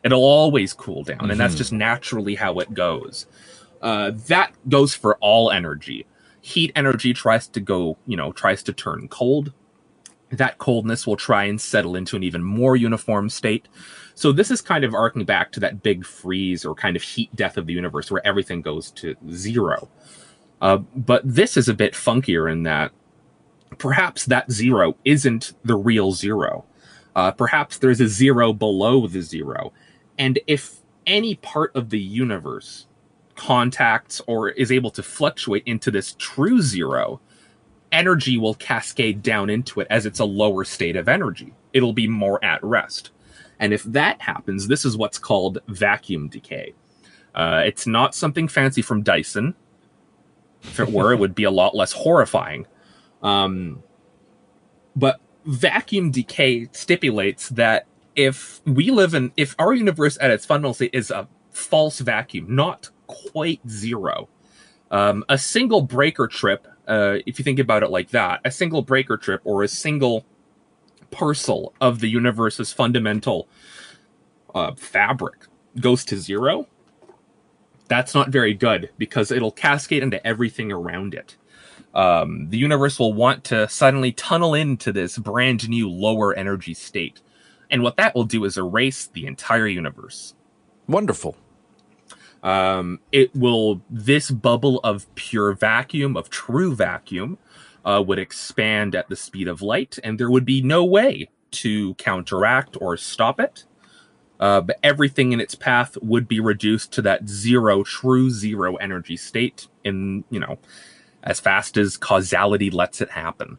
It'll 0.03 0.25
always 0.25 0.73
cool 0.73 1.05
down, 1.05 1.19
mm-hmm. 1.19 1.31
and 1.31 1.41
that's 1.41 1.55
mm-hmm. 1.55 1.59
just 1.59 1.73
naturally 1.73 2.35
how 2.35 2.59
it 2.59 2.75
goes. 2.75 3.27
Uh, 3.81 4.13
that 4.29 4.53
goes 4.69 4.95
for 4.95 5.17
all 5.17 5.51
energy. 5.51 6.07
Heat 6.41 6.73
energy 6.75 7.13
tries 7.13 7.47
to 7.49 7.61
go, 7.61 7.99
you 8.07 8.17
know, 8.17 8.33
tries 8.33 8.63
to 8.65 8.73
turn 8.73 9.09
cold. 9.09 9.53
That 10.33 10.59
coldness 10.59 11.07
will 11.07 11.17
try 11.17 11.45
and 11.45 11.61
settle 11.61 11.95
into 11.95 12.17
an 12.17 12.23
even 12.23 12.43
more 12.43 12.75
uniform 12.75 13.29
state. 13.29 13.69
So 14.15 14.33
this 14.33 14.51
is 14.51 14.61
kind 14.61 14.85
of 14.85 14.95
arcing 14.95 15.25
back 15.25 15.53
to 15.53 15.61
that 15.61 15.83
big 15.83 16.05
freeze 16.05 16.65
or 16.65 16.75
kind 16.75 16.97
of 16.97 17.03
heat 17.03 17.35
death 17.37 17.57
of 17.57 17.67
the 17.67 17.73
universe 17.73 18.11
where 18.11 18.27
everything 18.27 18.63
goes 18.63 18.91
to 18.93 19.15
zero. 19.31 19.89
Uh, 20.61 20.79
but 20.97 21.23
this 21.25 21.57
is 21.57 21.69
a 21.69 21.75
bit 21.75 21.93
funkier 21.93 22.51
in 22.51 22.63
that 22.63 22.93
perhaps 23.79 24.27
that 24.27 24.51
zero 24.51 24.97
isn't 25.05 25.55
the 25.65 25.77
real 25.77 26.13
zero. 26.13 26.65
Uh, 27.15 27.31
perhaps 27.31 27.79
there's 27.79 28.01
a 28.01 28.09
zero 28.09 28.53
below 28.53 29.07
the 29.07 29.21
zero. 29.21 29.73
And 30.19 30.39
if 30.47 30.81
any 31.07 31.35
part 31.35 31.75
of 31.75 31.91
the 31.91 32.01
universe 32.01 32.87
contacts 33.35 34.21
or 34.27 34.51
is 34.51 34.71
able 34.71 34.91
to 34.91 35.03
fluctuate 35.03 35.65
into 35.67 35.91
this 35.91 36.15
true 36.19 36.63
zero, 36.63 37.21
energy 37.93 38.39
will 38.39 38.55
cascade 38.55 39.23
down 39.23 39.51
into 39.51 39.81
it 39.81 39.87
as 39.91 40.07
it's 40.07 40.19
a 40.19 40.25
lower 40.25 40.65
state 40.65 40.97
of 40.97 41.09
energy. 41.09 41.53
It'll 41.73 41.93
be 41.93 42.09
more 42.09 42.43
at 42.45 42.65
rest. 42.65 43.11
And 43.61 43.73
if 43.73 43.85
that 43.85 44.23
happens, 44.23 44.67
this 44.67 44.85
is 44.85 44.97
what's 44.97 45.19
called 45.19 45.59
vacuum 45.69 46.29
decay. 46.29 46.75
Uh, 47.35 47.63
it's 47.65 47.87
not 47.87 48.15
something 48.15 48.49
fancy 48.49 48.83
from 48.83 49.03
Dyson. 49.03 49.55
If 50.63 50.81
it 50.81 50.91
were, 50.91 51.13
it 51.13 51.19
would 51.19 51.35
be 51.35 51.45
a 51.45 51.51
lot 51.51 51.75
less 51.75 51.93
horrifying. 51.93 52.67
Um, 53.23 53.83
but 54.97 55.21
vacuum 55.45 56.11
decay 56.11 56.69
stipulates 56.73 57.49
that 57.51 57.87
if 58.17 58.61
we 58.65 58.91
live 58.91 59.15
in 59.15 59.33
if 59.37 59.55
our 59.59 59.73
universe 59.73 60.19
at 60.21 60.31
its 60.31 60.45
fundamental 60.45 60.75
state 60.75 60.95
is 60.95 61.11
a 61.11 61.29
false 61.51 62.01
vacuum, 62.01 62.55
not 62.55 62.91
quite 63.07 63.61
zero, 63.69 64.29
Um, 64.91 65.25
a 65.29 65.39
single 65.39 65.81
breaker 65.81 66.27
trip, 66.27 66.69
uh, 66.89 67.19
if 67.27 67.39
you 67.39 67.45
think 67.45 67.59
about 67.59 67.83
it 67.83 67.91
like 67.91 68.11
that, 68.11 68.41
a 68.45 68.51
single 68.51 68.83
breaker 68.83 69.17
trip 69.17 69.41
or 69.45 69.63
a 69.63 69.69
single 69.69 70.25
parcel 71.11 71.75
of 71.81 72.01
the 72.01 72.09
universe's 72.09 72.73
fundamental 72.73 73.49
uh, 74.55 74.75
fabric 74.75 75.47
goes 75.81 76.05
to 76.05 76.17
zero, 76.17 76.67
that's 77.89 78.15
not 78.15 78.31
very 78.31 78.55
good 78.55 78.91
because 78.99 79.31
it'll 79.31 79.53
cascade 79.53 80.03
into 80.03 80.25
everything 80.27 80.73
around 80.73 81.15
it. 81.15 81.37
Um, 81.95 82.49
the 82.49 82.57
universe 82.57 82.99
will 82.99 83.13
want 83.13 83.45
to 83.45 83.69
suddenly 83.69 84.13
tunnel 84.13 84.55
into 84.55 84.93
this 84.93 85.19
brand 85.19 85.69
new 85.69 85.91
lower 85.91 86.35
energy 86.35 86.75
state. 86.75 87.21
And 87.71 87.83
what 87.83 87.97
that 87.97 88.15
will 88.15 88.25
do 88.25 88.45
is 88.45 88.57
erase 88.57 89.07
the 89.07 89.27
entire 89.27 89.67
universe. 89.67 90.35
Wonderful. 90.87 91.37
Um, 92.43 93.01
it 93.13 93.35
will, 93.35 93.83
this 93.89 94.31
bubble 94.31 94.81
of 94.83 95.13
pure 95.15 95.53
vacuum, 95.53 96.17
of 96.17 96.29
true 96.29 96.75
vacuum, 96.75 97.39
uh, 97.85 98.03
would 98.07 98.19
expand 98.19 98.95
at 98.95 99.09
the 99.09 99.17
speed 99.17 99.49
of 99.49 99.63
light, 99.63 99.99
and 100.03 100.19
there 100.19 100.31
would 100.31 100.45
be 100.45 100.61
no 100.61 100.85
way 100.85 101.29
to 101.53 101.95
counteract 101.95 102.77
or 102.81 102.97
stop 102.97 103.39
it. 103.39 103.65
Uh, 104.41 104.61
but 104.61 104.77
everything 104.83 105.31
in 105.31 105.41
its 105.41 105.55
path 105.55 105.97
would 106.03 106.27
be 106.27 106.41
reduced 106.41 106.91
to 106.93 107.03
that 107.03 107.29
zero, 107.29 107.85
true 107.85 108.29
zero 108.29 108.75
energy 108.77 109.17
state 109.17 109.69
in, 109.85 110.25
you 110.31 110.41
know, 110.41 110.59
as 111.23 111.39
fast 111.39 111.77
as 111.77 111.97
causality 111.97 112.69
lets 112.69 113.01
it 113.01 113.11
happen. 113.11 113.59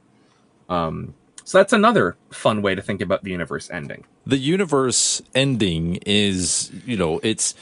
Um, 0.68 1.14
so 1.46 1.58
that's 1.58 1.72
another 1.72 2.18
fun 2.32 2.62
way 2.62 2.76
to 2.76 2.82
think 2.82 3.02
about 3.02 3.24
the 3.24 3.32
universe 3.32 3.70
ending. 3.70 4.04
The 4.26 4.38
universe 4.38 5.22
ending 5.34 6.00
is, 6.06 6.72
you 6.86 6.98
know, 6.98 7.20
it's 7.24 7.56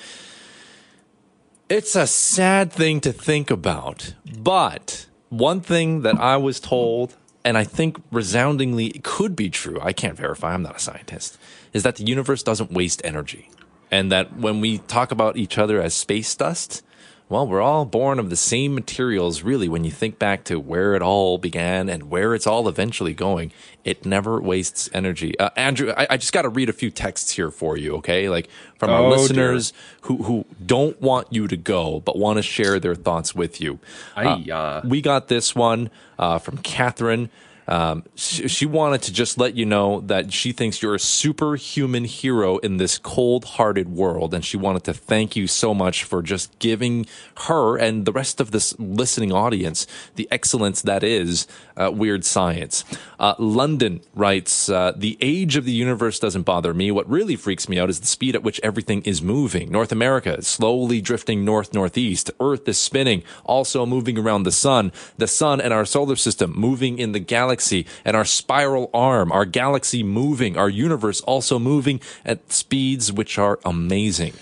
it's 1.72 1.96
a 1.96 2.06
sad 2.06 2.70
thing 2.70 3.00
to 3.00 3.14
think 3.14 3.50
about, 3.50 4.14
but 4.40 5.08
one 5.30 5.62
thing 5.62 6.02
that 6.02 6.20
I 6.20 6.36
was 6.36 6.60
told, 6.60 7.16
and 7.46 7.58
I 7.58 7.64
think 7.64 7.96
resoundingly 8.12 8.90
could 9.04 9.38
be 9.38 9.50
true, 9.50 9.80
I 9.82 9.94
can't 9.94 10.18
verify, 10.18 10.54
I'm 10.54 10.64
not 10.64 10.76
a 10.76 10.80
scientist, 10.80 11.38
is 11.72 11.84
that 11.84 11.96
the 11.96 12.04
universe 12.04 12.44
doesn't 12.44 12.74
waste 12.74 13.02
energy. 13.06 13.50
And 13.90 14.12
that 14.12 14.36
when 14.36 14.60
we 14.60 14.80
talk 14.80 15.14
about 15.14 15.38
each 15.38 15.58
other 15.58 15.82
as 15.82 15.94
space 15.94 16.36
dust, 16.36 16.84
well, 17.32 17.48
we're 17.48 17.62
all 17.62 17.86
born 17.86 18.20
of 18.20 18.30
the 18.30 18.36
same 18.36 18.76
materials, 18.76 19.42
really, 19.42 19.70
when 19.70 19.86
you 19.86 19.90
think 19.90 20.20
back 20.20 20.44
to 20.44 20.60
where 20.60 20.96
it 20.96 21.02
all 21.02 21.38
began 21.38 21.88
and 21.90 22.10
where 22.10 22.36
it's 22.36 22.46
all 22.46 22.68
eventually 22.68 23.14
going. 23.14 23.52
It 23.86 24.06
never 24.06 24.42
wastes 24.42 24.90
energy. 24.94 25.40
Uh, 25.40 25.50
Andrew, 25.56 25.94
I, 25.96 26.08
I 26.12 26.18
just 26.18 26.34
got 26.34 26.42
to 26.42 26.50
read 26.50 26.68
a 26.68 26.74
few 26.74 26.92
texts 26.92 27.32
here 27.32 27.50
for 27.50 27.78
you, 27.78 27.96
okay? 27.96 28.28
Like 28.30 28.50
from 28.78 28.90
our 28.92 29.00
Oh, 29.06 29.10
listeners 29.10 29.72
who, 30.02 30.24
who 30.24 30.46
don't 30.64 31.02
want 31.02 31.28
you 31.32 31.48
to 31.48 31.56
go, 31.58 32.02
but 32.02 32.18
want 32.18 32.36
to 32.38 32.44
share 32.44 32.80
their 32.80 32.96
thoughts 32.96 33.34
with 33.34 33.62
you. 33.62 33.80
I, 34.16 34.26
uh, 34.52 34.82
We 34.84 35.02
got 35.02 35.30
this 35.30 35.56
one 35.56 35.90
uh, 36.20 36.38
from 36.38 36.58
Catherine. 36.58 37.30
Um, 37.68 38.04
she, 38.16 38.48
she 38.48 38.66
wanted 38.66 39.02
to 39.04 39.14
just 39.14 39.38
let 39.38 39.56
you 39.56 39.66
know 39.66 40.02
that 40.02 40.34
she 40.34 40.52
thinks 40.52 40.82
you're 40.82 40.96
a 40.96 41.00
superhuman 41.00 42.06
hero 42.06 42.58
in 42.58 42.78
this 42.78 42.98
cold 42.98 43.46
hearted 43.46 43.90
world. 43.90 44.34
And 44.34 44.44
she 44.44 44.58
wanted 44.58 44.84
to 44.86 44.94
thank 44.94 45.36
you 45.36 45.48
so 45.48 45.74
much 45.74 46.04
for 46.04 46.22
just 46.22 46.58
giving 46.60 47.06
her 47.46 47.78
and 47.78 48.06
the 48.06 48.12
rest 48.12 48.42
of 48.42 48.52
this 48.52 48.78
listening 48.78 49.32
audience 49.32 49.88
the 50.16 50.28
excellence 50.32 50.82
that 50.82 51.04
is 51.04 51.48
uh, 51.78 51.92
weird 51.92 52.26
science. 52.26 52.84
Uh, 53.20 53.36
London 53.38 54.02
writes 54.14 54.68
uh, 54.70 54.92
The 54.96 55.18
age 55.22 55.56
of 55.56 55.64
the 55.64 55.72
universe 55.72 56.20
doesn't 56.20 56.44
bother 56.44 56.74
me. 56.74 56.92
What 56.92 57.10
really 57.10 57.36
freaks 57.36 57.70
me 57.70 57.80
out 57.80 57.90
is 57.90 58.02
the 58.02 58.08
speed 58.08 58.36
at 58.36 58.44
which 58.44 58.60
everything 58.62 59.02
is 59.04 59.22
moving. 59.22 59.72
North 59.72 59.92
America 59.92 60.36
is 60.36 60.48
slowly 60.48 61.00
drifting 61.00 61.46
north 61.46 61.74
northeast. 61.74 62.32
Earth 62.40 62.68
is 62.68 62.78
spinning, 62.78 63.24
also 63.46 63.86
moving 63.86 64.18
around 64.18 64.44
the 64.44 64.52
sun. 64.52 64.92
The 65.18 65.28
sun 65.28 65.62
and 65.62 65.74
our 65.74 65.86
solar 65.86 66.16
system 66.16 66.54
moving 66.54 67.00
in 67.00 67.14
the 67.14 67.20
galaxy 67.20 67.61
and 68.06 68.16
our 68.18 68.26
spiral 68.26 68.90
arm, 68.94 69.32
our 69.32 69.46
galaxy 69.46 70.04
moving, 70.04 70.58
our 70.58 70.70
universe 70.70 71.22
also 71.22 71.60
moving 71.60 72.00
at 72.26 72.52
speeds 72.52 73.12
which 73.12 73.38
are 73.38 73.60
amazing. 73.66 74.34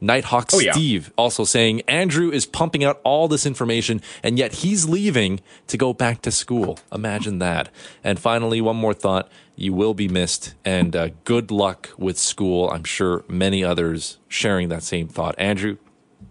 Nighthawk 0.00 0.50
Oh, 0.52 0.60
yeah. 0.60 0.72
Steve 0.72 1.12
also 1.16 1.42
saying 1.42 1.80
Andrew 1.88 2.30
is 2.30 2.46
pumping 2.46 2.84
out 2.84 3.00
all 3.02 3.26
this 3.26 3.44
information 3.44 4.00
and 4.22 4.38
yet 4.38 4.52
he's 4.62 4.88
leaving 4.88 5.40
to 5.66 5.76
go 5.76 5.92
back 5.92 6.22
to 6.22 6.30
school. 6.30 6.78
Imagine 6.92 7.40
that. 7.40 7.68
And 8.04 8.18
finally, 8.20 8.60
one 8.60 8.76
more 8.76 8.94
thought. 8.94 9.28
You 9.56 9.72
will 9.72 9.94
be 9.94 10.06
missed 10.06 10.54
and 10.64 10.94
uh, 10.94 11.08
good 11.24 11.50
luck 11.50 11.90
with 11.98 12.16
school. 12.16 12.70
I'm 12.70 12.84
sure 12.84 13.24
many 13.26 13.64
others 13.64 14.18
sharing 14.28 14.68
that 14.68 14.84
same 14.84 15.08
thought. 15.08 15.34
Andrew, 15.36 15.78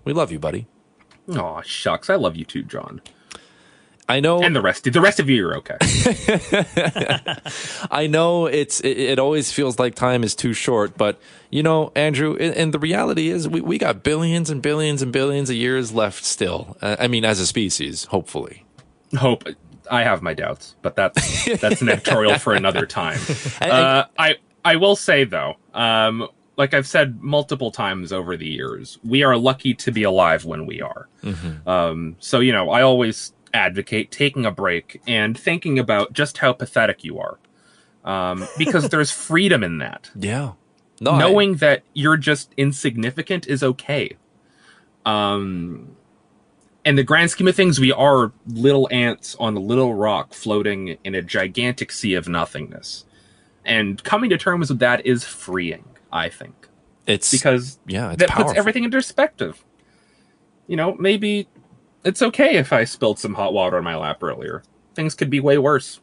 we 0.06 0.14
love 0.14 0.32
you, 0.32 0.40
buddy. 0.40 0.66
oh 1.28 1.62
shucks, 1.66 2.10
I 2.10 2.16
love 2.16 2.38
you 2.38 2.46
too, 2.46 2.64
John, 2.64 3.02
I 4.10 4.22
know 4.22 4.42
and 4.42 4.56
the 4.56 4.62
rest. 4.62 4.92
The 4.92 5.02
rest 5.02 5.20
of 5.20 5.30
you 5.30 5.36
you're 5.36 5.58
okay. 5.58 5.78
I 7.92 8.08
know 8.08 8.46
it's 8.46 8.80
it, 8.80 8.98
it 8.98 9.20
always 9.20 9.52
feels 9.52 9.80
like 9.80 9.96
time 9.96 10.24
is 10.24 10.34
too 10.34 10.54
short, 10.54 10.98
but 10.98 11.20
you 11.50 11.62
know, 11.62 11.92
Andrew, 11.96 12.38
and, 12.40 12.56
and 12.56 12.74
the 12.74 12.80
reality 12.80 13.30
is 13.30 13.50
we, 13.50 13.60
we 13.60 13.78
got 13.78 14.04
billions 14.04 14.50
and 14.50 14.62
billions 14.62 15.02
and 15.02 15.12
billions 15.12 15.50
of 15.50 15.58
years 15.58 15.92
left 15.94 16.24
still. 16.24 16.78
Uh, 16.82 16.96
I 17.00 17.08
mean, 17.08 17.26
as 17.26 17.40
a 17.40 17.48
species, 17.48 18.06
hopefully. 18.06 18.66
Hope 19.18 19.44
I 19.92 20.04
have 20.04 20.22
my 20.22 20.34
doubts, 20.34 20.76
but 20.82 20.96
that's 20.96 21.46
that's 21.60 21.82
an 21.82 21.90
editorial 21.90 22.38
for 22.40 22.54
another 22.54 22.86
time. 22.86 23.20
Uh, 23.62 24.06
I 24.18 24.36
I 24.64 24.76
will 24.78 24.96
say 24.96 25.24
though, 25.24 25.56
um, 25.74 26.28
like 26.58 26.74
I've 26.74 26.88
said 26.88 27.22
multiple 27.22 27.72
times 27.72 28.14
over 28.14 28.38
the 28.38 28.48
years, 28.48 28.98
we 29.04 29.24
are 29.24 29.36
lucky 29.36 29.74
to 29.76 29.92
be 29.92 30.04
alive 30.04 30.46
when 30.46 30.66
we 30.66 30.82
are. 30.82 31.10
Um, 31.66 32.16
so 32.20 32.40
you 32.40 32.52
know, 32.54 32.70
I 32.70 32.82
always 32.82 33.34
advocate 33.58 34.12
taking 34.12 34.46
a 34.46 34.52
break 34.52 35.02
and 35.08 35.38
thinking 35.38 35.80
about 35.80 36.14
just 36.14 36.38
how 36.38 36.54
pathetic 36.54 37.04
you 37.04 37.20
are, 37.20 37.40
um, 38.06 38.48
because 38.58 38.90
there's 38.94 39.12
freedom 39.12 39.64
in 39.64 39.80
that. 39.80 40.12
Yeah. 40.16 40.54
No, 41.02 41.12
I- 41.12 41.20
knowing 41.20 41.56
that 41.56 41.84
you're 41.94 42.18
just 42.18 42.54
insignificant 42.56 43.48
is 43.48 43.64
okay. 43.64 44.16
Um, 45.06 45.96
in 46.86 46.96
the 46.96 47.04
grand 47.04 47.32
scheme 47.32 47.48
of 47.48 47.56
things, 47.56 47.80
we 47.80 47.92
are 47.92 48.32
little 48.48 48.88
ants 48.92 49.36
on 49.40 49.58
a 49.58 49.60
little 49.60 49.94
rock 49.94 50.34
floating 50.34 50.98
in 51.04 51.16
a 51.16 51.22
gigantic 51.22 51.92
sea 51.92 52.14
of 52.14 52.28
nothingness. 52.30 53.06
And 53.66 54.02
coming 54.04 54.30
to 54.30 54.38
terms 54.38 54.70
with 54.70 54.80
that 54.80 55.06
is 55.06 55.26
freeing, 55.26 55.84
I 56.12 56.30
think, 56.30 56.68
it's 57.06 57.32
because 57.32 57.80
yeah, 57.86 58.12
it's 58.12 58.20
that 58.20 58.30
powerful. 58.30 58.46
puts 58.50 58.58
everything 58.58 58.86
into 58.86 58.98
perspective. 58.98 59.64
You 60.68 60.78
know, 60.78 60.96
maybe 60.96 61.48
it's 62.08 62.22
okay 62.22 62.56
if 62.58 62.72
I 62.74 62.86
spilled 62.86 63.20
some 63.20 63.36
hot 63.36 63.54
water 63.54 63.78
on 63.78 63.84
my 63.84 63.96
lap 63.96 64.24
earlier. 64.24 64.64
Things 64.96 65.14
could 65.16 65.30
be 65.30 65.40
way 65.40 65.58
worse. 65.58 66.00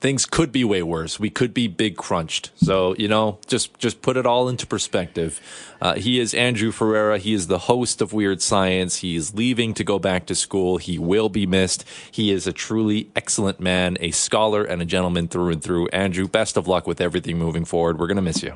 things 0.00 0.26
could 0.26 0.52
be 0.52 0.62
way 0.62 0.80
worse. 0.80 1.18
We 1.18 1.28
could 1.28 1.52
be 1.52 1.66
big 1.66 1.96
crunched. 1.96 2.52
So 2.56 2.94
you 2.98 3.08
know, 3.08 3.38
just 3.46 3.76
just 3.78 4.00
put 4.02 4.16
it 4.16 4.26
all 4.26 4.48
into 4.48 4.66
perspective. 4.66 5.40
Uh, 5.80 5.94
he 5.94 6.20
is 6.20 6.34
Andrew 6.34 6.70
Ferreira. 6.70 7.18
He 7.18 7.32
is 7.34 7.46
the 7.48 7.58
host 7.70 8.00
of 8.00 8.12
Weird 8.12 8.40
Science. 8.42 8.98
He 8.98 9.16
is 9.16 9.34
leaving 9.34 9.74
to 9.74 9.82
go 9.84 9.98
back 9.98 10.26
to 10.26 10.34
school. 10.34 10.76
He 10.78 10.98
will 10.98 11.28
be 11.28 11.46
missed. 11.46 11.84
He 12.12 12.30
is 12.30 12.46
a 12.46 12.52
truly 12.52 13.10
excellent 13.16 13.58
man, 13.60 13.96
a 14.00 14.10
scholar, 14.12 14.62
and 14.62 14.80
a 14.82 14.84
gentleman 14.84 15.26
through 15.28 15.50
and 15.52 15.62
through. 15.62 15.88
Andrew, 15.88 16.28
best 16.28 16.56
of 16.56 16.68
luck 16.68 16.86
with 16.86 17.00
everything 17.00 17.38
moving 17.38 17.64
forward. 17.64 17.98
We're 17.98 18.06
gonna 18.08 18.22
miss 18.22 18.42
you. 18.42 18.54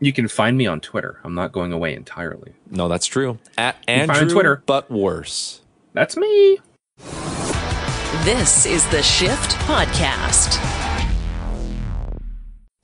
You 0.00 0.12
can 0.12 0.28
find 0.28 0.56
me 0.56 0.66
on 0.66 0.80
Twitter. 0.80 1.20
I'm 1.24 1.34
not 1.34 1.52
going 1.52 1.72
away 1.72 1.94
entirely. 1.94 2.52
No, 2.70 2.88
that's 2.88 3.06
true. 3.06 3.38
At 3.58 3.76
can 3.86 4.06
find 4.06 4.08
me 4.08 4.14
on 4.16 4.22
Andrew, 4.22 4.34
Twitter. 4.34 4.62
but 4.66 4.90
worse. 4.90 5.60
That's 5.94 6.16
me. 6.16 6.58
This 8.24 8.66
is 8.66 8.84
the 8.88 9.00
Shift 9.00 9.52
Podcast. 9.60 10.58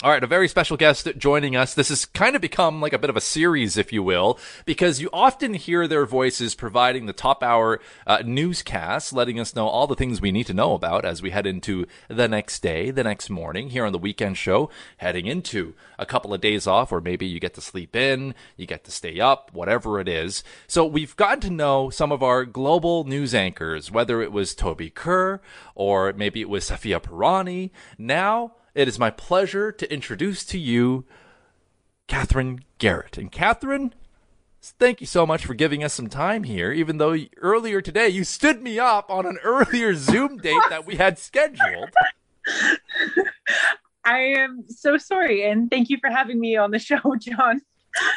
All 0.02 0.10
right, 0.10 0.24
a 0.24 0.26
very 0.26 0.48
special 0.48 0.78
guest 0.78 1.06
joining 1.18 1.56
us. 1.56 1.74
This 1.74 1.90
has 1.90 2.06
kind 2.06 2.34
of 2.34 2.40
become 2.40 2.80
like 2.80 2.94
a 2.94 2.98
bit 2.98 3.10
of 3.10 3.18
a 3.18 3.20
series, 3.20 3.76
if 3.76 3.92
you 3.92 4.02
will, 4.02 4.38
because 4.64 4.98
you 4.98 5.10
often 5.12 5.52
hear 5.52 5.86
their 5.86 6.06
voices 6.06 6.54
providing 6.54 7.04
the 7.04 7.12
top 7.12 7.42
hour 7.42 7.80
uh, 8.06 8.22
newscasts, 8.24 9.12
letting 9.12 9.38
us 9.38 9.54
know 9.54 9.68
all 9.68 9.86
the 9.86 9.94
things 9.94 10.18
we 10.18 10.32
need 10.32 10.46
to 10.46 10.54
know 10.54 10.72
about 10.72 11.04
as 11.04 11.20
we 11.20 11.28
head 11.28 11.46
into 11.46 11.84
the 12.08 12.28
next 12.28 12.60
day, 12.60 12.90
the 12.90 13.04
next 13.04 13.28
morning 13.28 13.68
here 13.68 13.84
on 13.84 13.92
the 13.92 13.98
weekend 13.98 14.38
show, 14.38 14.70
heading 14.96 15.26
into 15.26 15.74
a 15.98 16.06
couple 16.06 16.32
of 16.32 16.40
days 16.40 16.66
off, 16.66 16.90
or 16.90 17.02
maybe 17.02 17.26
you 17.26 17.38
get 17.38 17.52
to 17.52 17.60
sleep 17.60 17.94
in, 17.94 18.34
you 18.56 18.64
get 18.64 18.84
to 18.84 18.90
stay 18.90 19.20
up, 19.20 19.50
whatever 19.52 20.00
it 20.00 20.08
is. 20.08 20.42
So 20.66 20.86
we've 20.86 21.14
gotten 21.16 21.40
to 21.40 21.50
know 21.50 21.90
some 21.90 22.10
of 22.10 22.22
our 22.22 22.46
global 22.46 23.04
news 23.04 23.34
anchors, 23.34 23.90
whether 23.90 24.22
it 24.22 24.32
was 24.32 24.54
Toby 24.54 24.88
Kerr 24.88 25.42
or 25.74 26.14
maybe 26.14 26.40
it 26.40 26.48
was 26.48 26.70
Safia 26.70 27.02
Pirani. 27.02 27.68
Now, 27.98 28.52
it 28.74 28.88
is 28.88 28.98
my 28.98 29.10
pleasure 29.10 29.72
to 29.72 29.92
introduce 29.92 30.44
to 30.46 30.58
you 30.58 31.04
Catherine 32.06 32.64
Garrett. 32.78 33.18
And 33.18 33.30
Catherine, 33.30 33.94
thank 34.60 35.00
you 35.00 35.06
so 35.06 35.26
much 35.26 35.46
for 35.46 35.54
giving 35.54 35.84
us 35.84 35.94
some 35.94 36.08
time 36.08 36.44
here, 36.44 36.72
even 36.72 36.98
though 36.98 37.16
earlier 37.38 37.80
today 37.80 38.08
you 38.08 38.24
stood 38.24 38.62
me 38.62 38.78
up 38.78 39.10
on 39.10 39.26
an 39.26 39.38
earlier 39.44 39.94
Zoom 39.94 40.38
date 40.38 40.62
that 40.70 40.86
we 40.86 40.96
had 40.96 41.18
scheduled. 41.18 41.90
I 44.04 44.18
am 44.18 44.64
so 44.68 44.96
sorry, 44.96 45.44
and 45.44 45.70
thank 45.70 45.90
you 45.90 45.98
for 46.00 46.10
having 46.10 46.40
me 46.40 46.56
on 46.56 46.70
the 46.70 46.78
show, 46.90 47.00
John. 47.18 47.60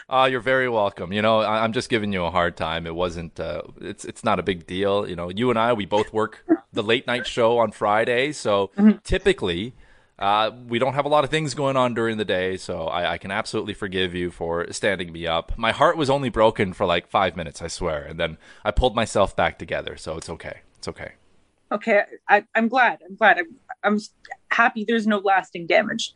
Uh, 0.08 0.28
you're 0.30 0.39
very 0.39 0.70
welcome. 0.70 1.12
You 1.12 1.22
know, 1.22 1.39
I, 1.39 1.66
am 1.66 1.74
just 1.74 1.89
giving 1.89 2.13
you 2.13 2.24
a 2.24 2.32
hard 2.32 2.56
time. 2.56 2.86
It 2.86 2.96
wasn't. 2.96 3.39
Uh, 3.39 3.63
it's 3.82 4.06
it's 4.06 4.24
not 4.24 4.39
a 4.39 4.44
big 4.44 4.68
deal. 4.68 5.10
You 5.10 5.16
know, 5.16 5.30
you 5.30 5.50
and 5.50 5.58
I, 5.58 5.74
we 5.74 5.86
both 5.86 6.13
work 6.13 6.46
the 6.72 6.84
late 6.84 7.08
night 7.08 7.26
show 7.26 7.58
on 7.58 7.72
Friday, 7.72 8.32
so 8.32 8.72
mm-hmm. 8.78 8.98
typically. 9.04 9.74
Uh, 10.19 10.52
we 10.67 10.80
don't 10.80 10.93
have 10.93 11.06
a 11.06 11.10
lot 11.10 11.23
of 11.23 11.30
things 11.30 11.54
going 11.54 11.76
on 11.76 11.93
during 11.93 12.17
the 12.17 12.26
day, 12.26 12.56
so 12.56 12.88
I, 12.88 13.13
I, 13.13 13.17
can 13.17 13.32
absolutely 13.32 13.73
forgive 13.73 14.13
you 14.13 14.30
for 14.30 14.71
standing 14.71 15.12
me 15.12 15.26
up. 15.26 15.58
My 15.58 15.71
heart 15.71 15.97
was 15.97 16.10
only 16.10 16.30
broken 16.30 16.71
for 16.73 16.86
like 16.86 17.08
five 17.10 17.36
minutes, 17.36 17.63
I 17.63 17.67
swear, 17.67 18.04
and 18.04 18.19
then 18.19 18.38
I 18.63 18.69
pulled 18.69 18.95
myself 18.95 19.36
back 19.36 19.58
together, 19.58 19.97
so 19.97 20.15
it's 20.17 20.30
okay. 20.30 20.60
It's 20.78 20.88
okay. 20.88 21.13
Okay, 21.71 22.04
I, 22.30 22.45
am 22.54 22.67
glad. 22.67 22.99
I'm 23.04 23.15
glad. 23.15 23.39
I'm, 23.39 23.56
I'm 23.84 23.99
happy. 24.49 24.86
There's 24.88 25.08
no 25.08 25.17
lasting 25.17 25.65
damage 25.65 26.13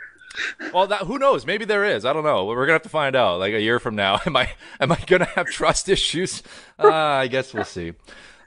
well, 0.74 0.88
that, 0.88 1.02
who 1.02 1.18
knows? 1.18 1.46
Maybe 1.46 1.66
there 1.66 1.84
is. 1.84 2.06
I 2.06 2.14
don't 2.14 2.24
know. 2.24 2.46
We're 2.46 2.66
gonna 2.66 2.74
have 2.74 2.84
to 2.84 2.90
find 2.90 3.16
out. 3.16 3.40
Like 3.40 3.54
a 3.54 3.62
year 3.62 3.80
from 3.80 3.96
now, 3.96 4.20
am 4.26 4.36
I 4.36 4.52
am 4.80 4.92
I 4.92 5.00
gonna 5.08 5.26
have 5.26 5.48
trust 5.48 5.90
issues? 5.90 6.44
Uh, 6.80 6.92
I 6.92 7.28
guess 7.28 7.54
we'll 7.54 7.64
see. 7.64 7.94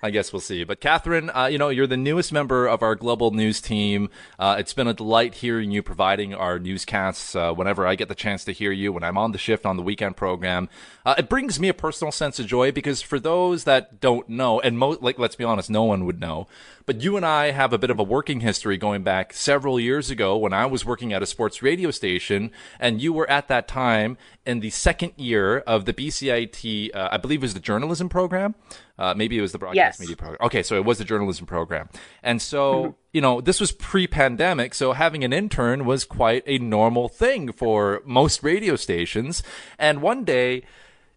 I 0.03 0.11
guess 0.11 0.33
we'll 0.33 0.41
see. 0.41 0.65
But 0.65 0.81
Catherine, 0.81 1.31
uh, 1.31 1.47
you 1.47 1.59
know, 1.59 1.69
you're 1.69 1.87
the 1.87 1.97
newest 1.97 2.33
member 2.33 2.67
of 2.67 2.83
our 2.83 2.95
global 2.95 3.31
news 3.33 3.61
team. 3.61 4.09
Uh, 4.39 4.57
it's 4.59 4.73
been 4.73 4.87
a 4.87 4.95
delight 4.95 5.35
hearing 5.35 5.71
you 5.71 5.83
providing 5.83 6.35
our 6.35 6.59
newscasts 6.59 7.37
uh, 7.37 7.53
whenever 7.53 7.87
I 7.87 7.95
get 7.95 8.09
the 8.09 8.15
chance 8.15 8.45
to 8.45 8.53
hear 8.53 8.73
you 8.73 8.93
when 8.93 9.05
I'm 9.05 9.19
on 9.19 9.33
the 9.33 9.39
shift 9.39 9.67
on 9.67 9.77
the 9.77 9.83
weekend 9.83 10.17
program. 10.17 10.69
Uh, 11.05 11.15
it 11.19 11.29
brings 11.29 11.61
me 11.61 11.69
a 11.69 11.75
personal 11.75 12.13
sense 12.13 12.39
of 12.39 12.47
joy 12.47 12.73
because 12.73 13.03
for 13.03 13.21
those 13.21 13.65
that 13.65 14.01
don't 14.01 14.29
know, 14.29 14.61
and 14.61 14.79
mo- 14.79 14.99
like 15.01 15.19
let's 15.19 15.37
be 15.37 15.45
honest, 15.45 15.71
no 15.71 15.85
one 15.85 16.07
would 16.07 16.21
know, 16.21 16.47
but 16.87 17.03
you 17.03 17.17
and 17.17 17.25
I 17.25 17.53
have 17.53 17.73
a 17.73 17.79
bit 17.79 17.91
of 17.91 17.99
a 17.99 18.03
working 18.03 18.41
history 18.41 18.77
going 18.77 19.03
back 19.03 19.33
several 19.33 19.79
years 19.79 20.11
ago 20.11 20.37
when 20.37 20.53
I 20.53 20.67
was 20.67 20.85
working 20.85 21.13
at 21.13 21.23
a 21.23 21.27
sports 21.27 21.63
radio 21.63 21.91
station, 21.91 22.51
and 22.79 23.01
you 23.01 23.13
were 23.13 23.31
at 23.31 23.49
that 23.49 23.69
time 23.69 24.17
in 24.47 24.61
the 24.61 24.71
second 24.71 25.13
year 25.17 25.59
of 25.59 25.85
the 25.85 25.93
BCIT, 25.93 26.95
uh, 26.95 27.09
I 27.13 27.17
believe 27.19 27.41
it 27.41 27.43
was 27.43 27.55
the 27.55 27.61
journalism 27.61 28.09
program. 28.09 28.55
Uh, 29.01 29.15
maybe 29.17 29.39
it 29.39 29.41
was 29.41 29.53
the 29.53 29.59
broadcast 29.59 29.99
yes. 29.99 30.01
media 30.01 30.15
program. 30.15 30.39
Okay, 30.43 30.63
so 30.63 30.77
it 30.77 30.85
was 30.85 30.99
the 30.99 31.05
journalism 31.05 31.47
program. 31.47 31.89
And 32.23 32.41
so, 32.41 32.75
mm-hmm. 32.75 32.91
you 33.15 33.23
know, 33.23 33.41
this 33.41 33.59
was 33.59 33.73
pre 33.73 34.07
pandemic, 34.07 34.75
so 34.75 34.93
having 34.93 35.25
an 35.25 35.33
intern 35.33 35.87
was 35.87 36.05
quite 36.05 36.43
a 36.47 36.59
normal 36.59 37.09
thing 37.09 37.51
for 37.51 38.03
most 38.05 38.43
radio 38.43 38.77
stations. 38.77 39.43
And 39.79 40.03
one 40.03 40.25
day 40.25 40.65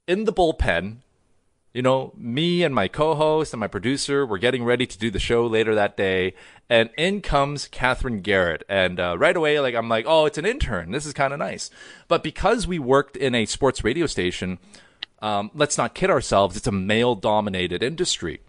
in 0.08 0.24
the 0.24 0.32
bullpen, 0.32 1.00
you 1.74 1.82
know, 1.82 2.14
me 2.16 2.64
and 2.64 2.74
my 2.74 2.88
co-host 2.88 3.52
and 3.52 3.60
my 3.60 3.68
producer 3.68 4.26
were 4.26 4.38
getting 4.38 4.64
ready 4.64 4.86
to 4.86 4.98
do 4.98 5.12
the 5.12 5.20
show 5.20 5.46
later 5.46 5.76
that 5.76 5.98
day, 5.98 6.36
and 6.70 6.90
in 6.98 7.20
comes 7.20 7.68
Catherine 7.68 8.22
Garrett, 8.22 8.64
and 8.70 8.98
uh, 8.98 9.18
right 9.18 9.36
away, 9.36 9.60
like 9.60 9.76
I'm 9.76 9.90
like, 9.90 10.06
oh, 10.08 10.26
it's 10.26 10.38
an 10.38 10.46
intern. 10.46 10.92
This 10.92 11.06
is 11.06 11.14
kind 11.14 11.34
of 11.34 11.40
nice. 11.40 11.70
But 12.08 12.24
because 12.24 12.66
we 12.66 12.80
worked 12.80 13.18
in 13.18 13.36
a 13.36 13.46
sports 13.46 13.84
radio 13.84 14.06
station, 14.06 14.60
um, 15.24 15.50
let's 15.56 15.78
not 15.78 15.96
kid 15.96 16.10
ourselves. 16.10 16.58
It's 16.58 16.68
a 16.68 16.72
male-dominated 16.72 17.82
industry. 17.82 18.42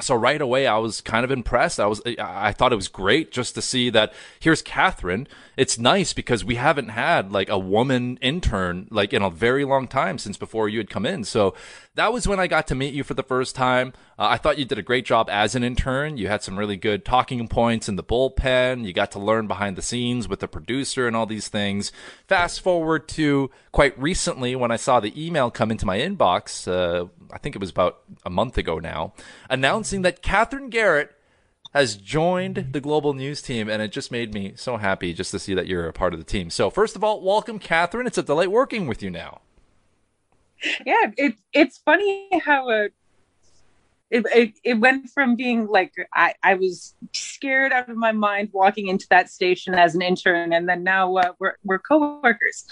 So 0.00 0.16
right 0.16 0.40
away 0.40 0.66
i 0.66 0.78
was 0.78 1.00
kind 1.00 1.24
of 1.24 1.30
impressed. 1.30 1.78
I 1.78 1.86
was 1.86 2.02
i 2.18 2.50
thought 2.50 2.72
it 2.72 2.76
was 2.76 2.88
great 2.88 3.30
just 3.30 3.54
to 3.54 3.62
see 3.62 3.88
that 3.90 4.12
here's 4.40 4.60
catherine. 4.60 5.28
It's 5.56 5.78
nice 5.78 6.12
because 6.12 6.44
we 6.44 6.56
haven't 6.56 6.88
had 6.88 7.30
like 7.30 7.48
a 7.48 7.58
woman 7.58 8.18
intern 8.20 8.88
like 8.90 9.12
in 9.12 9.22
a 9.22 9.30
very 9.30 9.64
long 9.64 9.86
time 9.86 10.18
since 10.18 10.36
before 10.36 10.68
you 10.68 10.78
had 10.78 10.90
come 10.90 11.06
in. 11.06 11.22
So 11.22 11.54
that 11.94 12.12
was 12.12 12.26
when 12.26 12.40
i 12.40 12.46
got 12.46 12.66
to 12.66 12.74
meet 12.74 12.94
you 12.94 13.04
for 13.04 13.14
the 13.14 13.22
first 13.22 13.54
time 13.54 13.92
uh, 14.18 14.26
i 14.30 14.36
thought 14.36 14.58
you 14.58 14.64
did 14.64 14.78
a 14.78 14.82
great 14.82 15.04
job 15.04 15.28
as 15.30 15.54
an 15.54 15.64
intern 15.64 16.16
you 16.16 16.28
had 16.28 16.42
some 16.42 16.58
really 16.58 16.76
good 16.76 17.04
talking 17.04 17.46
points 17.48 17.88
in 17.88 17.96
the 17.96 18.02
bullpen 18.02 18.84
you 18.84 18.92
got 18.92 19.10
to 19.10 19.18
learn 19.18 19.46
behind 19.46 19.76
the 19.76 19.82
scenes 19.82 20.28
with 20.28 20.40
the 20.40 20.48
producer 20.48 21.06
and 21.06 21.16
all 21.16 21.26
these 21.26 21.48
things 21.48 21.92
fast 22.26 22.60
forward 22.60 23.08
to 23.08 23.50
quite 23.72 23.98
recently 24.00 24.54
when 24.56 24.70
i 24.70 24.76
saw 24.76 25.00
the 25.00 25.26
email 25.26 25.50
come 25.50 25.70
into 25.70 25.86
my 25.86 25.98
inbox 25.98 26.66
uh, 26.66 27.06
I 27.32 27.38
think 27.38 27.56
it 27.56 27.60
was 27.60 27.70
about 27.70 28.00
a 28.24 28.30
month 28.30 28.58
ago 28.58 28.78
now, 28.78 29.14
announcing 29.48 30.02
that 30.02 30.22
Catherine 30.22 30.68
Garrett 30.68 31.12
has 31.72 31.96
joined 31.96 32.68
the 32.72 32.80
global 32.80 33.14
news 33.14 33.40
team, 33.40 33.70
and 33.70 33.80
it 33.80 33.90
just 33.90 34.12
made 34.12 34.34
me 34.34 34.52
so 34.56 34.76
happy 34.76 35.14
just 35.14 35.30
to 35.30 35.38
see 35.38 35.54
that 35.54 35.66
you're 35.66 35.88
a 35.88 35.92
part 35.92 36.12
of 36.12 36.20
the 36.20 36.24
team. 36.24 36.50
So, 36.50 36.68
first 36.68 36.94
of 36.94 37.02
all, 37.02 37.22
welcome, 37.22 37.58
Catherine. 37.58 38.06
It's 38.06 38.18
a 38.18 38.22
delight 38.22 38.50
working 38.50 38.86
with 38.86 39.02
you 39.02 39.10
now. 39.10 39.40
Yeah, 40.86 41.10
it, 41.16 41.34
it's 41.52 41.78
funny 41.78 42.28
how 42.44 42.70
a 42.70 42.88
it, 44.12 44.26
it, 44.34 44.52
it 44.62 44.74
went 44.74 45.08
from 45.08 45.36
being 45.36 45.66
like 45.66 45.94
I, 46.14 46.34
I 46.42 46.54
was 46.54 46.94
scared 47.14 47.72
out 47.72 47.88
of 47.88 47.96
my 47.96 48.12
mind 48.12 48.50
walking 48.52 48.88
into 48.88 49.06
that 49.08 49.30
station 49.30 49.74
as 49.74 49.94
an 49.94 50.02
intern 50.02 50.52
and 50.52 50.68
then 50.68 50.84
now 50.84 51.16
uh, 51.16 51.32
we're, 51.38 51.54
we're 51.64 51.78
co-workers. 51.78 52.66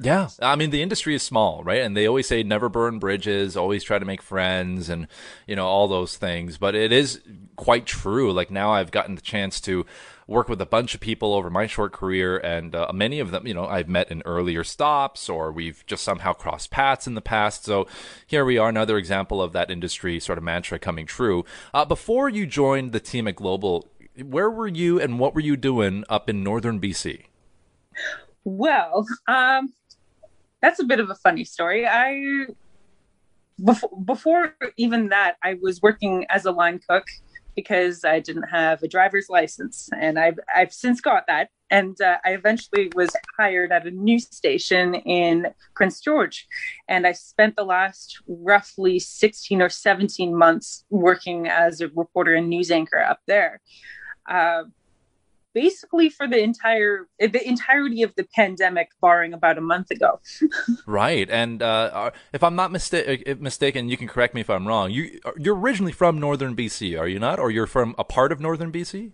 Yeah 0.00 0.28
i 0.40 0.56
mean 0.56 0.70
the 0.70 0.82
industry 0.82 1.14
is 1.14 1.22
small 1.22 1.62
right? 1.64 1.82
And 1.82 1.94
they 1.94 2.06
always 2.06 2.26
say 2.26 2.42
never 2.42 2.70
burn 2.70 2.98
bridges 2.98 3.56
always 3.58 3.84
try 3.84 3.98
to 3.98 4.06
make 4.06 4.22
friends 4.22 4.88
and 4.88 5.06
you 5.46 5.54
know 5.54 5.66
all 5.66 5.86
those 5.86 6.16
things. 6.16 6.56
But 6.56 6.74
it 6.74 6.92
is 6.92 7.20
quite 7.56 7.86
true 7.86 8.32
like 8.32 8.50
now 8.50 8.72
i've 8.72 8.90
gotten 8.90 9.14
the 9.14 9.22
chance 9.22 9.60
to 9.60 9.84
work 10.26 10.48
with 10.48 10.60
a 10.60 10.66
bunch 10.66 10.94
of 10.94 11.00
people 11.00 11.34
over 11.34 11.48
my 11.50 11.66
short 11.66 11.92
career, 11.92 12.38
and 12.38 12.74
uh, 12.74 12.90
many 12.92 13.20
of 13.20 13.30
them, 13.30 13.46
you 13.46 13.54
know, 13.54 13.66
I've 13.66 13.88
met 13.88 14.10
in 14.10 14.22
earlier 14.24 14.64
stops 14.64 15.28
or 15.28 15.52
we've 15.52 15.84
just 15.86 16.02
somehow 16.02 16.32
crossed 16.32 16.70
paths 16.70 17.06
in 17.06 17.14
the 17.14 17.20
past. 17.20 17.64
So 17.64 17.86
here 18.26 18.44
we 18.44 18.58
are, 18.58 18.68
another 18.68 18.98
example 18.98 19.40
of 19.40 19.52
that 19.52 19.70
industry 19.70 20.18
sort 20.18 20.38
of 20.38 20.44
mantra 20.44 20.78
coming 20.78 21.06
true. 21.06 21.44
Uh, 21.72 21.84
before 21.84 22.28
you 22.28 22.46
joined 22.46 22.92
the 22.92 23.00
team 23.00 23.28
at 23.28 23.36
Global, 23.36 23.88
where 24.22 24.50
were 24.50 24.68
you 24.68 25.00
and 25.00 25.18
what 25.18 25.34
were 25.34 25.40
you 25.40 25.56
doing 25.56 26.04
up 26.08 26.28
in 26.28 26.42
northern 26.42 26.80
BC? 26.80 27.26
Well, 28.44 29.06
um, 29.28 29.72
that's 30.60 30.80
a 30.80 30.84
bit 30.84 31.00
of 31.00 31.10
a 31.10 31.14
funny 31.14 31.44
story. 31.44 31.86
I 31.86 32.46
before, 33.64 33.90
before 34.04 34.54
even 34.76 35.08
that, 35.08 35.36
I 35.42 35.56
was 35.62 35.80
working 35.80 36.26
as 36.28 36.44
a 36.44 36.50
line 36.50 36.80
cook 36.88 37.06
because 37.56 38.04
I 38.04 38.20
didn't 38.20 38.50
have 38.50 38.82
a 38.82 38.88
driver's 38.88 39.28
license, 39.28 39.88
and 39.98 40.18
I've 40.18 40.38
I've 40.54 40.72
since 40.72 41.00
got 41.00 41.26
that. 41.26 41.48
And 41.68 42.00
uh, 42.00 42.18
I 42.24 42.30
eventually 42.30 42.92
was 42.94 43.10
hired 43.36 43.72
at 43.72 43.88
a 43.88 43.90
news 43.90 44.28
station 44.30 44.94
in 44.94 45.48
Prince 45.74 46.00
George, 46.00 46.46
and 46.86 47.06
I 47.06 47.12
spent 47.12 47.56
the 47.56 47.64
last 47.64 48.22
roughly 48.28 49.00
sixteen 49.00 49.60
or 49.60 49.68
seventeen 49.68 50.36
months 50.36 50.84
working 50.90 51.48
as 51.48 51.80
a 51.80 51.88
reporter 51.88 52.34
and 52.34 52.48
news 52.48 52.70
anchor 52.70 53.02
up 53.02 53.20
there. 53.26 53.60
Uh, 54.30 54.64
basically 55.56 56.10
for 56.10 56.28
the 56.28 56.38
entire 56.38 57.08
the 57.18 57.48
entirety 57.48 58.02
of 58.02 58.14
the 58.14 58.24
pandemic 58.34 58.90
barring 59.00 59.32
about 59.32 59.56
a 59.56 59.62
month 59.62 59.90
ago. 59.90 60.20
Right 60.86 61.28
and 61.30 61.62
uh, 61.62 62.10
if 62.32 62.42
i'm 62.42 62.54
not 62.54 62.70
mista- 62.70 63.30
uh, 63.30 63.34
mistaken 63.40 63.88
you 63.88 63.96
can 63.96 64.06
correct 64.06 64.34
me 64.34 64.42
if 64.42 64.50
i'm 64.50 64.68
wrong. 64.68 64.90
You 64.90 65.18
you're 65.38 65.56
originally 65.56 65.92
from 65.92 66.20
northern 66.20 66.54
bc 66.54 66.98
are 67.00 67.08
you 67.08 67.18
not? 67.18 67.38
Or 67.38 67.50
you're 67.50 67.66
from 67.66 67.94
a 67.98 68.04
part 68.04 68.32
of 68.32 68.40
northern 68.40 68.70
bc 68.70 69.12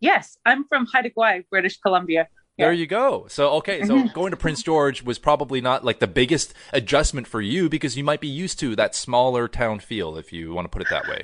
yes 0.00 0.38
i'm 0.44 0.64
from 0.64 0.86
haida 0.92 1.10
gwaii 1.10 1.44
british 1.48 1.78
columbia. 1.78 2.28
There 2.58 2.72
you 2.74 2.86
go. 2.86 3.24
So 3.28 3.42
okay, 3.60 3.84
so 3.84 4.06
going 4.08 4.32
to 4.32 4.36
Prince 4.36 4.62
George 4.62 5.02
was 5.02 5.18
probably 5.18 5.62
not 5.62 5.82
like 5.82 5.98
the 5.98 6.06
biggest 6.06 6.52
adjustment 6.74 7.26
for 7.26 7.40
you 7.40 7.70
because 7.70 7.96
you 7.96 8.04
might 8.04 8.20
be 8.20 8.28
used 8.28 8.58
to 8.60 8.76
that 8.76 8.94
smaller 8.94 9.48
town 9.48 9.78
feel, 9.80 10.18
if 10.18 10.30
you 10.30 10.52
want 10.52 10.66
to 10.66 10.68
put 10.68 10.82
it 10.82 10.88
that 10.90 11.08
way 11.08 11.22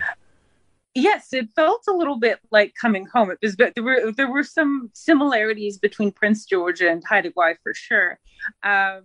yes, 0.96 1.32
it 1.32 1.48
felt 1.54 1.82
a 1.88 1.92
little 1.92 2.18
bit 2.18 2.40
like 2.50 2.74
coming 2.80 3.06
home. 3.06 3.30
It 3.30 3.38
was, 3.42 3.54
but 3.54 3.74
there 3.74 3.85
were 3.85 4.12
there 4.12 4.30
were 4.30 4.42
some 4.42 4.90
similarities 4.94 5.78
between 5.78 6.11
Prince 6.11 6.46
George 6.46 6.80
and 6.80 7.02
Haida 7.09 7.30
Gwaii 7.30 7.56
for 7.62 7.74
sure, 7.74 8.18
um, 8.62 9.02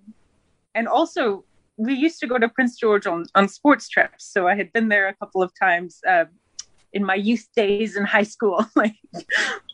and 0.73 0.87
also 0.87 1.43
we 1.77 1.93
used 1.93 2.19
to 2.21 2.27
go 2.27 2.37
to 2.37 2.47
Prince 2.49 2.79
George 2.79 3.05
on 3.05 3.25
on 3.35 3.47
sports 3.47 3.89
trips. 3.89 4.25
So 4.25 4.47
I 4.47 4.55
had 4.55 4.71
been 4.73 4.87
there 4.87 5.07
a 5.09 5.13
couple 5.13 5.43
of 5.43 5.51
times 5.59 5.99
uh, 6.07 6.25
in 6.93 7.03
my 7.03 7.15
youth 7.15 7.47
days 7.55 7.97
in 7.97 8.05
high 8.05 8.23
school. 8.23 8.65
like, 8.75 8.95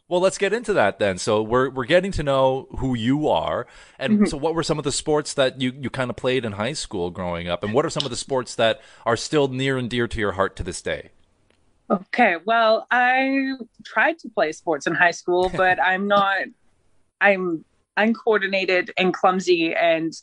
well, 0.07 0.19
let's 0.19 0.39
get 0.39 0.53
into 0.53 0.73
that 0.73 0.97
then. 0.97 1.19
So 1.19 1.43
we're 1.43 1.69
we're 1.69 1.85
getting 1.85 2.11
to 2.13 2.23
know 2.23 2.67
who 2.79 2.95
you 2.95 3.27
are, 3.27 3.67
and 3.99 4.13
mm-hmm. 4.13 4.25
so 4.25 4.37
what 4.37 4.55
were 4.55 4.63
some 4.63 4.79
of 4.79 4.83
the 4.83 4.91
sports 4.91 5.35
that 5.35 5.61
you 5.61 5.71
you 5.79 5.91
kind 5.91 6.09
of 6.09 6.15
played 6.15 6.45
in 6.45 6.53
high 6.53 6.73
school 6.73 7.11
growing 7.11 7.47
up, 7.47 7.63
and 7.63 7.73
what 7.73 7.85
are 7.85 7.91
some 7.91 8.05
of 8.05 8.09
the 8.09 8.17
sports 8.17 8.55
that 8.55 8.81
are 9.05 9.17
still 9.17 9.47
near 9.47 9.77
and 9.77 9.87
dear 9.87 10.07
to 10.07 10.19
your 10.19 10.31
heart 10.31 10.55
to 10.55 10.63
this 10.63 10.81
day? 10.81 11.11
Okay, 11.89 12.35
well, 12.45 12.85
I 12.91 13.53
tried 13.85 14.19
to 14.19 14.29
play 14.29 14.51
sports 14.51 14.87
in 14.87 14.93
high 14.93 15.11
school, 15.11 15.49
but 15.55 15.81
I'm 15.81 16.07
not. 16.07 16.47
I'm 17.19 17.65
uncoordinated 17.95 18.91
and 18.97 19.13
clumsy, 19.13 19.73
and 19.73 20.13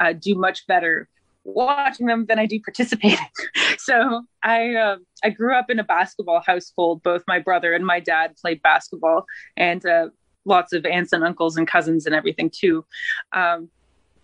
uh, 0.00 0.12
do 0.12 0.34
much 0.34 0.66
better 0.66 1.08
watching 1.44 2.06
them 2.06 2.26
than 2.26 2.38
I 2.38 2.46
do 2.46 2.60
participating. 2.60 3.18
so 3.78 4.22
I 4.42 4.74
uh, 4.74 4.96
I 5.22 5.30
grew 5.30 5.54
up 5.54 5.70
in 5.70 5.78
a 5.78 5.84
basketball 5.84 6.40
household. 6.44 7.02
Both 7.02 7.22
my 7.26 7.38
brother 7.38 7.74
and 7.74 7.84
my 7.84 8.00
dad 8.00 8.36
played 8.40 8.62
basketball, 8.62 9.26
and 9.56 9.84
uh, 9.84 10.08
lots 10.44 10.72
of 10.72 10.86
aunts 10.86 11.12
and 11.12 11.24
uncles 11.24 11.56
and 11.56 11.68
cousins 11.68 12.06
and 12.06 12.14
everything 12.14 12.50
too. 12.50 12.84
Um, 13.32 13.68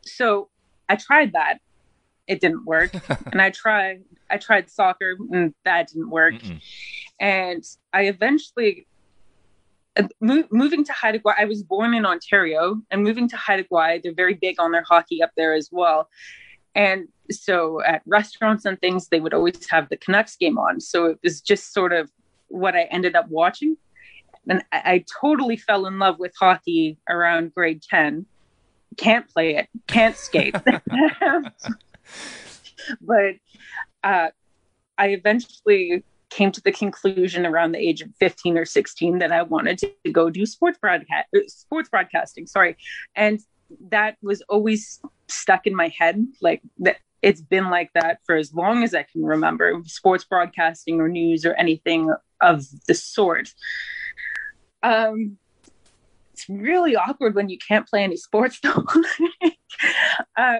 so 0.04 0.48
I 0.88 0.96
tried 0.96 1.32
that. 1.32 1.58
It 2.28 2.40
didn't 2.40 2.64
work, 2.66 2.92
and 3.32 3.42
I 3.42 3.50
tried 3.50 4.04
I 4.30 4.36
tried 4.36 4.70
soccer 4.70 5.16
and 5.30 5.54
that 5.64 5.88
didn't 5.88 6.10
work. 6.10 6.34
Mm-mm. 6.34 6.60
And 7.18 7.64
I 7.92 8.02
eventually 8.02 8.86
uh, 9.98 10.06
moving 10.20 10.84
to 10.84 10.92
Haida 10.92 11.18
Gwaii, 11.18 11.34
I 11.38 11.44
was 11.44 11.62
born 11.62 11.94
in 11.94 12.06
Ontario 12.06 12.80
and 12.90 13.02
moving 13.02 13.28
to 13.28 13.36
Haida 13.36 13.64
Gwaii, 13.64 14.02
they're 14.02 14.14
very 14.14 14.34
big 14.34 14.60
on 14.60 14.70
their 14.70 14.84
hockey 14.84 15.22
up 15.22 15.30
there 15.36 15.54
as 15.54 15.70
well. 15.72 16.08
And 16.74 17.08
so 17.30 17.82
at 17.82 18.02
restaurants 18.06 18.64
and 18.64 18.80
things, 18.80 19.08
they 19.08 19.20
would 19.20 19.34
always 19.34 19.68
have 19.70 19.88
the 19.88 19.96
Canucks 19.96 20.36
game 20.36 20.58
on. 20.58 20.80
So 20.80 21.06
it 21.06 21.18
was 21.24 21.40
just 21.40 21.72
sort 21.72 21.92
of 21.92 22.10
what 22.48 22.76
I 22.76 22.82
ended 22.84 23.16
up 23.16 23.28
watching. 23.28 23.76
And 24.48 24.62
I, 24.72 24.82
I 24.84 25.04
totally 25.20 25.56
fell 25.56 25.86
in 25.86 25.98
love 25.98 26.18
with 26.18 26.32
hockey 26.38 26.98
around 27.08 27.54
grade 27.54 27.82
10. 27.82 28.24
Can't 28.96 29.28
play 29.28 29.56
it, 29.56 29.68
can't 29.86 30.16
skate. 30.16 30.54
but 33.00 33.34
uh, 34.04 34.28
I 34.96 35.08
eventually 35.08 36.04
came 36.30 36.52
to 36.52 36.60
the 36.60 36.72
conclusion 36.72 37.46
around 37.46 37.72
the 37.72 37.78
age 37.78 38.02
of 38.02 38.10
15 38.20 38.58
or 38.58 38.64
16 38.64 39.18
that 39.18 39.32
I 39.32 39.42
wanted 39.42 39.78
to 39.78 40.12
go 40.12 40.28
do 40.30 40.44
sports 40.44 40.78
broadcast 40.78 41.28
sports 41.46 41.88
broadcasting 41.88 42.46
sorry. 42.46 42.76
And 43.14 43.40
that 43.90 44.16
was 44.22 44.42
always 44.42 45.00
stuck 45.28 45.66
in 45.66 45.74
my 45.74 45.88
head 45.98 46.26
like 46.40 46.62
that 46.78 46.98
it's 47.20 47.40
been 47.40 47.70
like 47.70 47.90
that 47.94 48.20
for 48.24 48.36
as 48.36 48.54
long 48.54 48.84
as 48.84 48.94
I 48.94 49.02
can 49.02 49.24
remember 49.24 49.82
sports 49.86 50.24
broadcasting 50.24 51.00
or 51.00 51.08
news 51.08 51.44
or 51.44 51.54
anything 51.54 52.12
of 52.40 52.64
the 52.86 52.94
sort. 52.94 53.52
Um 54.82 55.38
it's 56.38 56.48
really 56.48 56.94
awkward 56.94 57.34
when 57.34 57.48
you 57.48 57.58
can't 57.58 57.86
play 57.88 58.04
any 58.04 58.16
sports 58.16 58.60
though 58.62 58.84
uh, 60.36 60.56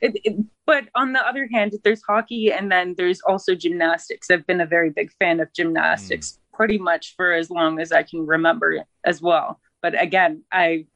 it, 0.00 0.20
it, 0.24 0.36
but 0.66 0.84
on 0.94 1.12
the 1.12 1.26
other 1.26 1.48
hand, 1.52 1.74
there's 1.84 2.02
hockey 2.02 2.52
and 2.52 2.70
then 2.70 2.94
there's 2.96 3.20
also 3.22 3.54
gymnastics. 3.54 4.30
I've 4.30 4.46
been 4.46 4.60
a 4.60 4.66
very 4.66 4.90
big 4.90 5.12
fan 5.18 5.40
of 5.40 5.52
gymnastics 5.52 6.32
mm. 6.32 6.56
pretty 6.56 6.78
much 6.78 7.14
for 7.16 7.32
as 7.32 7.50
long 7.50 7.80
as 7.80 7.92
I 7.92 8.02
can 8.02 8.26
remember 8.26 8.84
as 9.04 9.20
well. 9.20 9.60
But 9.80 10.00
again, 10.00 10.44
I 10.52 10.86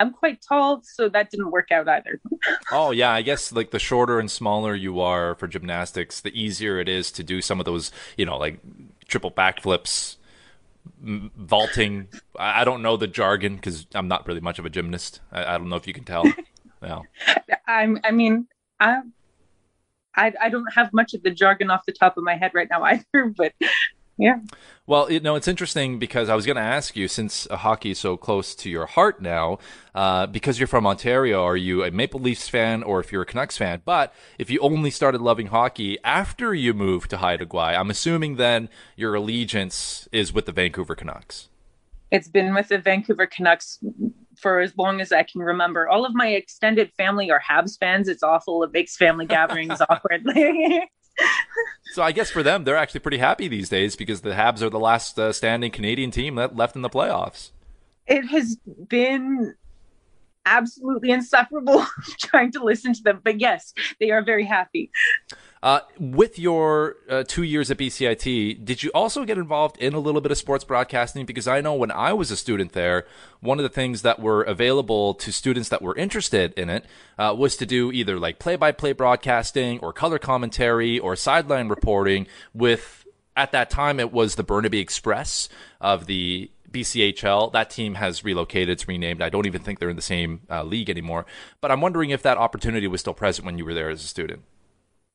I'm 0.00 0.12
quite 0.12 0.42
tall, 0.46 0.82
so 0.82 1.08
that 1.08 1.30
didn't 1.30 1.52
work 1.52 1.70
out 1.70 1.88
either. 1.88 2.20
oh 2.72 2.90
yeah, 2.90 3.12
I 3.12 3.22
guess 3.22 3.52
like 3.52 3.70
the 3.70 3.78
shorter 3.78 4.18
and 4.18 4.30
smaller 4.30 4.74
you 4.74 5.00
are 5.00 5.36
for 5.36 5.46
gymnastics, 5.46 6.20
the 6.20 6.38
easier 6.38 6.80
it 6.80 6.88
is 6.88 7.12
to 7.12 7.22
do 7.22 7.40
some 7.40 7.60
of 7.60 7.64
those, 7.64 7.92
you 8.16 8.26
know, 8.26 8.36
like 8.36 8.58
triple 9.06 9.30
backflips, 9.30 10.16
vaulting. 11.00 12.08
I 12.38 12.64
don't 12.64 12.82
know 12.82 12.96
the 12.96 13.06
jargon 13.06 13.56
because 13.56 13.86
I'm 13.94 14.08
not 14.08 14.26
really 14.26 14.40
much 14.40 14.58
of 14.58 14.66
a 14.66 14.70
gymnast. 14.70 15.20
I, 15.32 15.54
I 15.54 15.58
don't 15.58 15.68
know 15.68 15.76
if 15.76 15.86
you 15.86 15.94
can 15.94 16.04
tell. 16.04 16.24
Yeah. 16.82 17.00
I'm. 17.66 17.98
I 18.04 18.10
mean, 18.10 18.46
I, 18.78 19.00
I, 20.14 20.34
I 20.38 20.48
don't 20.50 20.70
have 20.74 20.92
much 20.92 21.14
of 21.14 21.22
the 21.22 21.30
jargon 21.30 21.70
off 21.70 21.86
the 21.86 21.92
top 21.92 22.18
of 22.18 22.24
my 22.24 22.36
head 22.36 22.52
right 22.52 22.68
now 22.70 22.82
either, 22.84 23.32
but 23.34 23.54
yeah. 24.16 24.38
Well, 24.86 25.10
you 25.10 25.18
know, 25.18 25.34
it's 25.34 25.48
interesting 25.48 25.98
because 25.98 26.28
I 26.28 26.34
was 26.34 26.44
going 26.44 26.56
to 26.56 26.62
ask 26.62 26.94
you, 26.94 27.08
since 27.08 27.48
hockey 27.50 27.92
is 27.92 27.98
so 27.98 28.16
close 28.16 28.54
to 28.56 28.68
your 28.68 28.86
heart 28.86 29.22
now, 29.22 29.58
uh, 29.94 30.26
because 30.26 30.60
you're 30.60 30.66
from 30.66 30.86
Ontario, 30.86 31.42
are 31.42 31.56
you 31.56 31.82
a 31.82 31.90
Maple 31.90 32.20
Leafs 32.20 32.48
fan 32.48 32.82
or 32.82 33.00
if 33.00 33.10
you're 33.10 33.22
a 33.22 33.26
Canucks 33.26 33.56
fan? 33.56 33.80
But 33.84 34.12
if 34.38 34.50
you 34.50 34.60
only 34.60 34.90
started 34.90 35.22
loving 35.22 35.46
hockey 35.46 35.98
after 36.04 36.54
you 36.54 36.74
moved 36.74 37.10
to 37.10 37.16
Haida 37.16 37.46
Gwaii, 37.46 37.78
I'm 37.78 37.90
assuming 37.90 38.36
then 38.36 38.68
your 38.94 39.14
allegiance 39.14 40.06
is 40.12 40.34
with 40.34 40.44
the 40.44 40.52
Vancouver 40.52 40.94
Canucks. 40.94 41.48
It's 42.10 42.28
been 42.28 42.54
with 42.54 42.68
the 42.68 42.78
Vancouver 42.78 43.26
Canucks 43.26 43.78
for 44.36 44.60
as 44.60 44.76
long 44.76 45.00
as 45.00 45.10
I 45.12 45.22
can 45.22 45.40
remember. 45.40 45.88
All 45.88 46.04
of 46.04 46.14
my 46.14 46.28
extended 46.28 46.92
family 46.92 47.30
are 47.30 47.40
Habs 47.40 47.78
fans. 47.78 48.08
It's 48.08 48.22
awful. 48.22 48.62
It 48.62 48.72
makes 48.72 48.96
family 48.96 49.26
gatherings 49.38 49.80
awkward. 49.80 50.26
so 51.92 52.02
I 52.02 52.12
guess 52.12 52.30
for 52.30 52.42
them, 52.42 52.64
they're 52.64 52.76
actually 52.76 53.00
pretty 53.00 53.18
happy 53.18 53.48
these 53.48 53.68
days 53.68 53.96
because 53.96 54.20
the 54.20 54.30
Habs 54.30 54.62
are 54.62 54.70
the 54.70 54.78
last 54.78 55.18
uh, 55.18 55.32
standing 55.32 55.70
Canadian 55.70 56.10
team 56.10 56.34
that 56.36 56.56
left 56.56 56.76
in 56.76 56.82
the 56.82 56.90
playoffs. 56.90 57.50
It 58.06 58.26
has 58.26 58.56
been 58.88 59.54
absolutely 60.46 61.10
insufferable 61.10 61.86
trying 62.18 62.52
to 62.52 62.62
listen 62.62 62.92
to 62.94 63.02
them, 63.02 63.20
but 63.22 63.40
yes, 63.40 63.72
they 64.00 64.10
are 64.10 64.22
very 64.22 64.44
happy. 64.44 64.90
Uh, 65.64 65.80
with 65.98 66.38
your 66.38 66.96
uh, 67.08 67.24
two 67.26 67.42
years 67.42 67.70
at 67.70 67.78
BCIT, 67.78 68.66
did 68.66 68.82
you 68.82 68.90
also 68.94 69.24
get 69.24 69.38
involved 69.38 69.78
in 69.78 69.94
a 69.94 69.98
little 69.98 70.20
bit 70.20 70.30
of 70.30 70.36
sports 70.36 70.62
broadcasting? 70.62 71.24
Because 71.24 71.48
I 71.48 71.62
know 71.62 71.72
when 71.72 71.90
I 71.90 72.12
was 72.12 72.30
a 72.30 72.36
student 72.36 72.72
there, 72.72 73.06
one 73.40 73.58
of 73.58 73.62
the 73.62 73.70
things 73.70 74.02
that 74.02 74.20
were 74.20 74.42
available 74.42 75.14
to 75.14 75.32
students 75.32 75.70
that 75.70 75.80
were 75.80 75.96
interested 75.96 76.52
in 76.58 76.68
it 76.68 76.84
uh, 77.18 77.34
was 77.34 77.56
to 77.56 77.64
do 77.64 77.90
either 77.92 78.18
like 78.18 78.38
play 78.38 78.56
by 78.56 78.72
play 78.72 78.92
broadcasting 78.92 79.78
or 79.78 79.94
color 79.94 80.18
commentary 80.18 80.98
or 80.98 81.16
sideline 81.16 81.68
reporting 81.68 82.26
with, 82.52 83.06
at 83.34 83.52
that 83.52 83.70
time, 83.70 83.98
it 83.98 84.12
was 84.12 84.34
the 84.34 84.44
Burnaby 84.44 84.80
Express 84.80 85.48
of 85.80 86.04
the 86.04 86.50
BCHL. 86.74 87.52
That 87.52 87.70
team 87.70 87.94
has 87.94 88.24
relocated, 88.24 88.68
it's 88.68 88.86
renamed. 88.86 89.22
I 89.22 89.30
don't 89.30 89.46
even 89.46 89.62
think 89.62 89.78
they're 89.78 89.88
in 89.88 89.96
the 89.96 90.02
same 90.02 90.40
uh, 90.50 90.62
league 90.62 90.90
anymore. 90.90 91.24
But 91.62 91.70
I'm 91.70 91.80
wondering 91.80 92.10
if 92.10 92.22
that 92.22 92.36
opportunity 92.36 92.86
was 92.86 93.00
still 93.00 93.14
present 93.14 93.46
when 93.46 93.56
you 93.56 93.64
were 93.64 93.74
there 93.74 93.88
as 93.88 94.04
a 94.04 94.08
student. 94.08 94.42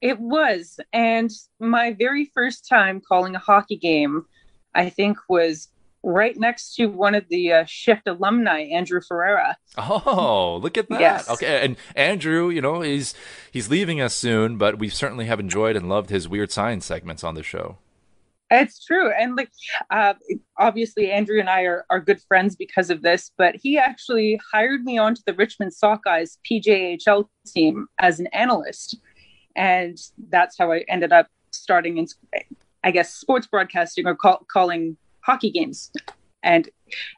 It 0.02 0.20
was. 0.20 0.80
And 0.94 1.30
my 1.60 1.94
very 1.94 2.32
first 2.34 2.68
time 2.68 3.02
calling 3.02 3.36
a 3.36 3.40
hockey 3.40 3.76
game, 3.76 4.26
I 4.74 4.90
think, 4.90 5.18
was 5.28 5.68
right 6.02 6.38
next 6.38 6.76
to 6.76 6.88
one 6.88 7.14
of 7.14 7.28
the 7.30 7.52
uh, 7.52 7.66
shift 7.68 8.08
alumni 8.08 8.62
andrew 8.62 9.02
ferreira 9.06 9.58
oh 9.78 10.58
look 10.64 10.78
at 10.78 10.88
that 10.88 11.02
yes. 11.02 11.30
okay 11.30 11.60
and 11.66 11.76
andrew 11.94 12.50
you 12.50 12.62
know 12.62 12.80
he's 12.80 13.14
he's 13.52 13.70
leaving 13.70 14.00
us 14.00 14.16
soon 14.16 14.58
but 14.58 14.80
we 14.80 14.88
certainly 14.88 15.26
have 15.26 15.42
enjoyed 15.42 15.76
and 15.76 15.90
loved 15.90 16.10
his 16.10 16.26
weird 16.26 16.52
science 16.54 16.86
segments 16.86 17.22
on 17.22 17.36
the 17.36 17.44
show 17.44 17.78
it's 18.52 18.84
true 18.84 19.12
and 19.12 19.36
like 19.36 19.52
uh, 19.92 20.14
obviously 20.58 21.12
andrew 21.12 21.40
and 21.40 21.50
i 21.50 21.62
are, 21.62 21.86
are 21.90 22.00
good 22.00 22.22
friends 22.28 22.56
because 22.56 22.90
of 22.90 23.02
this 23.02 23.32
but 23.38 23.56
he 23.56 23.78
actually 23.78 24.40
hired 24.52 24.84
me 24.84 24.98
onto 24.98 25.22
the 25.26 25.34
richmond 25.34 25.72
sockeyes 25.72 26.38
pjhl 26.50 27.28
team 27.46 27.88
as 28.00 28.20
an 28.20 28.28
analyst 28.28 28.98
and 29.60 29.98
that's 30.30 30.58
how 30.58 30.72
I 30.72 30.86
ended 30.88 31.12
up 31.12 31.28
starting 31.52 31.98
in, 31.98 32.08
I 32.84 32.92
guess, 32.92 33.14
sports 33.14 33.46
broadcasting 33.46 34.08
or 34.08 34.16
call, 34.16 34.46
calling 34.52 34.98
hockey 35.22 35.52
games. 35.52 35.92
And 36.44 36.70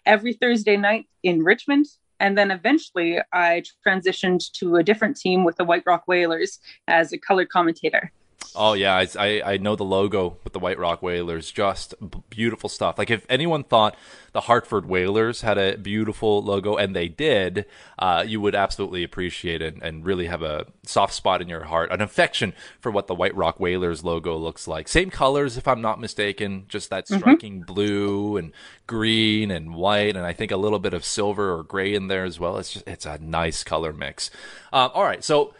every 0.08 0.34
Thursday 0.34 0.76
night 0.76 1.06
in 1.22 1.44
Richmond, 1.44 1.86
and 2.20 2.36
then 2.36 2.50
eventually 2.50 3.20
I 3.32 3.63
transitioned 3.86 4.52
to 4.54 4.78
a 4.78 4.84
different 4.84 5.17
team 5.17 5.44
with 5.44 5.58
the 5.58 5.63
White 5.63 5.84
Rock 5.86 6.08
Whalers 6.08 6.60
as 6.88 7.13
a 7.13 7.17
color 7.17 7.46
commentator. 7.46 8.12
Oh 8.54 8.73
yeah, 8.73 9.06
I 9.17 9.41
I 9.45 9.58
know 9.58 9.75
the 9.75 9.86
logo 9.86 10.38
with 10.43 10.51
the 10.51 10.60
White 10.60 10.77
Rock 10.77 11.01
Whalers, 11.01 11.49
just 11.51 11.93
beautiful 12.30 12.67
stuff. 12.67 12.97
Like 12.97 13.10
if 13.10 13.25
anyone 13.30 13.63
thought 13.63 13.95
the 14.34 14.41
Hartford 14.41 14.86
Whalers 14.86 15.41
had 15.41 15.58
a 15.58 15.77
beautiful 15.77 16.43
logo, 16.43 16.75
and 16.75 16.93
they 16.93 17.08
did, 17.08 17.65
uh, 17.97 18.25
you 18.27 18.41
would 18.41 18.54
absolutely 18.54 19.04
appreciate 19.04 19.62
it 19.62 19.77
and 19.82 20.06
really 20.06 20.25
have 20.25 20.41
a 20.41 20.65
soft 20.84 21.13
spot 21.13 21.41
in 21.41 21.47
your 21.47 21.63
heart, 21.63 21.91
an 21.91 22.01
affection 22.01 22.54
for 22.82 22.91
what 22.91 23.08
the 23.08 23.15
White 23.15 23.36
Rock 23.36 23.60
Whalers 23.60 24.04
logo 24.04 24.36
looks 24.36 24.67
like. 24.67 24.89
Same 24.89 25.10
colors, 25.10 25.56
if 25.56 25.67
I'm 25.67 25.82
not 25.82 26.01
mistaken, 26.01 26.65
just 26.67 26.89
that 26.89 27.06
mm-hmm. 27.06 27.19
striking 27.19 27.56
mm-hmm. 27.62 27.73
blue 27.73 28.36
and 28.36 28.51
green 28.86 29.49
and 29.49 29.73
white, 29.73 30.17
and 30.17 30.25
I 30.25 30.34
think 30.34 30.51
a 30.51 30.58
little 30.58 30.80
bit 30.80 30.93
of 30.93 31.06
silver 31.06 31.58
or 31.58 31.63
gray 31.63 31.93
in 31.93 32.08
there 32.08 32.25
as 32.25 32.38
well. 32.38 32.58
It's 32.58 32.73
just 32.73 32.88
it's 32.88 33.06
a 33.06 33.17
nice 33.17 33.63
color 33.63 33.93
mix. 33.93 34.30
Uh, 34.73 34.89
all 34.93 35.04
right, 35.04 35.23
so 35.23 35.54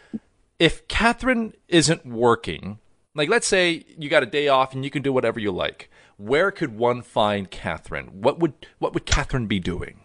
if 0.62 0.86
Catherine 0.86 1.54
isn't 1.66 2.06
working, 2.06 2.78
like 3.16 3.28
let's 3.28 3.48
say 3.48 3.84
you 3.98 4.08
got 4.08 4.22
a 4.22 4.26
day 4.26 4.46
off 4.46 4.72
and 4.72 4.84
you 4.84 4.92
can 4.92 5.02
do 5.02 5.12
whatever 5.12 5.40
you 5.40 5.50
like, 5.50 5.90
where 6.18 6.52
could 6.52 6.78
one 6.78 7.02
find 7.02 7.50
Catherine? 7.50 8.22
What 8.22 8.38
would 8.38 8.54
what 8.78 8.94
would 8.94 9.04
Catherine 9.04 9.48
be 9.48 9.58
doing? 9.58 10.04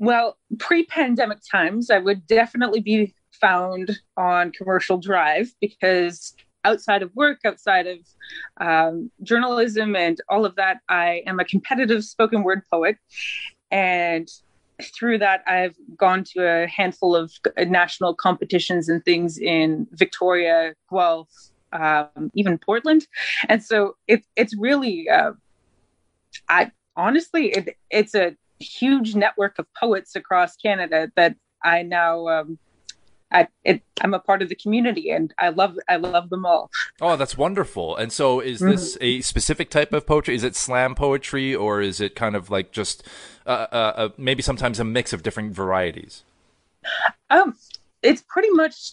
Well, 0.00 0.38
pre-pandemic 0.58 1.38
times, 1.48 1.88
I 1.88 1.98
would 1.98 2.26
definitely 2.26 2.80
be 2.80 3.14
found 3.30 4.00
on 4.16 4.50
Commercial 4.50 4.98
Drive 4.98 5.54
because 5.60 6.34
outside 6.64 7.04
of 7.04 7.14
work, 7.14 7.38
outside 7.44 7.86
of 7.86 7.98
um, 8.60 9.08
journalism 9.22 9.94
and 9.94 10.20
all 10.28 10.44
of 10.46 10.56
that, 10.56 10.78
I 10.88 11.22
am 11.28 11.38
a 11.38 11.44
competitive 11.44 12.02
spoken 12.02 12.42
word 12.42 12.62
poet. 12.68 12.96
And 13.70 14.28
through 14.82 15.18
that, 15.18 15.42
I've 15.46 15.74
gone 15.96 16.24
to 16.34 16.46
a 16.46 16.66
handful 16.66 17.16
of 17.16 17.32
national 17.58 18.14
competitions 18.14 18.88
and 18.88 19.04
things 19.04 19.38
in 19.38 19.86
Victoria, 19.92 20.74
Guelph, 20.90 21.28
um, 21.72 22.30
even 22.34 22.58
Portland, 22.58 23.06
and 23.48 23.62
so 23.62 23.96
it, 24.06 24.24
it's 24.36 24.56
really, 24.56 25.08
uh, 25.08 25.32
I 26.48 26.70
honestly, 26.96 27.48
it, 27.48 27.76
it's 27.90 28.14
a 28.14 28.36
huge 28.60 29.14
network 29.14 29.58
of 29.58 29.66
poets 29.74 30.16
across 30.16 30.56
Canada 30.56 31.10
that 31.16 31.36
I 31.62 31.82
now. 31.82 32.28
Um, 32.28 32.58
I, 33.30 33.48
it, 33.64 33.82
I'm 34.00 34.14
a 34.14 34.18
part 34.18 34.40
of 34.40 34.48
the 34.48 34.54
community, 34.54 35.10
and 35.10 35.34
I 35.38 35.50
love 35.50 35.76
I 35.88 35.96
love 35.96 36.30
them 36.30 36.46
all. 36.46 36.70
Oh, 37.00 37.16
that's 37.16 37.36
wonderful! 37.36 37.96
And 37.96 38.10
so, 38.10 38.40
is 38.40 38.60
this 38.60 38.94
mm-hmm. 38.94 39.04
a 39.04 39.20
specific 39.20 39.68
type 39.70 39.92
of 39.92 40.06
poetry? 40.06 40.34
Is 40.34 40.44
it 40.44 40.56
slam 40.56 40.94
poetry, 40.94 41.54
or 41.54 41.82
is 41.82 42.00
it 42.00 42.14
kind 42.14 42.34
of 42.34 42.50
like 42.50 42.72
just 42.72 43.06
uh, 43.46 43.66
uh, 43.70 43.92
uh, 43.96 44.08
maybe 44.16 44.42
sometimes 44.42 44.80
a 44.80 44.84
mix 44.84 45.12
of 45.12 45.22
different 45.22 45.52
varieties? 45.52 46.24
Um, 47.28 47.54
it's 48.02 48.22
pretty 48.28 48.50
much. 48.50 48.92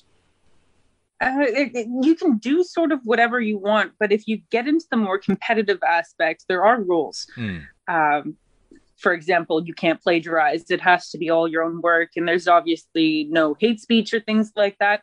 Uh, 1.21 1.31
it, 1.39 1.71
it, 1.73 1.87
you 2.01 2.13
can 2.13 2.37
do 2.37 2.61
sort 2.61 2.91
of 2.91 2.99
whatever 3.05 3.39
you 3.39 3.57
want, 3.57 3.93
but 3.99 4.11
if 4.11 4.27
you 4.27 4.41
get 4.49 4.67
into 4.67 4.85
the 4.91 4.97
more 4.97 5.17
competitive 5.17 5.79
aspects, 5.81 6.43
there 6.49 6.65
are 6.65 6.81
rules. 6.81 7.25
Mm. 7.37 7.63
Um, 7.87 8.35
for 8.97 9.13
example, 9.13 9.65
you 9.65 9.73
can't 9.73 10.01
plagiarize. 10.01 10.69
It 10.69 10.81
has 10.81 11.09
to 11.09 11.17
be 11.17 11.29
all 11.29 11.47
your 11.47 11.63
own 11.63 11.81
work, 11.81 12.11
and 12.15 12.27
there's 12.27 12.47
obviously 12.47 13.27
no 13.29 13.55
hate 13.59 13.79
speech 13.79 14.13
or 14.13 14.19
things 14.19 14.51
like 14.55 14.77
that. 14.79 15.01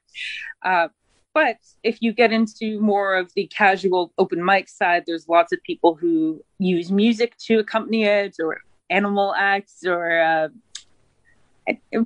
Uh, 0.65 0.89
but 1.35 1.57
if 1.83 2.03
you 2.03 2.13
get 2.13 2.33
into 2.33 2.79
more 2.81 3.15
of 3.15 3.33
the 3.35 3.47
casual 3.47 4.13
open 4.19 4.45
mic 4.45 4.69
side, 4.69 5.05
there's 5.07 5.29
lots 5.29 5.53
of 5.53 5.63
people 5.63 5.95
who 5.95 6.43
use 6.59 6.91
music 6.91 7.37
to 7.39 7.59
accompany 7.59 8.05
it, 8.05 8.37
or 8.43 8.61
animal 8.91 9.35
acts, 9.37 9.85
or 9.87 10.21
uh, 10.21 10.49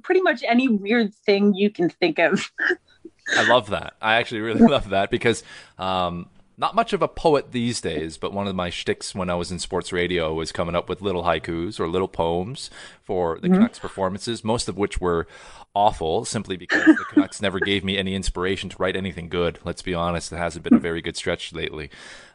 pretty 0.03 0.22
much 0.22 0.43
any 0.47 0.68
weird 0.68 1.14
thing 1.14 1.55
you 1.55 1.70
can 1.70 1.91
think 1.91 2.18
of. 2.18 2.51
I 3.37 3.49
love 3.49 3.70
that. 3.70 3.95
I 4.01 4.16
actually 4.16 4.41
really 4.41 4.61
love 4.61 4.91
that 4.91 5.11
because 5.11 5.43
um, 5.78 6.28
not 6.59 6.74
much 6.74 6.92
of 6.92 7.02
a 7.02 7.09
poet 7.09 7.52
these 7.52 7.80
days, 7.80 8.16
but 8.16 8.32
one 8.32 8.46
of 8.46 8.54
my 8.54 8.70
shticks 8.70 9.14
when 9.14 9.28
I 9.28 9.34
was 9.34 9.50
in 9.50 9.59
sports 9.59 9.92
radio 9.92 10.32
was 10.32 10.52
coming 10.52 10.74
up 10.74 10.88
with 10.88 11.02
little 11.02 11.24
haikus 11.24 11.78
or 11.78 11.86
little 11.86 12.09
poems 12.09 12.70
for 13.02 13.38
the 13.38 13.48
mm-hmm. 13.48 13.57
Canucks 13.57 13.78
performances, 13.78 14.42
most 14.42 14.68
of 14.68 14.78
which 14.78 14.98
were 15.00 15.26
awful 15.74 16.24
simply 16.24 16.57
because 16.57 16.86
the 16.86 17.04
Canucks 17.11 17.42
never 17.42 17.61
gave 17.61 17.84
me 17.84 17.98
any 17.98 18.14
inspiration 18.14 18.70
to 18.70 18.76
write 18.78 18.96
anything 18.96 19.28
good. 19.28 19.59
Let's 19.64 19.82
be 19.82 19.92
honest, 19.92 20.32
it 20.32 20.36
hasn't 20.36 20.64
been 20.64 20.74
a 20.74 20.78
very 20.78 21.02
good 21.02 21.16
stretch 21.16 21.52
lately. 21.52 21.90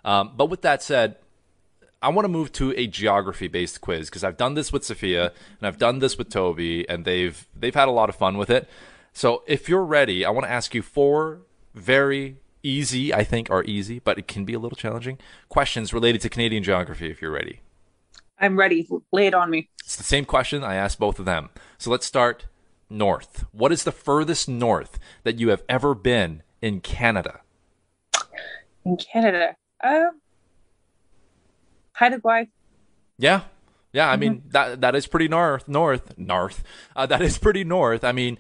Um, 0.06 0.34
but 0.36 0.48
with 0.48 0.62
that 0.62 0.84
said, 0.84 1.16
I 2.04 2.10
want 2.10 2.26
to 2.26 2.30
move 2.30 2.52
to 2.54 2.74
a 2.78 2.86
geography 2.86 3.48
based 3.48 3.82
quiz 3.82 4.10
because 4.10 4.24
I've 4.24 4.38
done 4.38 4.54
this 4.54 4.72
with 4.72 4.84
Sophia 4.84 5.34
and 5.60 5.68
I've 5.68 5.78
done 5.78 6.00
this 6.00 6.18
with 6.18 6.30
Toby 6.30 6.88
and 6.90 7.06
they've 7.06 7.48
they've 7.56 7.74
had 7.74 7.88
a 7.88 7.92
lot 7.92 8.10
of 8.10 8.16
fun 8.16 8.38
with 8.38 8.50
it. 8.50 8.70
So 9.14 9.44
if 9.48 9.68
you're 9.68 9.84
ready, 9.84 10.26
I 10.26 10.30
want 10.30 10.46
to 10.46 10.52
ask 10.52 10.74
you 10.74 10.82
four 10.82 11.42
very 11.74 12.38
easy, 12.64 13.14
I 13.14 13.24
think, 13.24 13.50
are 13.50 13.64
easy, 13.64 14.00
but 14.00 14.18
it 14.18 14.28
can 14.28 14.46
be 14.46 14.54
a 14.54 14.60
little 14.60 14.76
challenging. 14.76 15.18
Questions 15.50 15.94
related 15.94 16.22
to 16.22 16.30
Canadian 16.30 16.64
geography, 16.64 17.10
if 17.10 17.22
you're 17.22 17.32
ready. 17.32 17.62
I'm 18.40 18.58
ready. 18.58 18.88
Lay 19.12 19.28
it 19.28 19.34
on 19.34 19.50
me. 19.50 19.70
It's 19.84 19.96
the 19.96 20.04
same 20.04 20.26
question. 20.26 20.64
I 20.64 20.76
asked 20.76 21.00
both 21.00 21.20
of 21.20 21.26
them. 21.26 21.50
So 21.78 21.92
let's 21.92 22.06
start 22.06 22.46
north. 22.90 23.46
What 23.52 23.72
is 23.72 23.84
the 23.84 23.92
furthest 23.92 24.50
north 24.50 25.00
that 25.24 25.40
you 25.40 25.50
have 25.50 25.64
ever 25.70 25.94
been 25.94 26.44
in 26.62 26.82
Canada? 26.82 27.42
In 28.84 28.98
Canada? 28.98 29.56
Uh, 29.84 30.10
Haida 31.94 32.18
Gwaii. 32.18 32.48
Yeah. 33.18 33.42
Yeah, 33.94 34.10
I 34.10 34.14
mm-hmm. 34.14 34.20
mean 34.20 34.44
that 34.52 34.82
that 34.82 34.96
is 34.96 35.06
pretty 35.06 35.28
north, 35.28 35.68
north, 35.68 36.18
north. 36.18 36.64
Uh, 36.96 37.06
that 37.08 37.22
is 37.22 37.38
pretty 37.38 37.64
north. 37.64 38.04
I 38.04 38.12
mean, 38.12 38.38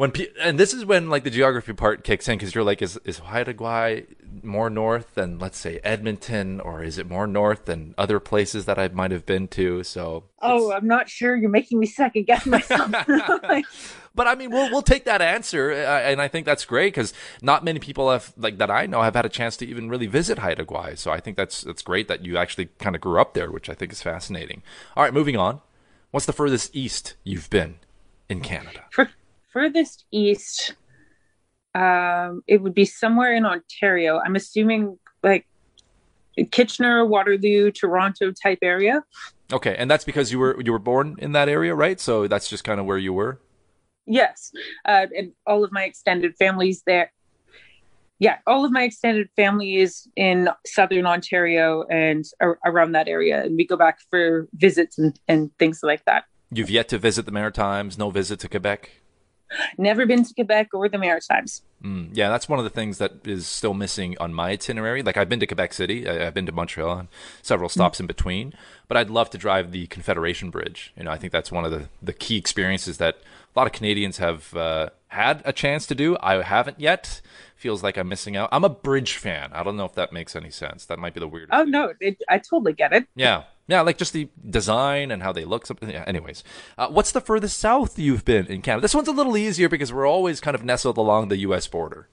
when 0.00 0.12
pe- 0.12 0.28
and 0.40 0.58
this 0.58 0.72
is 0.72 0.86
when 0.86 1.10
like 1.10 1.24
the 1.24 1.30
geography 1.30 1.74
part 1.74 2.04
kicks 2.04 2.26
in 2.26 2.38
because 2.38 2.54
you're 2.54 2.64
like, 2.64 2.80
is 2.80 2.98
is 3.04 3.18
Haida 3.18 3.52
Gwaii 3.52 4.06
more 4.42 4.70
north 4.70 5.14
than 5.14 5.38
let's 5.38 5.58
say 5.58 5.78
Edmonton, 5.84 6.58
or 6.58 6.82
is 6.82 6.96
it 6.96 7.06
more 7.06 7.26
north 7.26 7.66
than 7.66 7.94
other 7.98 8.18
places 8.18 8.64
that 8.64 8.78
I 8.78 8.88
might 8.88 9.10
have 9.10 9.26
been 9.26 9.46
to? 9.48 9.84
So 9.84 10.24
oh, 10.40 10.72
I'm 10.72 10.86
not 10.86 11.10
sure. 11.10 11.36
You're 11.36 11.50
making 11.50 11.78
me 11.78 11.86
second 11.86 12.24
guess 12.24 12.46
myself. 12.46 12.90
but 14.14 14.26
I 14.26 14.34
mean, 14.36 14.50
we'll 14.50 14.70
we'll 14.70 14.80
take 14.80 15.04
that 15.04 15.20
answer, 15.20 15.70
uh, 15.70 16.00
and 16.00 16.22
I 16.22 16.28
think 16.28 16.46
that's 16.46 16.64
great 16.64 16.94
because 16.94 17.12
not 17.42 17.62
many 17.62 17.78
people 17.78 18.10
have 18.10 18.32
like 18.38 18.56
that 18.56 18.70
I 18.70 18.86
know 18.86 19.02
have 19.02 19.16
had 19.16 19.26
a 19.26 19.28
chance 19.28 19.58
to 19.58 19.66
even 19.66 19.90
really 19.90 20.06
visit 20.06 20.38
Haida 20.38 20.64
Gwaii. 20.64 20.96
So 20.96 21.10
I 21.10 21.20
think 21.20 21.36
that's 21.36 21.60
that's 21.60 21.82
great 21.82 22.08
that 22.08 22.24
you 22.24 22.38
actually 22.38 22.70
kind 22.78 22.96
of 22.96 23.02
grew 23.02 23.20
up 23.20 23.34
there, 23.34 23.50
which 23.50 23.68
I 23.68 23.74
think 23.74 23.92
is 23.92 24.00
fascinating. 24.00 24.62
All 24.96 25.02
right, 25.02 25.12
moving 25.12 25.36
on. 25.36 25.60
What's 26.10 26.24
the 26.24 26.32
furthest 26.32 26.74
east 26.74 27.16
you've 27.22 27.50
been 27.50 27.80
in 28.30 28.40
Canada? 28.40 28.86
furthest 29.52 30.04
east, 30.10 30.74
um, 31.74 32.42
it 32.46 32.62
would 32.62 32.74
be 32.74 32.84
somewhere 32.84 33.34
in 33.34 33.46
Ontario. 33.46 34.20
I'm 34.24 34.36
assuming 34.36 34.98
like 35.22 35.46
Kitchener, 36.50 37.06
Waterloo, 37.06 37.70
Toronto 37.70 38.32
type 38.32 38.58
area. 38.62 39.02
Okay, 39.52 39.74
and 39.76 39.90
that's 39.90 40.04
because 40.04 40.30
you 40.30 40.38
were 40.38 40.60
you 40.60 40.72
were 40.72 40.78
born 40.78 41.16
in 41.18 41.32
that 41.32 41.48
area, 41.48 41.74
right? 41.74 42.00
So 42.00 42.26
that's 42.26 42.48
just 42.48 42.64
kind 42.64 42.80
of 42.80 42.86
where 42.86 42.98
you 42.98 43.12
were. 43.12 43.40
Yes, 44.06 44.52
uh, 44.84 45.06
and 45.16 45.32
all 45.46 45.64
of 45.64 45.72
my 45.72 45.84
extended 45.84 46.34
families 46.36 46.82
there. 46.86 47.12
Yeah, 48.18 48.38
all 48.46 48.64
of 48.64 48.72
my 48.72 48.82
extended 48.82 49.28
family 49.34 49.76
is 49.76 50.06
in 50.14 50.48
southern 50.66 51.06
Ontario 51.06 51.84
and 51.90 52.24
ar- 52.40 52.58
around 52.66 52.92
that 52.92 53.08
area, 53.08 53.42
and 53.44 53.56
we 53.56 53.66
go 53.66 53.76
back 53.76 53.98
for 54.10 54.46
visits 54.54 54.98
and, 54.98 55.18
and 55.26 55.50
things 55.58 55.80
like 55.82 56.04
that. 56.04 56.24
You've 56.52 56.70
yet 56.70 56.88
to 56.88 56.98
visit 56.98 57.24
the 57.24 57.32
Maritimes, 57.32 57.96
no 57.96 58.10
visit 58.10 58.40
to 58.40 58.48
Quebec. 58.48 58.90
Never 59.78 60.06
been 60.06 60.24
to 60.24 60.34
Quebec 60.34 60.68
or 60.72 60.88
the 60.88 60.98
Maritimes. 60.98 61.62
Mm, 61.82 62.10
yeah, 62.12 62.28
that's 62.28 62.48
one 62.48 62.58
of 62.58 62.64
the 62.64 62.70
things 62.70 62.98
that 62.98 63.12
is 63.24 63.46
still 63.46 63.72
missing 63.72 64.16
on 64.20 64.34
my 64.34 64.50
itinerary. 64.50 65.02
Like 65.02 65.16
I've 65.16 65.28
been 65.28 65.40
to 65.40 65.46
Quebec 65.46 65.72
City, 65.72 66.08
I, 66.08 66.24
have 66.24 66.34
been 66.34 66.46
to 66.46 66.52
Montreal, 66.52 66.98
and 66.98 67.08
several 67.42 67.68
stops 67.68 67.98
mm. 67.98 68.00
in 68.00 68.06
between. 68.06 68.52
But 68.86 68.96
I'd 68.96 69.10
love 69.10 69.30
to 69.30 69.38
drive 69.38 69.72
the 69.72 69.86
Confederation 69.86 70.50
Bridge. 70.50 70.92
You 70.96 71.04
know, 71.04 71.10
I 71.10 71.16
think 71.16 71.32
that's 71.32 71.50
one 71.50 71.64
of 71.64 71.70
the 71.70 71.88
the 72.02 72.12
key 72.12 72.36
experiences 72.36 72.98
that 72.98 73.16
a 73.54 73.58
lot 73.58 73.66
of 73.66 73.72
Canadians 73.72 74.18
have 74.18 74.54
uh, 74.54 74.90
had 75.08 75.42
a 75.44 75.52
chance 75.52 75.86
to 75.86 75.94
do. 75.94 76.16
I 76.20 76.42
haven't 76.42 76.78
yet. 76.78 77.20
Feels 77.56 77.82
like 77.82 77.98
I'm 77.98 78.08
missing 78.08 78.36
out. 78.36 78.48
I'm 78.52 78.64
a 78.64 78.70
bridge 78.70 79.16
fan. 79.16 79.50
I 79.52 79.62
don't 79.62 79.76
know 79.76 79.84
if 79.84 79.94
that 79.94 80.14
makes 80.14 80.34
any 80.34 80.50
sense. 80.50 80.86
That 80.86 80.98
might 80.98 81.12
be 81.12 81.20
the 81.20 81.28
weirdest. 81.28 81.52
Oh 81.52 81.64
thing. 81.64 81.70
no, 81.70 81.92
it, 82.00 82.16
I 82.28 82.38
totally 82.38 82.72
get 82.72 82.92
it. 82.92 83.06
Yeah, 83.14 83.44
yeah, 83.70 83.82
like 83.82 83.98
just 83.98 84.12
the 84.12 84.28
design 84.48 85.10
and 85.10 85.22
how 85.22 85.32
they 85.32 85.44
look. 85.44 85.66
Yeah, 85.80 86.04
anyways, 86.06 86.42
uh, 86.76 86.88
what's 86.88 87.12
the 87.12 87.20
furthest 87.20 87.58
south 87.58 87.98
you've 87.98 88.24
been 88.24 88.46
in 88.46 88.62
Canada? 88.62 88.82
This 88.82 88.94
one's 88.94 89.08
a 89.08 89.12
little 89.12 89.36
easier 89.36 89.68
because 89.68 89.92
we're 89.92 90.08
always 90.08 90.40
kind 90.40 90.54
of 90.54 90.64
nestled 90.64 90.96
along 90.96 91.28
the 91.28 91.38
U.S. 91.38 91.66
border. 91.68 92.08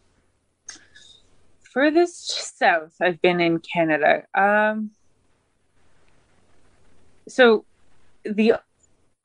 Furthest 1.62 2.58
south 2.58 2.96
I've 3.02 3.22
been 3.22 3.42
in 3.42 3.60
Canada. 3.60 4.24
Um, 4.34 4.92
so 7.28 7.66
the 8.24 8.54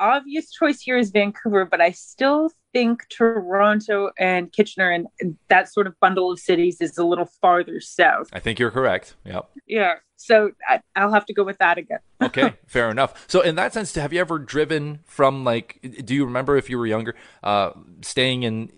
obvious 0.00 0.50
choice 0.52 0.80
here 0.80 0.98
is 0.98 1.10
Vancouver, 1.10 1.64
but 1.64 1.80
I 1.80 1.92
still 1.92 2.50
think 2.72 3.06
Toronto 3.08 4.10
and 4.18 4.52
Kitchener 4.52 4.90
and 4.90 5.06
that 5.48 5.72
sort 5.72 5.86
of 5.86 5.98
bundle 6.00 6.30
of 6.30 6.38
cities 6.38 6.80
is 6.80 6.98
a 6.98 7.04
little 7.04 7.26
farther 7.26 7.80
south. 7.80 8.28
I 8.32 8.40
think 8.40 8.58
you're 8.58 8.70
correct. 8.70 9.14
Yep. 9.24 9.50
Yeah. 9.66 9.94
So 10.22 10.52
I, 10.94 11.04
will 11.04 11.12
have 11.12 11.26
to 11.26 11.34
go 11.34 11.42
with 11.42 11.58
that 11.58 11.78
again. 11.78 11.98
okay, 12.22 12.54
fair 12.66 12.90
enough. 12.90 13.24
So 13.28 13.40
in 13.40 13.56
that 13.56 13.72
sense, 13.72 13.92
have 13.96 14.12
you 14.12 14.20
ever 14.20 14.38
driven 14.38 15.00
from 15.04 15.42
like? 15.42 15.80
Do 16.04 16.14
you 16.14 16.24
remember 16.24 16.56
if 16.56 16.70
you 16.70 16.78
were 16.78 16.86
younger, 16.86 17.16
uh, 17.42 17.72
staying 18.02 18.44
in 18.44 18.70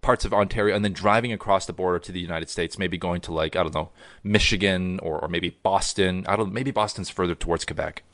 parts 0.00 0.24
of 0.24 0.32
Ontario 0.32 0.76
and 0.76 0.84
then 0.84 0.92
driving 0.92 1.32
across 1.32 1.66
the 1.66 1.72
border 1.72 1.98
to 1.98 2.12
the 2.12 2.20
United 2.20 2.50
States, 2.50 2.78
maybe 2.78 2.98
going 2.98 3.20
to 3.22 3.32
like 3.32 3.56
I 3.56 3.62
don't 3.62 3.74
know 3.74 3.90
Michigan 4.22 5.00
or, 5.00 5.18
or 5.18 5.28
maybe 5.28 5.50
Boston. 5.50 6.24
I 6.28 6.36
don't. 6.36 6.52
Maybe 6.52 6.70
Boston's 6.70 7.10
further 7.10 7.34
towards 7.34 7.64
Quebec. 7.64 8.04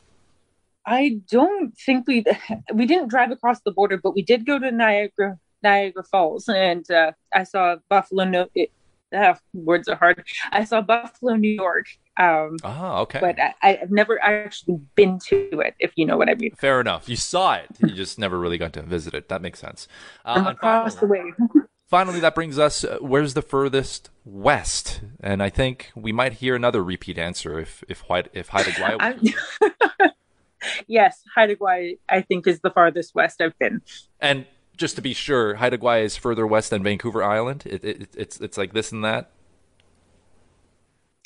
I 0.86 1.20
don't 1.30 1.76
think 1.76 2.06
we 2.06 2.24
we 2.72 2.86
didn't 2.86 3.08
drive 3.08 3.30
across 3.30 3.60
the 3.60 3.72
border, 3.72 3.98
but 3.98 4.14
we 4.14 4.22
did 4.22 4.46
go 4.46 4.58
to 4.58 4.70
Niagara 4.70 5.38
Niagara 5.62 6.04
Falls, 6.04 6.48
and 6.48 6.90
uh, 6.90 7.12
I 7.34 7.42
saw 7.42 7.76
Buffalo. 7.90 8.24
No, 8.24 8.48
it, 8.54 8.70
uh, 9.14 9.34
words 9.54 9.88
are 9.88 9.96
hard. 9.96 10.24
I 10.52 10.64
saw 10.64 10.80
Buffalo, 10.80 11.34
New 11.34 11.50
York. 11.50 11.86
Um, 12.18 12.56
ah, 12.64 12.98
okay. 13.00 13.20
But 13.20 13.38
I, 13.62 13.74
have 13.74 13.92
never 13.92 14.20
actually 14.22 14.80
been 14.96 15.20
to 15.28 15.60
it, 15.60 15.74
if 15.78 15.92
you 15.94 16.04
know 16.04 16.16
what 16.16 16.28
I 16.28 16.34
mean. 16.34 16.50
Fair 16.56 16.80
enough. 16.80 17.08
You 17.08 17.14
saw 17.14 17.54
it. 17.54 17.68
You 17.80 17.90
just 17.94 18.18
never 18.18 18.38
really 18.38 18.58
got 18.58 18.72
to 18.72 18.82
visit 18.82 19.14
it. 19.14 19.28
That 19.28 19.40
makes 19.40 19.60
sense. 19.60 19.86
Uh, 20.24 20.44
across 20.48 20.96
finally, 20.96 21.32
the 21.40 21.48
way. 21.54 21.60
finally, 21.86 22.20
that 22.20 22.34
brings 22.34 22.58
us. 22.58 22.82
Uh, 22.82 22.98
where's 23.00 23.34
the 23.34 23.42
furthest 23.42 24.10
west? 24.24 25.00
And 25.20 25.40
I 25.42 25.48
think 25.48 25.92
we 25.94 26.10
might 26.10 26.34
hear 26.34 26.56
another 26.56 26.82
repeat 26.82 27.18
answer 27.18 27.60
if 27.60 27.84
if 27.88 28.04
if 28.32 28.48
Haida 28.48 28.70
Gwaii. 28.72 29.34
yes, 30.88 31.22
Haida 31.36 31.54
Gwaii, 31.54 31.98
I 32.08 32.22
think, 32.22 32.48
is 32.48 32.60
the 32.60 32.70
farthest 32.70 33.14
west 33.14 33.40
I've 33.40 33.58
been. 33.60 33.80
And 34.20 34.46
just 34.76 34.96
to 34.96 35.02
be 35.02 35.14
sure, 35.14 35.54
Haida 35.54 35.78
Gwaii 35.78 36.02
is 36.02 36.16
further 36.16 36.48
west 36.48 36.70
than 36.70 36.82
Vancouver 36.82 37.22
Island. 37.22 37.62
It, 37.64 37.84
it, 37.84 38.08
it's 38.16 38.40
it's 38.40 38.58
like 38.58 38.72
this 38.72 38.90
and 38.90 39.04
that. 39.04 39.30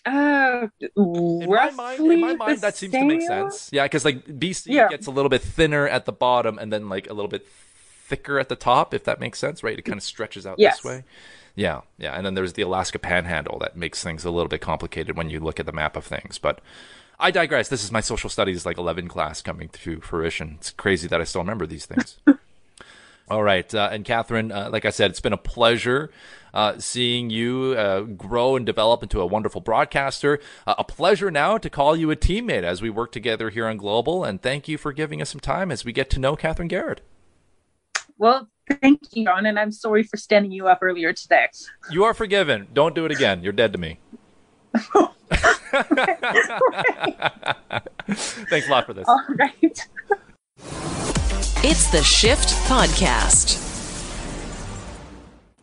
Uh, 0.05 0.67
in 0.81 1.49
my 1.49 1.71
mind, 1.71 2.01
in 2.01 2.21
my 2.21 2.35
mind 2.35 2.61
that 2.61 2.77
seems 2.77 2.93
to 2.93 3.05
make 3.05 3.23
sense. 3.23 3.71
Yeah, 3.73 3.85
because 3.85 4.05
like 4.05 4.25
BC 4.25 4.67
yeah. 4.67 4.89
gets 4.89 5.07
a 5.07 5.11
little 5.11 5.29
bit 5.29 5.43
thinner 5.43 5.87
at 5.87 6.07
the 6.07 6.13
bottom 6.13 6.59
and 6.59 6.73
then 6.73 6.89
like 6.89 7.09
a 7.09 7.13
little 7.13 7.29
bit 7.29 7.47
thicker 7.47 8.39
at 8.39 8.49
the 8.49 8.57
top, 8.57 8.93
if 8.93 9.05
that 9.05 9.21
makes 9.21 9.39
sense, 9.39 9.63
right? 9.63 9.79
It 9.79 9.83
kind 9.83 9.97
of 9.97 10.03
stretches 10.03 10.47
out 10.47 10.59
yes. 10.59 10.79
this 10.79 10.85
way. 10.85 11.05
Yeah, 11.55 11.83
yeah, 11.99 12.15
and 12.15 12.27
then 12.27 12.35
there's 12.35 12.55
the 12.55 12.63
Alaska 12.63 12.99
Panhandle 12.99 13.59
that 13.61 13.77
makes 13.77 14.03
things 14.03 14.25
a 14.25 14.31
little 14.31 14.49
bit 14.49 14.61
complicated 14.61 15.17
when 15.17 15.31
you 15.31 15.39
look 15.39 15.61
at 15.61 15.67
the 15.67 15.73
map 15.73 15.97
of 15.97 16.05
things, 16.05 16.39
but. 16.39 16.61
I 17.21 17.31
digress. 17.31 17.69
This 17.69 17.85
is 17.85 17.93
my 17.93 18.01
social 18.01 18.29
studies 18.29 18.67
like 18.67 18.79
11 18.79 19.07
class 19.07 19.43
coming 19.43 19.69
to 19.69 20.01
fruition. 20.01 20.57
It's 20.59 20.73
crazy 20.73 21.07
that 21.07 21.21
I 21.21 21.25
still 21.25 21.43
remember 21.43 21.69
these 21.69 21.87
things. 21.87 22.19
All 23.31 23.45
right. 23.45 23.73
Uh, 23.73 23.91
and 23.93 24.05
Catherine, 24.05 24.51
uh, 24.51 24.71
like 24.73 24.85
I 24.85 24.91
said, 24.91 25.11
it's 25.11 25.21
been 25.21 25.33
a 25.33 25.37
pleasure 25.37 26.11
uh, 26.55 26.79
seeing 26.79 27.31
you 27.31 27.75
uh, 27.77 28.03
grow 28.03 28.57
and 28.57 28.67
develop 28.67 29.03
into 29.03 29.21
a 29.21 29.27
wonderful 29.27 29.61
broadcaster. 29.61 30.39
Uh, 30.67 30.75
a 30.79 30.85
pleasure 30.85 31.31
now 31.31 31.59
to 31.59 31.71
call 31.71 31.97
you 31.97 32.11
a 32.11 32.17
teammate 32.17 32.63
as 32.63 32.83
we 32.83 32.91
work 32.91 33.13
together 33.13 33.51
here 33.51 33.67
on 33.67 33.77
Global. 33.77 34.25
And 34.25 34.41
thank 34.41 34.69
you 34.69 34.79
for 34.79 34.93
giving 34.93 35.23
us 35.23 35.31
some 35.31 35.41
time 35.41 35.71
as 35.71 35.85
we 35.85 35.93
get 35.93 36.11
to 36.11 36.21
know 36.21 36.37
Catherine 36.37 36.69
Garrett. 36.69 37.01
Well, 38.19 38.49
thank 38.81 39.01
you, 39.13 39.25
Jawn. 39.25 39.47
And 39.47 39.59
I'm 39.59 39.73
sorry 39.73 40.03
for 40.03 40.17
standing 40.17 40.53
you 40.53 40.69
up 40.69 40.79
earlier 40.83 41.13
today. 41.13 41.47
You 41.91 42.05
are 42.05 42.15
forgiven. 42.15 42.69
Don't 42.73 42.95
do 42.95 43.05
it 43.05 43.11
again. 43.11 43.43
You're 43.43 43.53
dead 43.53 43.73
to 43.73 43.79
me. 43.79 43.99
Thanks 48.49 48.69
a 48.69 48.71
lot 48.71 48.87
for 48.87 48.95
this. 48.95 49.09
All 49.09 49.25
right. 49.39 49.89
It's 51.65 51.91
the 51.91 52.03
Shift 52.03 52.49
Podcast. 52.69 53.72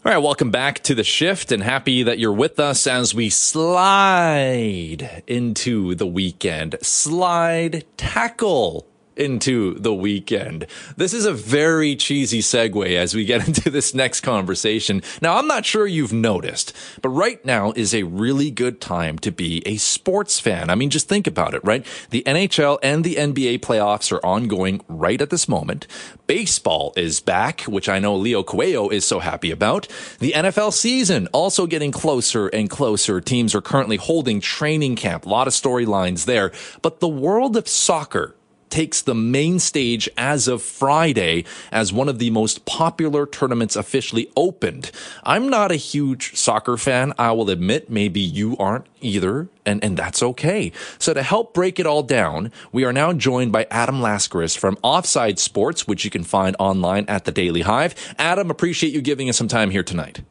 All 0.05 0.13
right, 0.13 0.17
welcome 0.17 0.49
back 0.49 0.79
to 0.83 0.95
the 0.95 1.03
shift 1.03 1.51
and 1.51 1.61
happy 1.61 2.03
that 2.03 2.19
you're 2.19 2.31
with 2.31 2.57
us 2.57 2.87
as 2.87 3.13
we 3.13 3.29
slide 3.29 5.23
into 5.27 5.93
the 5.93 6.07
weekend. 6.07 6.77
Slide 6.81 7.83
tackle 7.97 8.87
into 9.19 9.75
the 9.75 9.93
weekend. 9.93 10.65
This 10.97 11.13
is 11.13 11.25
a 11.25 11.33
very 11.33 11.95
cheesy 11.95 12.39
segue 12.39 12.95
as 12.95 13.13
we 13.13 13.25
get 13.25 13.47
into 13.47 13.69
this 13.69 13.93
next 13.93 14.21
conversation. 14.21 15.01
Now, 15.21 15.37
I'm 15.37 15.47
not 15.47 15.65
sure 15.65 15.85
you've 15.85 16.13
noticed, 16.13 16.75
but 17.01 17.09
right 17.09 17.43
now 17.45 17.73
is 17.75 17.93
a 17.93 18.03
really 18.03 18.51
good 18.51 18.81
time 18.81 19.19
to 19.19 19.31
be 19.31 19.61
a 19.65 19.77
sports 19.77 20.39
fan. 20.39 20.69
I 20.69 20.75
mean, 20.75 20.89
just 20.89 21.09
think 21.09 21.27
about 21.27 21.53
it, 21.53 21.63
right? 21.63 21.85
The 22.09 22.23
NHL 22.25 22.79
and 22.81 23.03
the 23.03 23.15
NBA 23.15 23.59
playoffs 23.59 24.11
are 24.11 24.25
ongoing 24.25 24.81
right 24.87 25.21
at 25.21 25.29
this 25.29 25.47
moment. 25.47 25.87
Baseball 26.27 26.93
is 26.95 27.19
back, 27.19 27.61
which 27.61 27.89
I 27.89 27.99
know 27.99 28.15
Leo 28.15 28.43
Coelho 28.43 28.89
is 28.89 29.05
so 29.05 29.19
happy 29.19 29.51
about. 29.51 29.87
The 30.19 30.33
NFL 30.33 30.73
season 30.73 31.27
also 31.33 31.65
getting 31.65 31.91
closer 31.91 32.47
and 32.47 32.69
closer. 32.69 33.19
Teams 33.19 33.55
are 33.55 33.61
currently 33.61 33.97
holding 33.97 34.39
training 34.39 34.95
camp. 34.95 35.25
A 35.25 35.29
lot 35.29 35.47
of 35.47 35.53
storylines 35.53 36.25
there. 36.25 36.51
But 36.81 36.99
the 36.99 37.07
world 37.07 37.57
of 37.57 37.67
soccer 37.67 38.35
takes 38.69 39.01
the 39.01 39.15
main 39.15 39.59
stage 39.59 40.09
as 40.17 40.47
of 40.47 40.61
Friday 40.61 41.45
as 41.71 41.93
one 41.93 42.09
of 42.09 42.19
the 42.19 42.29
most 42.29 42.65
popular 42.65 43.25
tournaments 43.25 43.75
officially 43.75 44.31
opened. 44.35 44.91
I'm 45.23 45.49
not 45.49 45.71
a 45.71 45.75
huge 45.75 46.35
soccer 46.35 46.77
fan, 46.77 47.13
I 47.17 47.31
will 47.31 47.49
admit. 47.49 47.89
Maybe 47.89 48.19
you 48.19 48.55
aren't 48.57 48.87
either, 49.01 49.49
and, 49.65 49.83
and 49.83 49.97
that's 49.97 50.21
okay. 50.21 50.71
So 50.97 51.13
to 51.13 51.23
help 51.23 51.53
break 51.53 51.79
it 51.79 51.85
all 51.85 52.03
down, 52.03 52.51
we 52.71 52.83
are 52.83 52.93
now 52.93 53.13
joined 53.13 53.51
by 53.51 53.67
Adam 53.71 54.01
Laskaris 54.01 54.57
from 54.57 54.77
Offside 54.83 55.39
Sports, 55.39 55.87
which 55.87 56.05
you 56.05 56.11
can 56.11 56.23
find 56.23 56.55
online 56.59 57.05
at 57.07 57.25
the 57.25 57.31
Daily 57.31 57.61
Hive. 57.61 57.95
Adam, 58.17 58.49
appreciate 58.49 58.93
you 58.93 59.01
giving 59.01 59.29
us 59.29 59.37
some 59.37 59.47
time 59.47 59.71
here 59.71 59.83
tonight. 59.83 60.21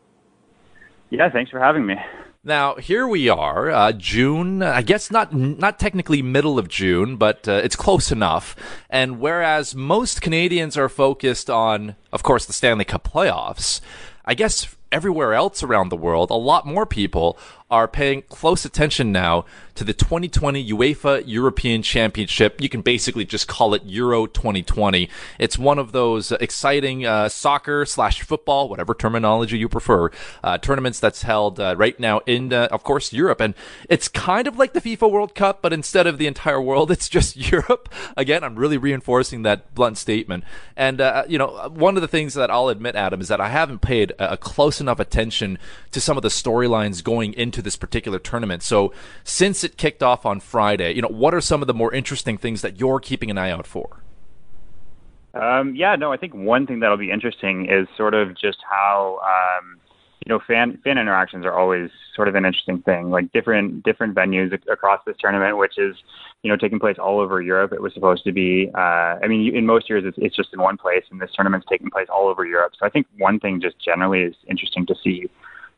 Yeah, 1.11 1.31
thanks 1.31 1.51
for 1.51 1.59
having 1.59 1.87
me. 1.87 1.97
Now 2.45 2.77
here 2.77 3.07
we 3.07 3.29
are, 3.29 3.69
uh, 3.69 3.93
June. 3.93 4.63
I 4.63 4.83
guess 4.83 5.11
not 5.11 5.35
not 5.35 5.81
technically 5.81 6.23
middle 6.23 6.59
of 6.59 6.69
June, 6.69 7.17
but 7.17 7.49
uh, 7.49 7.61
it's 7.65 7.75
close 7.75 8.13
enough. 8.13 8.55
And 8.89 9.19
whereas 9.19 9.75
most 9.75 10.23
Canadians 10.23 10.77
are 10.77 10.89
focused 10.89 11.51
on, 11.51 11.97
of 12.13 12.23
course, 12.23 12.47
the 12.47 12.53
Stanley 12.53 12.85
Cup 12.85 13.03
playoffs, 13.13 13.81
I 14.25 14.35
guess 14.35 14.77
everywhere 14.93 15.35
else 15.35 15.63
around 15.63 15.89
the 15.89 15.97
world, 15.97 16.31
a 16.31 16.35
lot 16.35 16.65
more 16.65 16.87
people 16.87 17.39
are 17.71 17.87
paying 17.87 18.23
close 18.23 18.65
attention 18.65 19.13
now 19.13 19.45
to 19.75 19.85
the 19.85 19.93
2020 19.93 20.73
UEFA 20.73 21.23
European 21.25 21.83
Championship. 21.83 22.61
You 22.61 22.69
can 22.69 22.81
basically 22.81 23.25
just 23.25 23.47
call 23.47 23.75
it 23.75 23.85
Euro 23.85 24.27
2020. 24.27 25.09
It's 25.39 25.57
one 25.57 25.79
of 25.79 25.93
those 25.93 26.33
exciting 26.33 27.07
uh, 27.07 27.29
soccer 27.29 27.87
slash 27.87 28.23
football, 28.23 28.69
whatever 28.69 28.93
terminology 28.93 29.57
you 29.57 29.69
prefer, 29.69 30.11
uh, 30.43 30.59
tournaments 30.59 30.99
that's 30.99 31.23
held 31.23 31.61
uh, 31.61 31.77
right 31.77 31.99
now 32.01 32.23
in, 32.27 32.53
uh, 32.53 32.67
of 32.73 32.83
course, 32.83 33.13
Europe. 33.13 33.41
And 33.41 33.55
it's 33.89 34.09
kind 34.09 34.49
of 34.49 34.59
like 34.59 34.73
the 34.73 34.81
FIFA 34.81 35.13
World 35.13 35.35
Cup, 35.37 35.63
but 35.63 35.73
instead 35.73 36.09
of 36.09 36.19
the 36.19 36.27
entire 36.27 36.61
world, 36.61 36.91
it's 36.99 37.09
just 37.09 37.37
Europe. 37.37 37.89
Again, 38.17 38.43
I'm 38.43 38.57
really 38.57 38.79
reinforcing 38.79 39.43
that 39.43 39.75
blunt 39.77 39.97
statement. 39.97 40.43
And, 40.77 41.01
uh, 41.01 41.25
you 41.29 41.39
know, 41.39 41.71
one 41.73 41.97
of 41.97 42.03
the 42.03 42.09
things 42.09 42.35
that 42.35 42.51
I'll 42.51 42.69
admit, 42.69 42.97
Adam, 42.97 43.21
is 43.21 43.29
that 43.29 43.41
I 43.41 43.49
haven't 43.49 43.81
paid 43.81 44.13
a 44.19 44.37
close 44.37 44.81
enough 44.81 44.99
attention 44.99 45.59
to 45.93 46.01
some 46.01 46.17
of 46.17 46.23
the 46.23 46.29
storylines 46.31 47.05
going 47.05 47.33
into 47.35 47.58
this 47.63 47.77
particular 47.77 48.19
tournament. 48.19 48.63
So 48.63 48.93
since 49.25 49.65
it 49.65 49.77
kicked 49.77 50.03
off 50.03 50.27
on 50.27 50.41
Friday, 50.41 50.93
you 50.95 51.03
know, 51.03 51.09
what 51.09 51.35
are 51.35 51.41
some 51.41 51.63
of 51.63 51.67
the 51.67 51.75
more 51.75 51.93
interesting 51.93 52.39
things 52.39 52.63
that 52.63 52.79
you're 52.79 53.01
keeping 53.01 53.31
an 53.31 53.39
eye 53.39 53.51
out 53.51 53.67
for? 53.67 54.03
Um, 55.35 55.77
yeah, 55.77 55.95
no, 55.97 56.13
I 56.13 56.17
think 56.17 56.35
one 56.35 56.67
thing 56.67 56.81
that'll 56.81 56.97
be 56.97 57.11
interesting 57.11 57.67
is 57.71 57.87
sort 57.97 58.15
of 58.15 58.37
just 58.37 58.59
how 58.69 59.21
um, 59.23 59.79
you 60.25 60.31
know 60.31 60.41
fan 60.47 60.79
fan 60.83 60.99
interactions 60.99 61.45
are 61.45 61.53
always 61.53 61.91
sort 62.15 62.29
of 62.29 62.35
an 62.35 62.45
interesting 62.45 62.83
thing. 62.83 63.11
Like 63.11 63.31
different 63.33 63.85
different 63.85 64.15
venues 64.15 64.53
across 64.69 65.01
this 65.07 65.17
tournament, 65.21 65.57
which 65.57 65.79
is 65.79 65.97
you 66.43 66.51
know 66.51 66.57
taking 66.57 66.81
place 66.81 66.97
all 66.99 67.21
over 67.21 67.41
Europe. 67.41 67.73
It 67.73 67.83
was 67.83 67.95
supposed 67.95 68.25
to 68.25 68.33
be. 68.33 68.71
Uh, 68.75 69.19
I 69.23 69.27
mean, 69.29 69.55
in 69.55 69.67
most 69.67 69.89
years 69.89 70.05
it's, 70.07 70.17
it's 70.19 70.35
just 70.35 70.53
in 70.53 70.61
one 70.61 70.77
place, 70.77 71.05
and 71.11 71.21
this 71.21 71.31
tournament's 71.35 71.67
taking 71.71 71.91
place 71.91 72.09
all 72.11 72.27
over 72.27 72.45
Europe. 72.45 72.73
So 72.79 72.87
I 72.87 72.89
think 72.89 73.07
one 73.19 73.39
thing 73.39 73.61
just 73.61 73.79
generally 73.79 74.23
is 74.23 74.35
interesting 74.49 74.87
to 74.87 74.95
see, 75.05 75.29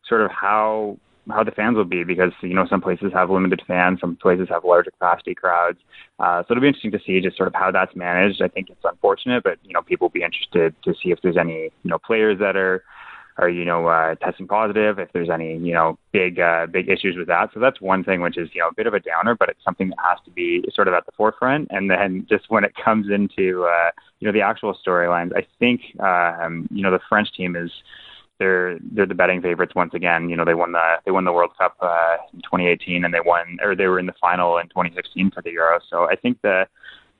sort 0.06 0.22
of 0.22 0.30
how 0.30 0.96
how 1.30 1.44
the 1.44 1.50
fans 1.50 1.76
will 1.76 1.84
be 1.84 2.04
because 2.04 2.32
you 2.42 2.54
know 2.54 2.66
some 2.68 2.80
places 2.80 3.12
have 3.12 3.30
limited 3.30 3.62
fans, 3.66 4.00
some 4.00 4.16
places 4.16 4.48
have 4.50 4.64
larger 4.64 4.90
capacity 4.90 5.34
crowds. 5.34 5.78
Uh, 6.18 6.42
so 6.42 6.52
it'll 6.52 6.60
be 6.60 6.68
interesting 6.68 6.92
to 6.92 7.00
see 7.06 7.20
just 7.20 7.36
sort 7.36 7.48
of 7.48 7.54
how 7.54 7.70
that's 7.70 7.94
managed. 7.96 8.42
I 8.42 8.48
think 8.48 8.70
it's 8.70 8.84
unfortunate, 8.84 9.42
but 9.42 9.58
you 9.64 9.72
know 9.72 9.82
people 9.82 10.06
will 10.06 10.12
be 10.12 10.22
interested 10.22 10.74
to 10.84 10.94
see 11.02 11.10
if 11.10 11.18
there's 11.22 11.36
any 11.36 11.70
you 11.82 11.90
know 11.90 11.98
players 11.98 12.38
that 12.38 12.56
are 12.56 12.82
are 13.38 13.48
you 13.48 13.64
know 13.64 13.86
uh, 13.86 14.14
testing 14.16 14.46
positive, 14.46 14.98
if 14.98 15.12
there's 15.12 15.30
any 15.30 15.56
you 15.58 15.72
know 15.72 15.98
big 16.12 16.38
uh, 16.38 16.66
big 16.66 16.88
issues 16.88 17.16
with 17.16 17.26
that. 17.28 17.50
So 17.54 17.60
that's 17.60 17.80
one 17.80 18.04
thing 18.04 18.20
which 18.20 18.36
is 18.36 18.48
you 18.52 18.60
know 18.60 18.68
a 18.68 18.74
bit 18.74 18.86
of 18.86 18.94
a 18.94 19.00
downer, 19.00 19.34
but 19.34 19.48
it's 19.48 19.64
something 19.64 19.88
that 19.90 19.98
has 20.06 20.18
to 20.24 20.30
be 20.30 20.64
sort 20.74 20.88
of 20.88 20.94
at 20.94 21.06
the 21.06 21.12
forefront. 21.12 21.68
And 21.70 21.90
then 21.90 22.26
just 22.30 22.44
when 22.48 22.64
it 22.64 22.72
comes 22.82 23.06
into 23.10 23.64
uh, 23.64 23.90
you 24.20 24.26
know 24.26 24.32
the 24.32 24.42
actual 24.42 24.76
storylines, 24.86 25.32
I 25.34 25.46
think 25.58 25.80
um, 26.00 26.68
you 26.70 26.82
know 26.82 26.90
the 26.90 27.00
French 27.08 27.28
team 27.36 27.56
is 27.56 27.70
they're 28.40 28.78
they're 28.92 29.06
the 29.06 29.14
betting 29.14 29.40
favorites 29.40 29.74
once 29.76 29.94
again. 29.94 30.28
You 30.28 30.34
know, 30.34 30.44
they 30.44 30.54
won 30.54 30.72
the 30.72 30.96
they 31.04 31.12
won 31.12 31.24
the 31.24 31.32
World 31.32 31.52
Cup 31.56 31.76
uh, 31.80 32.16
in 32.32 32.40
2018, 32.40 33.04
and 33.04 33.14
they 33.14 33.20
won 33.20 33.58
or 33.62 33.76
they 33.76 33.86
were 33.86 34.00
in 34.00 34.06
the 34.06 34.14
final 34.20 34.58
in 34.58 34.66
2016 34.68 35.30
for 35.30 35.42
the 35.42 35.52
Euro. 35.52 35.78
So 35.88 36.08
I 36.10 36.16
think 36.16 36.40
the 36.42 36.66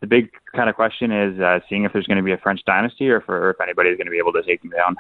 the 0.01 0.07
big 0.07 0.31
kind 0.57 0.68
of 0.68 0.75
question 0.75 1.12
is 1.12 1.39
uh, 1.39 1.61
seeing 1.68 1.85
if 1.85 1.93
there's 1.93 2.07
going 2.07 2.16
to 2.16 2.25
be 2.25 2.33
a 2.33 2.39
French 2.39 2.61
dynasty 2.64 3.11
or, 3.11 3.21
for, 3.21 3.37
or 3.37 3.51
if 3.51 3.61
anybody's 3.61 3.99
going 3.99 4.07
to 4.07 4.11
be 4.11 4.18
able 4.18 4.33
to 4.33 4.43
take 4.43 4.62
them 4.62 4.71
down. 4.71 4.97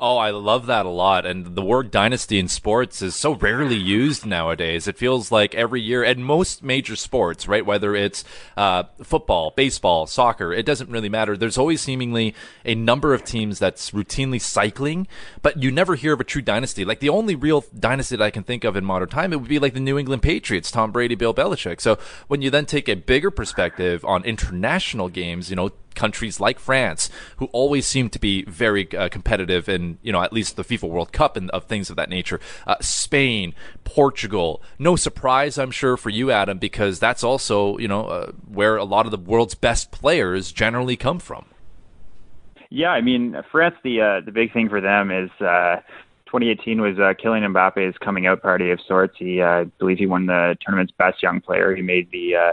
Oh, 0.00 0.16
I 0.16 0.30
love 0.30 0.66
that 0.66 0.86
a 0.86 0.90
lot. 0.90 1.24
And 1.24 1.54
the 1.54 1.62
word 1.62 1.92
dynasty 1.92 2.40
in 2.40 2.48
sports 2.48 3.00
is 3.00 3.14
so 3.14 3.32
rarely 3.32 3.76
used 3.76 4.26
nowadays. 4.26 4.88
It 4.88 4.98
feels 4.98 5.30
like 5.30 5.54
every 5.54 5.80
year, 5.80 6.02
and 6.02 6.24
most 6.24 6.64
major 6.64 6.96
sports, 6.96 7.46
right? 7.46 7.64
Whether 7.64 7.94
it's 7.94 8.24
uh, 8.56 8.82
football, 9.04 9.52
baseball, 9.54 10.08
soccer, 10.08 10.52
it 10.52 10.66
doesn't 10.66 10.90
really 10.90 11.08
matter. 11.08 11.36
There's 11.36 11.56
always 11.56 11.80
seemingly 11.80 12.34
a 12.64 12.74
number 12.74 13.14
of 13.14 13.22
teams 13.22 13.60
that's 13.60 13.92
routinely 13.92 14.40
cycling, 14.40 15.06
but 15.42 15.62
you 15.62 15.70
never 15.70 15.94
hear 15.94 16.14
of 16.14 16.20
a 16.20 16.24
true 16.24 16.42
dynasty. 16.42 16.84
Like 16.84 16.98
the 16.98 17.08
only 17.08 17.36
real 17.36 17.64
dynasty 17.78 18.16
that 18.16 18.24
I 18.24 18.32
can 18.32 18.42
think 18.42 18.64
of 18.64 18.74
in 18.74 18.84
modern 18.84 19.08
time, 19.08 19.32
it 19.32 19.40
would 19.40 19.48
be 19.48 19.60
like 19.60 19.74
the 19.74 19.80
New 19.80 19.96
England 19.96 20.22
Patriots, 20.22 20.72
Tom 20.72 20.90
Brady, 20.90 21.14
Bill 21.14 21.32
Belichick. 21.32 21.80
So 21.80 21.98
when 22.26 22.42
you 22.42 22.50
then 22.50 22.66
take 22.66 22.88
a 22.88 22.96
bigger 22.96 23.30
perspective 23.30 24.04
on 24.04 24.24
international 24.24 25.08
games, 25.08 25.50
you 25.50 25.56
know, 25.56 25.70
countries 25.94 26.40
like 26.40 26.58
France, 26.58 27.10
who 27.36 27.46
always 27.46 27.86
seem 27.86 28.10
to 28.10 28.18
be 28.18 28.44
very 28.44 28.90
uh, 28.96 29.08
competitive 29.08 29.68
in, 29.68 29.98
you 30.02 30.12
know, 30.12 30.22
at 30.22 30.32
least 30.32 30.56
the 30.56 30.64
FIFA 30.64 30.88
World 30.88 31.12
Cup 31.12 31.36
and 31.36 31.50
of 31.50 31.64
things 31.64 31.90
of 31.90 31.96
that 31.96 32.08
nature. 32.08 32.40
Uh, 32.66 32.76
Spain, 32.80 33.54
Portugal, 33.84 34.62
no 34.78 34.96
surprise, 34.96 35.58
I'm 35.58 35.70
sure, 35.70 35.96
for 35.96 36.10
you, 36.10 36.30
Adam, 36.30 36.58
because 36.58 36.98
that's 36.98 37.24
also, 37.24 37.78
you 37.78 37.88
know, 37.88 38.06
uh, 38.06 38.32
where 38.46 38.76
a 38.76 38.84
lot 38.84 39.06
of 39.06 39.10
the 39.12 39.18
world's 39.18 39.54
best 39.54 39.90
players 39.90 40.52
generally 40.52 40.96
come 40.96 41.18
from. 41.18 41.46
Yeah, 42.70 42.90
I 42.90 43.02
mean, 43.02 43.36
France, 43.52 43.76
the 43.84 44.00
uh, 44.00 44.20
the 44.24 44.32
big 44.32 44.52
thing 44.52 44.68
for 44.68 44.80
them 44.80 45.12
is 45.12 45.30
uh, 45.40 45.76
2018 46.26 46.80
was 46.80 46.98
uh, 46.98 47.14
Kylian 47.14 47.54
Mbappe's 47.54 47.96
coming 47.98 48.26
out 48.26 48.42
party 48.42 48.72
of 48.72 48.80
sorts. 48.88 49.14
He, 49.16 49.40
uh, 49.40 49.46
I 49.46 49.64
believe, 49.78 49.98
he 49.98 50.06
won 50.06 50.26
the 50.26 50.56
tournament's 50.60 50.92
best 50.98 51.22
young 51.22 51.40
player. 51.40 51.76
He 51.76 51.82
made 51.82 52.10
the 52.10 52.34
uh, 52.34 52.52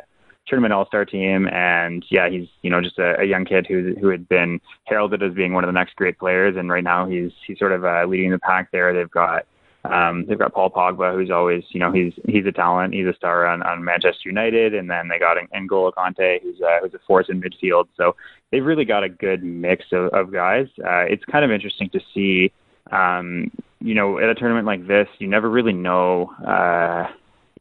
tournament 0.52 0.74
all 0.74 0.86
star 0.86 1.06
team. 1.06 1.48
And 1.48 2.06
yeah 2.10 2.30
he's 2.30 2.48
you 2.62 2.70
know 2.70 2.82
just 2.82 3.00
a, 3.00 3.20
a 3.22 3.24
young 3.24 3.46
kid 3.46 3.66
who 3.68 3.96
who 4.00 4.10
had 4.10 4.28
been 4.28 4.60
heralded 4.84 5.24
as 5.24 5.34
being 5.34 5.54
one 5.54 5.64
of 5.64 5.70
the 5.70 5.80
next 5.80 5.96
great 5.96 6.20
players. 6.20 6.56
And 6.58 6.70
right 6.70 6.84
now 6.84 7.08
he's 7.08 7.32
he's 7.48 7.58
sort 7.58 7.72
of 7.72 7.86
uh, 7.86 8.06
leading 8.06 8.32
the 8.32 8.40
pack 8.40 8.70
there. 8.72 8.94
They've 8.94 9.10
got 9.10 9.46
um 9.86 10.26
they've 10.28 10.38
got 10.38 10.54
Paul 10.54 10.70
Pogba 10.70 11.16
who's 11.16 11.32
always 11.32 11.64
you 11.70 11.80
know 11.80 11.92
he's 11.92 12.14
he's 12.28 12.46
a 12.46 12.52
talent. 12.52 12.94
He's 12.94 13.08
a 13.08 13.14
star 13.14 13.48
on, 13.48 13.64
on 13.64 13.84
Manchester 13.84 14.28
United. 14.28 14.76
And 14.76 14.90
then 14.90 15.08
they 15.08 15.18
got 15.18 15.38
N'Golo 15.38 15.94
Kante 15.94 16.42
who's 16.42 16.60
uh, 16.62 16.80
who's 16.82 16.94
a 16.94 17.00
force 17.08 17.28
in 17.30 17.42
midfield. 17.42 17.88
So 17.96 18.16
they've 18.52 18.66
really 18.66 18.86
got 18.86 19.04
a 19.06 19.10
good 19.10 19.44
mix 19.44 19.86
of, 19.94 20.10
of 20.14 20.34
guys. 20.34 20.68
Uh, 20.80 21.06
it's 21.10 21.24
kind 21.32 21.46
of 21.46 21.52
interesting 21.52 21.90
to 21.92 22.02
see 22.14 22.52
um 22.92 23.50
you 23.80 23.96
know 23.96 24.20
at 24.20 24.28
a 24.30 24.36
tournament 24.36 24.68
like 24.68 24.86
this 24.86 25.08
you 25.20 25.28
never 25.28 25.50
really 25.50 25.72
know 25.72 26.30
uh 26.46 27.08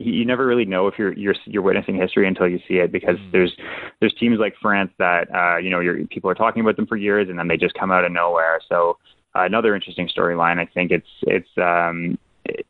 you 0.00 0.24
never 0.24 0.46
really 0.46 0.64
know 0.64 0.86
if 0.86 0.98
you're 0.98 1.12
you're 1.12 1.34
you're 1.44 1.62
witnessing 1.62 1.94
history 1.94 2.26
until 2.26 2.48
you 2.48 2.58
see 2.66 2.74
it 2.74 2.90
because 2.90 3.16
mm. 3.16 3.32
there's 3.32 3.54
there's 4.00 4.14
teams 4.14 4.38
like 4.38 4.54
France 4.60 4.90
that 4.98 5.32
uh, 5.34 5.58
you 5.58 5.68
know 5.68 5.80
you're, 5.80 6.06
people 6.06 6.30
are 6.30 6.34
talking 6.34 6.62
about 6.62 6.76
them 6.76 6.86
for 6.86 6.96
years 6.96 7.28
and 7.28 7.38
then 7.38 7.48
they 7.48 7.56
just 7.56 7.74
come 7.74 7.90
out 7.90 8.04
of 8.04 8.10
nowhere. 8.10 8.60
So 8.68 8.96
uh, 9.34 9.42
another 9.42 9.74
interesting 9.74 10.08
storyline. 10.08 10.58
I 10.58 10.64
think 10.64 10.90
it's 10.90 11.08
it's 11.22 11.50
um, 11.58 12.18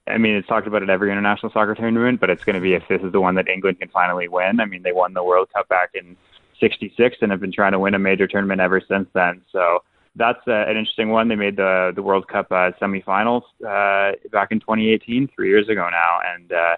I 0.09 0.19
mean 0.19 0.35
it's 0.35 0.49
talked 0.49 0.67
about 0.67 0.83
at 0.83 0.91
every 0.91 1.13
international 1.13 1.53
soccer 1.53 1.75
tournament, 1.75 2.19
but 2.19 2.31
it's 2.31 2.45
going 2.45 2.55
to 2.55 2.61
be 2.61 2.75
if 2.75 2.83
this 2.89 3.01
is 3.03 3.13
the 3.13 3.21
one 3.21 3.37
that 3.37 3.49
England 3.49 3.79
can 3.79 3.89
finally 3.91 4.27
win. 4.27 4.59
I 4.59 4.65
mean 4.65 4.83
they 4.83 4.93
won 4.93 5.15
the 5.15 5.23
World 5.23 5.49
Cup 5.55 5.69
back 5.69 5.91
in 5.95 6.17
'66 6.59 7.17
and 7.23 7.31
have 7.31 7.41
been 7.41 7.53
trying 7.53 7.73
to 7.73 7.79
win 7.79 7.95
a 7.95 7.99
major 7.99 8.27
tournament 8.27 8.61
ever 8.61 8.81
since 8.81 9.09
then. 9.15 9.41
So 9.53 9.85
that's 10.17 10.41
uh, 10.49 10.65
an 10.67 10.77
interesting 10.77 11.11
one. 11.11 11.29
They 11.29 11.37
made 11.37 11.57
the 11.57 11.93
the 11.95 12.03
World 12.03 12.27
Cup 12.27 12.47
uh, 12.51 12.73
semifinals 12.81 13.43
uh, 13.65 14.17
back 14.33 14.51
in 14.51 14.59
2018, 14.59 15.29
three 15.35 15.49
years 15.49 15.69
ago 15.69 15.89
now, 15.89 16.19
and 16.35 16.53
uh, 16.53 16.77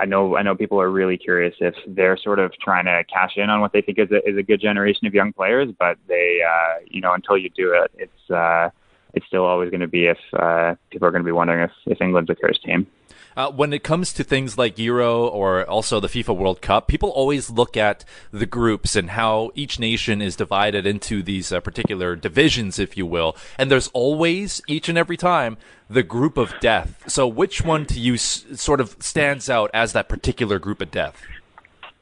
I 0.00 0.04
know 0.04 0.36
I 0.36 0.42
know 0.42 0.54
people 0.54 0.80
are 0.80 0.90
really 0.90 1.18
curious 1.18 1.54
if 1.60 1.74
they're 1.86 2.16
sort 2.16 2.38
of 2.38 2.52
trying 2.60 2.84
to 2.84 3.02
cash 3.12 3.32
in 3.36 3.50
on 3.50 3.60
what 3.60 3.72
they 3.72 3.80
think 3.80 3.98
is 3.98 4.10
a, 4.12 4.28
is 4.28 4.36
a 4.36 4.42
good 4.42 4.60
generation 4.60 5.06
of 5.06 5.14
young 5.14 5.32
players, 5.32 5.68
but 5.78 5.98
they 6.06 6.40
uh, 6.46 6.84
you 6.86 7.00
know 7.00 7.12
until 7.14 7.36
you 7.36 7.50
do 7.50 7.72
it, 7.72 7.90
it's 7.96 8.30
uh, 8.30 8.70
it's 9.14 9.26
still 9.26 9.44
always 9.44 9.70
going 9.70 9.80
to 9.80 9.88
be 9.88 10.06
if 10.06 10.18
uh, 10.38 10.74
people 10.90 11.08
are 11.08 11.10
going 11.10 11.22
to 11.22 11.26
be 11.26 11.32
wondering 11.32 11.62
if 11.62 11.72
if 11.86 12.00
England's 12.00 12.30
a 12.30 12.34
cursed 12.34 12.62
team. 12.62 12.86
Uh, 13.38 13.52
when 13.52 13.72
it 13.72 13.84
comes 13.84 14.12
to 14.12 14.24
things 14.24 14.58
like 14.58 14.80
Euro 14.80 15.28
or 15.28 15.64
also 15.70 16.00
the 16.00 16.08
FIFA 16.08 16.36
World 16.36 16.60
Cup, 16.60 16.88
people 16.88 17.10
always 17.10 17.48
look 17.48 17.76
at 17.76 18.04
the 18.32 18.46
groups 18.46 18.96
and 18.96 19.10
how 19.10 19.52
each 19.54 19.78
nation 19.78 20.20
is 20.20 20.34
divided 20.34 20.84
into 20.84 21.22
these 21.22 21.52
uh, 21.52 21.60
particular 21.60 22.16
divisions, 22.16 22.80
if 22.80 22.96
you 22.96 23.06
will. 23.06 23.36
And 23.56 23.70
there's 23.70 23.86
always, 23.94 24.60
each 24.66 24.88
and 24.88 24.98
every 24.98 25.16
time, 25.16 25.56
the 25.88 26.02
group 26.02 26.36
of 26.36 26.52
death. 26.58 27.04
So, 27.06 27.28
which 27.28 27.64
one 27.64 27.86
to 27.86 28.00
you 28.00 28.14
s- 28.14 28.44
sort 28.56 28.80
of 28.80 28.96
stands 28.98 29.48
out 29.48 29.70
as 29.72 29.92
that 29.92 30.08
particular 30.08 30.58
group 30.58 30.80
of 30.80 30.90
death? 30.90 31.22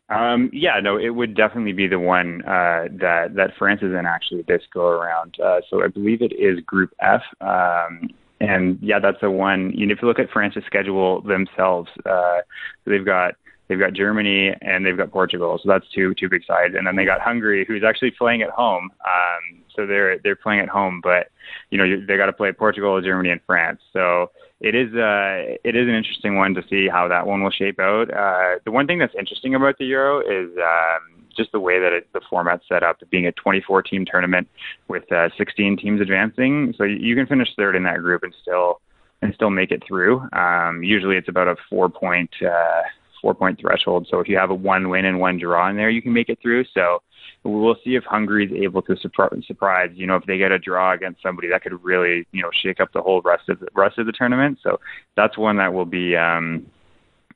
Um, 0.08 0.48
yeah, 0.54 0.80
no, 0.80 0.96
it 0.96 1.10
would 1.10 1.36
definitely 1.36 1.74
be 1.74 1.86
the 1.86 1.98
one 1.98 2.40
uh, 2.46 2.88
that 2.92 3.34
that 3.34 3.50
France 3.58 3.82
is 3.82 3.92
in 3.92 4.06
actually 4.06 4.40
this 4.48 4.62
go 4.72 4.86
around. 4.86 5.36
Uh, 5.38 5.60
so 5.68 5.84
I 5.84 5.88
believe 5.88 6.22
it 6.22 6.32
is 6.32 6.60
Group 6.60 6.94
F. 6.98 7.20
Um, 7.42 8.08
and 8.40 8.78
yeah, 8.82 8.98
that's 8.98 9.20
the 9.20 9.30
one. 9.30 9.72
You 9.72 9.86
know, 9.86 9.92
if 9.92 10.02
you 10.02 10.08
look 10.08 10.18
at 10.18 10.30
France's 10.30 10.64
schedule 10.66 11.22
themselves, 11.22 11.90
uh, 12.04 12.38
they've 12.84 13.04
got 13.04 13.34
they've 13.68 13.78
got 13.78 13.94
Germany 13.94 14.52
and 14.60 14.84
they've 14.84 14.96
got 14.96 15.10
Portugal, 15.10 15.58
so 15.62 15.68
that's 15.68 15.86
two 15.94 16.14
two 16.14 16.28
big 16.28 16.44
sides, 16.44 16.74
and 16.76 16.86
then 16.86 16.96
they 16.96 17.04
got 17.04 17.20
Hungary, 17.20 17.64
who's 17.66 17.82
actually 17.82 18.10
playing 18.10 18.42
at 18.42 18.50
home. 18.50 18.90
Um, 19.04 19.62
so 19.74 19.86
they're 19.86 20.18
they're 20.18 20.36
playing 20.36 20.60
at 20.60 20.68
home, 20.68 21.00
but 21.02 21.28
you 21.70 21.78
know 21.78 22.04
they 22.06 22.16
got 22.16 22.26
to 22.26 22.32
play 22.32 22.52
Portugal, 22.52 23.00
Germany, 23.00 23.30
and 23.30 23.40
France. 23.46 23.80
So 23.92 24.30
it 24.60 24.74
is 24.74 24.94
uh, 24.94 25.56
it 25.64 25.76
is 25.76 25.88
an 25.88 25.94
interesting 25.94 26.36
one 26.36 26.54
to 26.54 26.62
see 26.68 26.88
how 26.88 27.08
that 27.08 27.26
one 27.26 27.42
will 27.42 27.50
shape 27.50 27.80
out. 27.80 28.12
Uh, 28.12 28.58
the 28.64 28.70
one 28.70 28.86
thing 28.86 28.98
that's 28.98 29.14
interesting 29.18 29.54
about 29.54 29.78
the 29.78 29.86
Euro 29.86 30.20
is. 30.20 30.50
Um, 30.56 31.15
just 31.36 31.52
the 31.52 31.60
way 31.60 31.78
that 31.78 31.92
it, 31.92 32.08
the 32.12 32.20
format's 32.28 32.64
set 32.68 32.82
up, 32.82 32.98
being 33.10 33.26
a 33.26 33.32
24 33.32 33.82
team 33.82 34.04
tournament 34.04 34.48
with 34.88 35.10
uh, 35.12 35.28
16 35.36 35.76
teams 35.76 36.00
advancing. 36.00 36.74
So 36.76 36.84
you 36.84 37.14
can 37.14 37.26
finish 37.26 37.48
third 37.56 37.76
in 37.76 37.84
that 37.84 37.98
group 37.98 38.22
and 38.22 38.34
still 38.42 38.80
and 39.22 39.34
still 39.34 39.50
make 39.50 39.70
it 39.70 39.82
through. 39.86 40.20
Um, 40.32 40.82
usually 40.82 41.16
it's 41.16 41.28
about 41.28 41.48
a 41.48 41.56
four 41.70 41.88
point 41.88 42.30
uh, 42.42 42.82
four 43.20 43.34
point 43.34 43.60
threshold. 43.60 44.06
So 44.10 44.20
if 44.20 44.28
you 44.28 44.36
have 44.36 44.50
a 44.50 44.54
one 44.54 44.88
win 44.88 45.04
and 45.04 45.20
one 45.20 45.38
draw 45.38 45.68
in 45.68 45.76
there, 45.76 45.90
you 45.90 46.02
can 46.02 46.12
make 46.12 46.28
it 46.28 46.38
through. 46.40 46.64
So 46.74 47.02
we'll 47.42 47.76
see 47.84 47.94
if 47.94 48.04
Hungary 48.04 48.46
is 48.46 48.52
able 48.52 48.82
to 48.82 48.96
surprise. 48.96 49.90
You 49.94 50.06
know, 50.06 50.16
if 50.16 50.24
they 50.26 50.38
get 50.38 50.52
a 50.52 50.58
draw 50.58 50.92
against 50.92 51.22
somebody 51.22 51.48
that 51.48 51.62
could 51.62 51.82
really 51.82 52.26
you 52.32 52.42
know 52.42 52.50
shake 52.52 52.80
up 52.80 52.92
the 52.92 53.02
whole 53.02 53.22
rest 53.22 53.48
of 53.48 53.60
the 53.60 53.68
rest 53.74 53.98
of 53.98 54.06
the 54.06 54.12
tournament. 54.12 54.58
So 54.62 54.80
that's 55.16 55.38
one 55.38 55.56
that 55.56 55.72
will 55.72 55.86
be. 55.86 56.16
Um, 56.16 56.66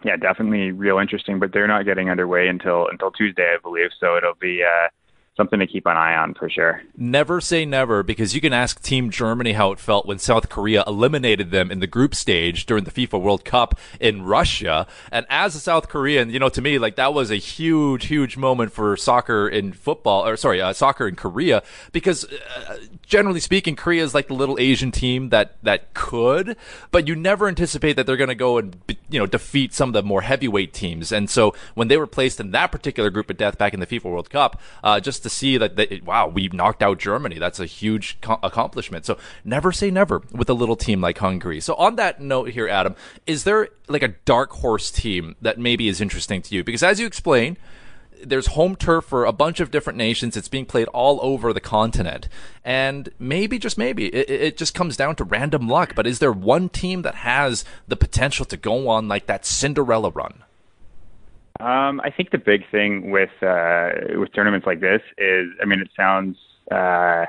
yeah, 0.05 0.17
definitely 0.17 0.73
real 0.73 0.99
interesting. 0.99 1.39
But 1.39 1.53
they're 1.53 1.67
not 1.69 1.85
getting 1.85 2.11
underway 2.11 2.49
until 2.49 2.89
until 2.89 3.11
Tuesday, 3.11 3.55
I 3.55 3.61
believe. 3.61 3.91
So 3.99 4.17
it'll 4.17 4.35
be 4.35 4.63
uh, 4.63 4.89
something 5.41 5.59
to 5.59 5.67
keep 5.67 5.87
an 5.87 5.97
eye 5.97 6.15
on 6.15 6.35
for 6.35 6.51
sure. 6.51 6.83
Never 6.99 7.41
say 7.41 7.65
never 7.65 8.03
because 8.03 8.35
you 8.35 8.43
can 8.43 8.53
ask 8.53 8.83
Team 8.83 9.09
Germany 9.09 9.55
how 9.55 9.73
it 9.73 9.79
felt 9.79 10.05
when 10.05 10.19
South 10.19 10.51
Korea 10.51 10.85
eliminated 10.87 11.51
them 11.51 11.71
in 11.71 11.81
the 11.81 11.87
group 11.87 12.15
stage 12.15 12.67
during 12.67 12.85
the 12.85 12.91
FIFA 12.91 13.23
World 13.23 13.43
Cup 13.43 13.79
in 13.99 14.23
Russia. 14.23 14.87
And 15.11 15.25
as 15.31 15.55
a 15.55 15.61
South 15.61 15.89
Korean, 15.89 16.29
you 16.29 16.39
know, 16.39 16.51
to 16.51 16.61
me, 16.61 16.79
like 16.79 16.97
that 16.97 17.15
was 17.15 17.31
a 17.31 17.37
huge, 17.37 18.07
huge 18.07 18.37
moment 18.37 18.71
for 18.71 18.99
soccer 18.99 19.49
in 19.49 19.73
football, 19.73 20.27
or 20.27 20.37
sorry, 20.37 20.61
uh, 20.61 20.75
soccer 20.75 21.09
in 21.09 21.17
Korea 21.17 21.63
because 21.93 22.25
uh, 22.25 22.77
generally 23.07 23.41
speaking, 23.41 23.77
Korea 23.77 24.03
is 24.03 24.15
like 24.15 24.29
the 24.29 24.35
little 24.35 24.59
Asian 24.59 24.91
team 24.91 25.31
that 25.31 25.57
that 25.63 25.95
could, 25.95 26.55
but 26.91 27.09
you 27.09 27.17
never 27.17 27.49
anticipate 27.49 27.95
that 27.95 28.07
they're 28.07 28.19
going 28.19 28.29
to 28.29 28.35
go 28.35 28.59
and 28.59 28.77
you 29.09 29.19
know 29.19 29.27
defeat 29.27 29.73
some 29.73 29.89
of 29.89 29.93
the 29.95 30.03
more 30.03 30.21
heavyweight 30.21 30.75
teams. 30.75 31.13
And 31.13 31.31
so 31.31 31.55
when 31.75 31.89
they 31.89 31.97
were 31.97 32.07
placed 32.07 32.41
in 32.41 32.51
that 32.51 32.71
particular 32.71 33.09
group 33.09 33.31
of 33.31 33.39
death 33.39 33.57
back 33.57 33.73
in 33.73 33.81
the 33.81 33.87
FIFA 33.87 34.05
World 34.05 34.29
Cup, 34.29 34.61
uh, 34.85 35.01
just 35.01 35.23
to 35.23 35.30
see 35.31 35.57
that, 35.57 36.03
wow, 36.05 36.29
we 36.29 36.49
knocked 36.49 36.83
out 36.83 36.99
Germany. 36.99 37.39
That's 37.39 37.61
a 37.61 37.67
huge 37.67 38.21
co- 38.21 38.39
accomplishment. 38.43 39.07
So 39.07 39.19
never 39.45 39.73
say 39.73 39.91
never 39.91 40.23
with 40.33 40.51
a 40.51 40.55
little 40.55 40.77
team 40.77 41.01
like 41.01 41.19
Hungary. 41.19 41.61
So 41.61 41.75
on 41.75 41.97
that 41.97 42.21
note 42.21 42.51
here, 42.51 42.69
Adam, 42.69 42.97
is 43.27 43.45
there 43.45 43.69
like 43.89 44.03
a 44.03 44.09
dark 44.09 44.53
horse 44.53 44.91
team 44.91 45.37
that 45.41 45.59
maybe 45.59 45.89
is 45.89 46.01
interesting 46.01 46.43
to 46.43 46.55
you? 46.55 46.65
Because 46.65 46.83
as 46.83 47.01
you 47.01 47.07
explained, 47.07 47.57
there's 48.23 48.49
home 48.49 48.77
turf 48.77 49.05
for 49.05 49.25
a 49.25 49.33
bunch 49.33 49.61
of 49.61 49.71
different 49.71 49.97
nations. 49.97 50.37
It's 50.37 50.49
being 50.49 50.67
played 50.67 50.89
all 50.89 51.19
over 51.23 51.53
the 51.53 51.61
continent. 51.61 52.29
And 52.65 53.09
maybe, 53.19 53.59
just 53.59 53.79
maybe, 53.79 54.07
it, 54.07 54.31
it, 54.31 54.57
just 54.57 54.75
comes 54.75 54.97
down 54.97 55.17
to 55.17 55.25
random 55.25 55.69
luck. 55.69 55.95
But 55.95 56.07
is 56.07 56.19
there 56.19 56.33
one 56.33 56.69
team 56.69 57.03
that 57.03 57.17
has 57.17 57.65
the 57.89 57.97
potential 57.97 58.45
to 58.47 58.57
go 58.57 58.89
on 58.89 59.09
like 59.09 59.27
that 59.27 59.47
Cinderella 59.47 60.11
run? 60.11 60.45
Um, 61.61 62.01
I 62.03 62.11
think 62.11 62.31
the 62.31 62.39
big 62.39 62.63
thing 62.71 63.11
with 63.11 63.31
uh, 63.43 63.91
with 64.15 64.33
tournaments 64.33 64.67
like 64.67 64.81
this 64.81 65.03
is, 65.19 65.49
I 65.63 65.67
mean, 65.67 65.81
it 65.81 65.91
sounds, 65.95 66.37
uh, 66.73 67.27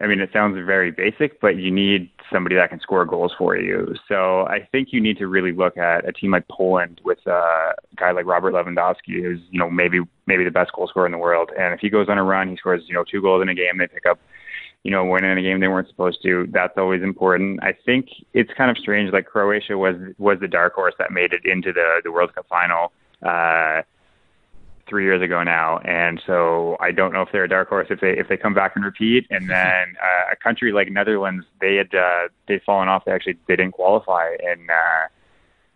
I 0.00 0.06
mean, 0.06 0.18
it 0.20 0.30
sounds 0.32 0.54
very 0.66 0.90
basic, 0.90 1.40
but 1.40 1.56
you 1.56 1.70
need 1.70 2.10
somebody 2.32 2.56
that 2.56 2.70
can 2.70 2.80
score 2.80 3.04
goals 3.04 3.32
for 3.38 3.56
you. 3.56 3.94
So 4.08 4.46
I 4.46 4.66
think 4.72 4.88
you 4.92 5.00
need 5.00 5.18
to 5.18 5.28
really 5.28 5.52
look 5.52 5.76
at 5.76 6.08
a 6.08 6.12
team 6.12 6.32
like 6.32 6.48
Poland 6.48 7.00
with 7.04 7.18
uh, 7.26 7.30
a 7.30 7.74
guy 7.96 8.10
like 8.10 8.26
Robert 8.26 8.54
Lewandowski, 8.54 9.22
who's 9.22 9.40
you 9.50 9.58
know 9.58 9.70
maybe 9.70 10.00
maybe 10.26 10.42
the 10.42 10.50
best 10.50 10.72
goal 10.72 10.88
scorer 10.88 11.06
in 11.06 11.12
the 11.12 11.18
world. 11.18 11.50
And 11.56 11.72
if 11.72 11.80
he 11.80 11.90
goes 11.90 12.08
on 12.08 12.18
a 12.18 12.24
run, 12.24 12.48
he 12.48 12.56
scores 12.56 12.82
you 12.86 12.94
know 12.94 13.04
two 13.04 13.22
goals 13.22 13.42
in 13.42 13.48
a 13.48 13.54
game. 13.54 13.78
They 13.78 13.86
pick 13.86 14.06
up 14.06 14.18
you 14.84 14.90
know, 14.90 15.04
winning 15.04 15.30
in 15.30 15.38
a 15.38 15.42
game 15.42 15.60
they 15.60 15.68
weren't 15.68 15.86
supposed 15.86 16.20
to. 16.24 16.48
That's 16.50 16.76
always 16.76 17.04
important. 17.04 17.62
I 17.62 17.72
think 17.86 18.08
it's 18.32 18.50
kind 18.56 18.68
of 18.68 18.76
strange. 18.76 19.12
Like 19.12 19.26
Croatia 19.26 19.78
was 19.78 19.94
was 20.18 20.38
the 20.40 20.48
dark 20.48 20.74
horse 20.74 20.94
that 20.98 21.12
made 21.12 21.32
it 21.32 21.44
into 21.44 21.72
the 21.72 22.00
the 22.02 22.10
World 22.10 22.34
Cup 22.34 22.46
final 22.48 22.92
uh, 23.22 23.82
three 24.88 25.04
years 25.04 25.22
ago 25.22 25.42
now, 25.42 25.78
and 25.78 26.20
so 26.26 26.76
I 26.80 26.90
don't 26.92 27.12
know 27.12 27.22
if 27.22 27.28
they're 27.32 27.44
a 27.44 27.48
dark 27.48 27.68
horse 27.68 27.86
if 27.90 28.00
they 28.00 28.18
if 28.18 28.28
they 28.28 28.36
come 28.36 28.54
back 28.54 28.72
and 28.76 28.84
repeat. 28.84 29.26
And 29.30 29.48
then 29.56 29.94
uh, 30.02 30.32
a 30.32 30.36
country 30.36 30.72
like 30.72 30.90
Netherlands, 30.90 31.46
they 31.60 31.76
had 31.76 31.94
uh, 31.94 32.28
they'd 32.48 32.62
fallen 32.62 32.88
off. 32.88 33.04
They 33.04 33.12
actually 33.12 33.38
they 33.48 33.56
didn't 33.56 33.72
qualify 33.72 34.34
in. 34.40 34.68
Uh, 34.70 35.08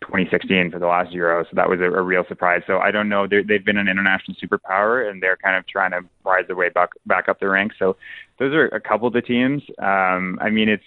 2016 0.03 0.71
for 0.71 0.79
the 0.79 0.87
last 0.87 1.11
Euro, 1.13 1.43
so 1.45 1.51
that 1.55 1.69
was 1.69 1.81
a, 1.81 1.85
a 1.85 2.03
real 2.03 2.25
surprise. 2.29 2.63
So 2.67 2.79
I 2.79 2.91
don't 2.91 3.09
know. 3.09 3.27
They're, 3.27 3.43
they've 3.43 3.65
been 3.65 3.79
an 3.79 3.89
international 3.89 4.37
superpower, 4.37 5.09
and 5.09 5.23
they're 5.23 5.39
kind 5.39 5.57
of 5.57 5.67
trying 5.67 5.93
to 5.93 6.03
rise 6.25 6.47
their 6.47 6.55
way 6.55 6.69
back 6.69 6.91
back 7.07 7.29
up 7.29 7.41
the 7.41 7.49
ranks. 7.49 7.77
So 7.79 7.97
those 8.39 8.53
are 8.55 8.67
a 8.67 8.81
couple 8.81 9.09
of 9.09 9.15
the 9.15 9.23
teams. 9.23 9.63
Um, 9.79 10.39
I 10.41 10.51
mean, 10.51 10.69
it's 10.69 10.85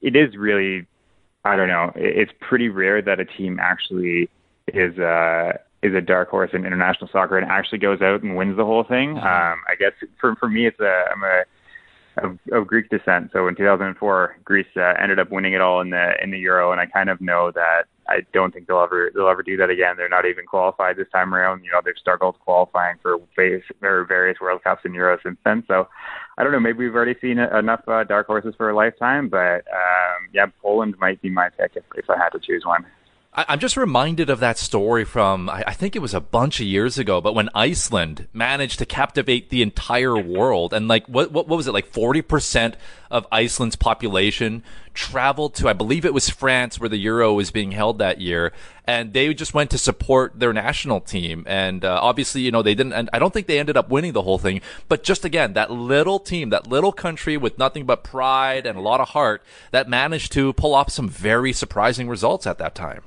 it 0.00 0.16
is 0.16 0.36
really, 0.36 0.86
I 1.44 1.56
don't 1.56 1.68
know. 1.68 1.92
It's 1.94 2.32
pretty 2.40 2.68
rare 2.68 3.02
that 3.02 3.20
a 3.20 3.24
team 3.24 3.58
actually 3.60 4.30
is 4.68 4.98
uh, 4.98 5.54
is 5.82 5.94
a 5.94 6.00
dark 6.00 6.28
horse 6.28 6.50
in 6.52 6.64
international 6.64 7.10
soccer 7.12 7.38
and 7.38 7.50
actually 7.50 7.78
goes 7.78 8.00
out 8.00 8.22
and 8.22 8.36
wins 8.36 8.56
the 8.56 8.64
whole 8.64 8.84
thing. 8.84 9.16
Mm-hmm. 9.16 9.26
Um, 9.26 9.60
I 9.68 9.74
guess 9.78 9.92
for 10.20 10.36
for 10.36 10.48
me, 10.48 10.66
it's 10.66 10.80
a 10.80 11.04
I'm 11.12 11.22
a 11.22 11.42
of, 12.18 12.38
of 12.52 12.66
Greek 12.66 12.90
descent. 12.90 13.30
So 13.32 13.48
in 13.48 13.56
2004, 13.56 14.36
Greece 14.44 14.66
uh, 14.76 14.94
ended 15.00 15.18
up 15.18 15.30
winning 15.30 15.54
it 15.54 15.60
all 15.60 15.80
in 15.80 15.90
the 15.90 16.12
in 16.22 16.30
the 16.30 16.38
Euro, 16.40 16.72
and 16.72 16.80
I 16.80 16.86
kind 16.86 17.08
of 17.08 17.20
know 17.20 17.50
that 17.54 17.84
I 18.08 18.20
don't 18.32 18.52
think 18.52 18.66
they'll 18.66 18.82
ever 18.82 19.10
they'll 19.14 19.28
ever 19.28 19.42
do 19.42 19.56
that 19.56 19.70
again. 19.70 19.96
They're 19.96 20.08
not 20.08 20.26
even 20.26 20.46
qualified 20.46 20.96
this 20.96 21.08
time 21.12 21.34
around. 21.34 21.64
You 21.64 21.70
know, 21.72 21.80
they've 21.84 21.94
struggled 21.98 22.38
qualifying 22.40 22.96
for 23.00 23.18
various, 23.34 23.64
various 23.80 24.40
World 24.40 24.62
Cups 24.62 24.82
and 24.84 24.94
Euros 24.94 25.22
since 25.22 25.38
then. 25.44 25.64
So 25.68 25.88
I 26.36 26.42
don't 26.42 26.52
know. 26.52 26.60
Maybe 26.60 26.78
we've 26.78 26.94
already 26.94 27.16
seen 27.20 27.38
enough 27.38 27.82
uh, 27.88 28.04
dark 28.04 28.26
horses 28.26 28.54
for 28.56 28.70
a 28.70 28.76
lifetime, 28.76 29.28
but 29.28 29.64
um, 29.72 30.28
yeah, 30.32 30.46
Poland 30.60 30.96
might 30.98 31.20
be 31.22 31.30
my 31.30 31.48
pick 31.48 31.72
if, 31.76 31.84
if 31.94 32.10
I 32.10 32.18
had 32.18 32.30
to 32.30 32.40
choose 32.40 32.64
one. 32.64 32.84
I'm 33.34 33.60
just 33.60 33.78
reminded 33.78 34.28
of 34.28 34.40
that 34.40 34.58
story 34.58 35.06
from, 35.06 35.48
I 35.48 35.72
think 35.72 35.96
it 35.96 36.00
was 36.00 36.12
a 36.12 36.20
bunch 36.20 36.60
of 36.60 36.66
years 36.66 36.98
ago, 36.98 37.22
but 37.22 37.34
when 37.34 37.48
Iceland 37.54 38.28
managed 38.34 38.78
to 38.80 38.84
captivate 38.84 39.48
the 39.48 39.62
entire 39.62 40.18
world 40.18 40.74
and 40.74 40.86
like, 40.86 41.06
what, 41.06 41.32
what, 41.32 41.48
what 41.48 41.56
was 41.56 41.66
it, 41.66 41.72
like 41.72 41.90
40% 41.90 42.74
of 43.10 43.26
Iceland's 43.32 43.76
population 43.76 44.62
traveled 44.92 45.54
to, 45.54 45.68
I 45.70 45.72
believe 45.72 46.04
it 46.04 46.12
was 46.12 46.28
France 46.28 46.78
where 46.78 46.90
the 46.90 46.98
Euro 46.98 47.32
was 47.32 47.50
being 47.50 47.72
held 47.72 47.98
that 48.00 48.20
year. 48.20 48.52
And 48.86 49.14
they 49.14 49.32
just 49.32 49.54
went 49.54 49.70
to 49.70 49.78
support 49.78 50.38
their 50.38 50.52
national 50.52 51.00
team. 51.00 51.44
And 51.46 51.86
uh, 51.86 52.00
obviously, 52.02 52.42
you 52.42 52.50
know, 52.50 52.60
they 52.60 52.74
didn't, 52.74 52.92
and 52.92 53.08
I 53.14 53.18
don't 53.18 53.32
think 53.32 53.46
they 53.46 53.58
ended 53.58 53.78
up 53.78 53.88
winning 53.88 54.12
the 54.12 54.22
whole 54.22 54.38
thing. 54.38 54.60
But 54.90 55.04
just 55.04 55.24
again, 55.24 55.54
that 55.54 55.70
little 55.70 56.18
team, 56.18 56.50
that 56.50 56.66
little 56.66 56.92
country 56.92 57.38
with 57.38 57.56
nothing 57.56 57.86
but 57.86 58.04
pride 58.04 58.66
and 58.66 58.76
a 58.76 58.82
lot 58.82 59.00
of 59.00 59.08
heart 59.08 59.42
that 59.70 59.88
managed 59.88 60.32
to 60.32 60.52
pull 60.52 60.74
off 60.74 60.90
some 60.90 61.08
very 61.08 61.54
surprising 61.54 62.10
results 62.10 62.46
at 62.46 62.58
that 62.58 62.74
time. 62.74 63.00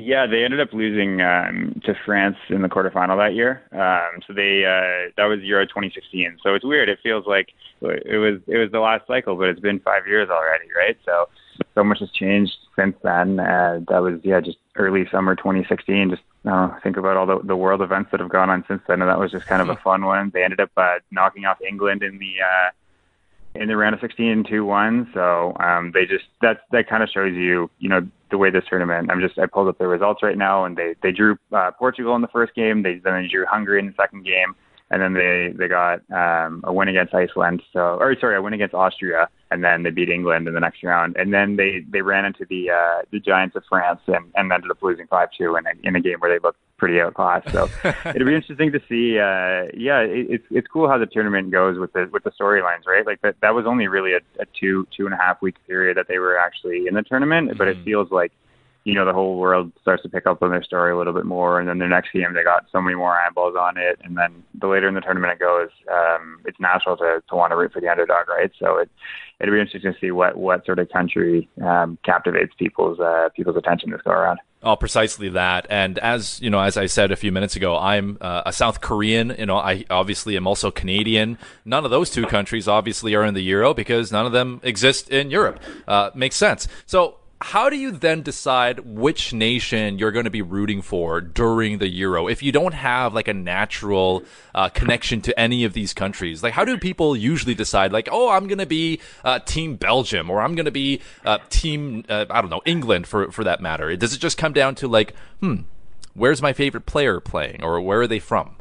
Yeah, 0.00 0.28
they 0.28 0.44
ended 0.44 0.60
up 0.60 0.72
losing 0.72 1.20
um, 1.22 1.82
to 1.84 1.92
France 2.06 2.36
in 2.50 2.62
the 2.62 2.68
quarterfinal 2.68 3.18
that 3.18 3.34
year. 3.34 3.62
Um, 3.72 4.22
so 4.24 4.32
they 4.32 4.64
uh, 4.64 5.10
that 5.16 5.24
was 5.24 5.40
Euro 5.40 5.66
2016. 5.66 6.38
So 6.40 6.54
it's 6.54 6.64
weird. 6.64 6.88
It 6.88 7.00
feels 7.02 7.26
like 7.26 7.48
it 7.82 8.16
was 8.16 8.40
it 8.46 8.58
was 8.58 8.70
the 8.70 8.78
last 8.78 9.08
cycle, 9.08 9.34
but 9.34 9.48
it's 9.48 9.58
been 9.58 9.80
five 9.80 10.06
years 10.06 10.30
already, 10.30 10.66
right? 10.76 10.96
So 11.04 11.28
so 11.74 11.82
much 11.82 11.98
has 11.98 12.12
changed 12.12 12.52
since 12.76 12.94
then. 13.02 13.40
Uh, 13.40 13.80
that 13.88 13.98
was 14.00 14.20
yeah, 14.22 14.40
just 14.40 14.58
early 14.76 15.04
summer 15.10 15.34
2016. 15.34 16.10
Just 16.10 16.22
uh, 16.48 16.78
think 16.80 16.96
about 16.96 17.16
all 17.16 17.26
the 17.26 17.40
the 17.42 17.56
world 17.56 17.82
events 17.82 18.12
that 18.12 18.20
have 18.20 18.30
gone 18.30 18.50
on 18.50 18.64
since 18.68 18.82
then, 18.86 19.02
and 19.02 19.10
that 19.10 19.18
was 19.18 19.32
just 19.32 19.46
kind 19.46 19.62
of 19.62 19.68
a 19.68 19.76
fun 19.82 20.04
one. 20.04 20.30
They 20.32 20.44
ended 20.44 20.60
up 20.60 20.70
uh, 20.76 21.00
knocking 21.10 21.44
off 21.44 21.58
England 21.60 22.04
in 22.04 22.18
the 22.18 22.34
uh, 22.40 22.70
in 23.60 23.68
the 23.68 23.76
round 23.76 23.94
of 23.94 24.00
16 24.00 24.44
2 24.48 24.64
1. 24.64 25.10
So 25.14 25.56
um, 25.60 25.92
they 25.92 26.04
just 26.04 26.24
that 26.40 26.60
that 26.72 26.88
kind 26.88 27.02
of 27.02 27.08
shows 27.10 27.34
you 27.34 27.70
you 27.78 27.88
know 27.88 28.00
the 28.30 28.38
way 28.38 28.50
this 28.50 28.64
tournament. 28.68 29.10
I'm 29.10 29.20
just 29.20 29.38
I 29.38 29.46
pulled 29.46 29.68
up 29.68 29.78
the 29.78 29.86
results 29.86 30.22
right 30.22 30.38
now, 30.38 30.64
and 30.64 30.76
they 30.76 30.94
they 31.02 31.12
drew 31.12 31.36
uh, 31.52 31.70
Portugal 31.78 32.14
in 32.14 32.22
the 32.22 32.28
first 32.28 32.54
game. 32.54 32.82
They 32.82 33.00
then 33.02 33.28
drew 33.30 33.46
Hungary 33.46 33.80
in 33.80 33.86
the 33.86 33.94
second 33.96 34.24
game 34.24 34.54
and 34.90 35.02
then 35.02 35.12
they 35.14 35.52
they 35.54 35.68
got 35.68 36.00
um, 36.10 36.62
a 36.64 36.72
win 36.72 36.88
against 36.88 37.14
Iceland. 37.14 37.62
So, 37.72 37.98
or 38.00 38.16
sorry, 38.18 38.36
a 38.36 38.42
win 38.42 38.54
against 38.54 38.74
Austria, 38.74 39.28
and 39.50 39.62
then 39.62 39.82
they 39.82 39.90
beat 39.90 40.08
England 40.08 40.48
in 40.48 40.54
the 40.54 40.60
next 40.60 40.82
round. 40.82 41.16
And 41.16 41.32
then 41.32 41.56
they 41.56 41.84
they 41.90 42.02
ran 42.02 42.24
into 42.24 42.46
the 42.48 42.70
uh, 42.70 43.02
the 43.10 43.20
Giants 43.20 43.54
of 43.56 43.64
France 43.68 44.00
and, 44.06 44.30
and 44.34 44.50
ended 44.50 44.70
up 44.70 44.82
losing 44.82 45.06
five 45.06 45.28
two 45.36 45.56
in 45.56 45.66
a, 45.66 45.70
in 45.82 45.96
a 45.96 46.00
game 46.00 46.18
where 46.20 46.32
they 46.32 46.42
looked 46.42 46.58
pretty 46.78 47.00
outclassed. 47.00 47.50
So 47.50 47.68
it'll 48.06 48.26
be 48.26 48.34
interesting 48.34 48.72
to 48.72 48.80
see. 48.88 49.18
Uh, 49.18 49.70
yeah, 49.76 50.00
it, 50.00 50.26
it's 50.30 50.46
it's 50.50 50.68
cool 50.68 50.88
how 50.88 50.96
the 50.96 51.06
tournament 51.06 51.50
goes 51.50 51.78
with 51.78 51.92
the 51.92 52.08
with 52.10 52.24
the 52.24 52.30
storylines, 52.30 52.86
right? 52.86 53.04
Like 53.04 53.20
that 53.20 53.36
that 53.42 53.54
was 53.54 53.66
only 53.66 53.88
really 53.88 54.14
a, 54.14 54.20
a 54.40 54.46
two 54.58 54.86
two 54.96 55.04
and 55.04 55.14
a 55.14 55.18
half 55.18 55.42
week 55.42 55.56
period 55.66 55.98
that 55.98 56.08
they 56.08 56.18
were 56.18 56.38
actually 56.38 56.86
in 56.86 56.94
the 56.94 57.02
tournament, 57.02 57.48
mm-hmm. 57.48 57.58
but 57.58 57.68
it 57.68 57.76
mm-hmm. 57.76 57.84
feels 57.84 58.10
like 58.10 58.32
you 58.88 58.94
know, 58.94 59.04
the 59.04 59.12
whole 59.12 59.36
world 59.36 59.70
starts 59.82 60.02
to 60.02 60.08
pick 60.08 60.26
up 60.26 60.42
on 60.42 60.50
their 60.50 60.62
story 60.62 60.92
a 60.92 60.96
little 60.96 61.12
bit 61.12 61.26
more. 61.26 61.60
And 61.60 61.68
then 61.68 61.78
their 61.78 61.90
next 61.90 62.10
game, 62.10 62.32
they 62.32 62.42
got 62.42 62.64
so 62.72 62.80
many 62.80 62.96
more 62.96 63.14
eyeballs 63.14 63.54
on 63.54 63.76
it. 63.76 64.00
And 64.02 64.16
then 64.16 64.42
the 64.58 64.66
later 64.66 64.88
in 64.88 64.94
the 64.94 65.02
tournament 65.02 65.34
it 65.34 65.38
goes, 65.38 65.68
um, 65.92 66.40
it's 66.46 66.58
natural 66.58 66.96
to, 66.96 67.22
to 67.28 67.36
want 67.36 67.50
to 67.50 67.56
root 67.56 67.74
for 67.74 67.82
the 67.82 67.88
underdog, 67.88 68.28
right? 68.28 68.50
So 68.58 68.78
it, 68.78 68.88
it'll 69.40 69.54
be 69.54 69.60
interesting 69.60 69.92
to 69.92 69.98
see 70.00 70.10
what, 70.10 70.38
what 70.38 70.64
sort 70.64 70.78
of 70.78 70.88
country 70.88 71.50
um, 71.62 71.98
captivates 72.02 72.54
people's 72.58 72.98
uh, 72.98 73.28
people's 73.36 73.58
attention 73.58 73.90
this 73.90 74.00
go 74.00 74.10
around. 74.10 74.38
Oh, 74.62 74.74
precisely 74.74 75.28
that. 75.28 75.66
And 75.68 75.98
as 75.98 76.40
you 76.40 76.48
know, 76.48 76.58
as 76.58 76.78
I 76.78 76.86
said 76.86 77.12
a 77.12 77.16
few 77.16 77.30
minutes 77.30 77.56
ago, 77.56 77.76
I'm 77.76 78.16
uh, 78.22 78.42
a 78.46 78.54
South 78.54 78.80
Korean. 78.80 79.34
You 79.38 79.46
know, 79.46 79.58
I 79.58 79.84
obviously 79.90 80.34
am 80.36 80.46
also 80.46 80.70
Canadian. 80.70 81.36
None 81.66 81.84
of 81.84 81.90
those 81.90 82.08
two 82.10 82.24
countries 82.26 82.66
obviously 82.66 83.14
are 83.14 83.24
in 83.24 83.34
the 83.34 83.42
Euro 83.42 83.74
because 83.74 84.10
none 84.10 84.24
of 84.24 84.32
them 84.32 84.60
exist 84.64 85.10
in 85.10 85.30
Europe. 85.30 85.60
Uh, 85.86 86.10
makes 86.14 86.36
sense. 86.36 86.66
So 86.86 87.17
how 87.40 87.70
do 87.70 87.76
you 87.76 87.92
then 87.92 88.22
decide 88.22 88.80
which 88.80 89.32
nation 89.32 89.98
you're 89.98 90.10
going 90.10 90.24
to 90.24 90.30
be 90.30 90.42
rooting 90.42 90.82
for 90.82 91.20
during 91.20 91.78
the 91.78 91.88
Euro 91.88 92.26
if 92.26 92.42
you 92.42 92.50
don't 92.50 92.74
have 92.74 93.14
like 93.14 93.28
a 93.28 93.34
natural 93.34 94.24
uh, 94.54 94.68
connection 94.70 95.20
to 95.22 95.38
any 95.38 95.62
of 95.64 95.72
these 95.72 95.94
countries? 95.94 96.42
Like, 96.42 96.52
how 96.52 96.64
do 96.64 96.76
people 96.76 97.16
usually 97.16 97.54
decide, 97.54 97.92
like, 97.92 98.08
oh, 98.10 98.30
I'm 98.30 98.48
going 98.48 98.58
to 98.58 98.66
be 98.66 99.00
uh, 99.24 99.38
Team 99.40 99.76
Belgium 99.76 100.30
or 100.30 100.40
I'm 100.40 100.56
going 100.56 100.64
to 100.64 100.72
be 100.72 101.00
uh, 101.24 101.38
Team, 101.48 102.04
uh, 102.08 102.26
I 102.28 102.40
don't 102.40 102.50
know, 102.50 102.62
England 102.64 103.06
for, 103.06 103.30
for 103.30 103.44
that 103.44 103.60
matter? 103.60 103.94
Does 103.96 104.12
it 104.12 104.18
just 104.18 104.36
come 104.36 104.52
down 104.52 104.74
to, 104.76 104.88
like, 104.88 105.14
hmm, 105.40 105.62
where's 106.14 106.42
my 106.42 106.52
favorite 106.52 106.86
player 106.86 107.20
playing 107.20 107.62
or 107.62 107.80
where 107.80 108.00
are 108.00 108.08
they 108.08 108.18
from? 108.18 108.56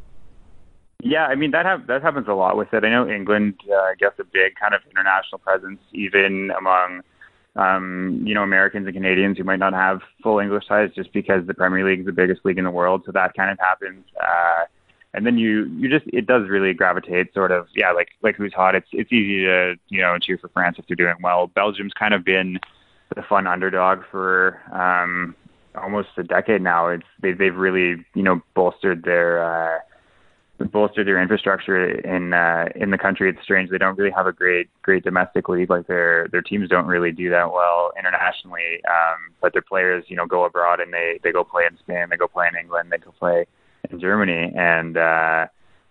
Yeah, 1.04 1.28
I 1.28 1.36
mean 1.36 1.52
that 1.52 1.64
have 1.64 1.86
that 1.88 2.02
happens 2.02 2.28
a 2.28 2.34
lot 2.34 2.58
with 2.58 2.74
it. 2.74 2.84
I 2.84 2.90
know 2.90 3.08
England 3.08 3.60
uh, 3.72 3.94
gets 4.00 4.18
a 4.18 4.24
big 4.24 4.56
kind 4.60 4.74
of 4.74 4.82
international 4.90 5.38
presence, 5.38 5.80
even 5.94 6.52
among 6.58 7.02
um, 7.58 8.22
you 8.24 8.34
know, 8.34 8.44
Americans 8.44 8.86
and 8.86 8.96
Canadians 8.96 9.38
who 9.38 9.44
might 9.44 9.60
not 9.60 9.74
have 9.74 10.00
full 10.24 10.40
English 10.40 10.68
ties 10.68 10.92
just 10.96 11.12
because 11.12 11.46
the 11.46 11.54
Premier 11.54 11.84
League 11.84 12.02
is 12.02 12.06
the 12.06 12.12
biggest 12.12 12.46
league 12.46 12.58
in 12.58 12.64
the 12.64 12.72
world. 12.72 13.04
So 13.06 13.12
that 13.12 13.34
kind 13.34 13.52
of 13.52 13.58
happens. 13.60 14.06
Uh, 14.22 14.66
and 15.14 15.26
then 15.26 15.38
you, 15.38 15.66
you 15.78 15.90
just, 15.90 16.06
it 16.14 16.28
does 16.28 16.48
really 16.48 16.74
gravitate 16.74 17.34
sort 17.34 17.52
of, 17.52 17.68
yeah, 17.76 17.92
like, 17.92 18.10
like 18.22 18.36
who's 18.36 18.54
hot. 18.54 18.76
It's, 18.76 18.88
it's 18.92 19.12
easy 19.12 19.46
to, 19.46 19.76
you 19.90 20.02
know, 20.02 20.18
cheer 20.20 20.38
for 20.38 20.50
France 20.50 20.78
if 20.78 20.86
they're 20.88 20.96
doing 20.96 21.16
well. 21.22 21.48
Belgium's 21.48 21.94
kind 21.94 22.14
of 22.14 22.24
been 22.24 22.60
the 23.16 23.24
fun 23.24 23.48
underdog 23.48 24.04
for, 24.12 24.62
um, 24.72 25.36
almost 25.76 26.10
a 26.18 26.24
decade 26.24 26.62
now. 26.62 26.88
It's, 26.90 27.06
they, 27.22 27.34
they've 27.34 27.56
really, 27.56 28.06
you 28.14 28.24
know, 28.24 28.42
bolstered 28.54 29.04
their, 29.04 29.44
uh, 29.44 29.80
bolster 30.66 31.04
their 31.04 31.22
infrastructure 31.22 31.90
in 32.00 32.34
uh, 32.34 32.66
in 32.76 32.92
the 32.92 32.98
country. 32.98 33.30
It's 33.30 33.42
strange 33.44 33.70
they 33.70 33.78
don't 33.78 33.98
really 33.98 34.12
have 34.12 34.28
a 34.28 34.34
great 34.34 34.70
great 34.82 35.04
domestic 35.04 35.50
league. 35.50 35.70
Like 35.70 35.88
their 35.88 36.28
their 36.30 36.42
teams 36.42 36.70
don't 36.70 36.88
really 36.88 37.12
do 37.12 37.30
that 37.30 37.52
well 37.52 37.92
internationally. 37.98 38.82
Um, 38.90 39.34
but 39.42 39.54
their 39.54 39.62
players, 39.62 40.06
you 40.08 40.16
know, 40.16 40.26
go 40.26 40.46
abroad 40.46 40.80
and 40.80 40.94
they 40.94 41.20
they 41.24 41.32
go 41.32 41.44
play 41.44 41.64
in 41.70 41.78
Spain, 41.78 42.08
they 42.10 42.18
go 42.18 42.28
play 42.28 42.48
in 42.52 42.60
England, 42.60 42.92
they 42.92 42.98
go 42.98 43.12
play 43.20 43.46
in 43.90 44.00
Germany, 44.00 44.52
and 44.56 44.98
uh, 44.98 45.46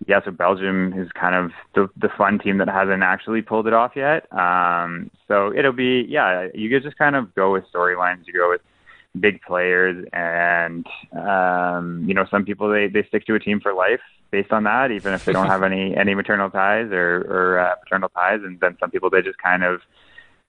yeah, 0.06 0.20
so 0.24 0.30
Belgium 0.30 0.92
is 0.98 1.08
kind 1.12 1.34
of 1.34 1.52
the 1.74 1.88
the 2.00 2.10
fun 2.16 2.38
team 2.38 2.58
that 2.58 2.68
hasn't 2.68 3.02
actually 3.02 3.42
pulled 3.42 3.66
it 3.66 3.72
off 3.72 3.92
yet. 3.96 4.30
Um, 4.32 5.10
so 5.26 5.52
it'll 5.56 5.72
be 5.72 6.04
yeah, 6.08 6.48
you 6.54 6.68
could 6.68 6.82
just 6.82 6.98
kind 6.98 7.16
of 7.16 7.34
go 7.34 7.52
with 7.52 7.64
storylines. 7.72 8.26
You 8.26 8.34
go 8.34 8.50
with 8.50 8.60
big 9.20 9.40
players 9.42 10.06
and 10.12 10.86
um 11.12 12.04
you 12.06 12.14
know 12.14 12.26
some 12.30 12.44
people 12.44 12.70
they 12.70 12.88
they 12.88 13.02
stick 13.08 13.24
to 13.26 13.34
a 13.34 13.40
team 13.40 13.60
for 13.60 13.72
life 13.72 14.00
based 14.30 14.52
on 14.52 14.64
that, 14.64 14.90
even 14.90 15.14
if 15.14 15.24
they 15.24 15.32
don't 15.32 15.46
have 15.46 15.62
any 15.70 15.96
any 15.96 16.14
maternal 16.14 16.50
ties 16.50 16.90
or 16.92 17.24
or 17.28 17.58
uh, 17.58 17.74
paternal 17.76 18.08
ties. 18.10 18.40
And 18.44 18.58
then 18.60 18.76
some 18.80 18.90
people 18.90 19.10
they 19.10 19.22
just 19.22 19.38
kind 19.38 19.64
of 19.64 19.80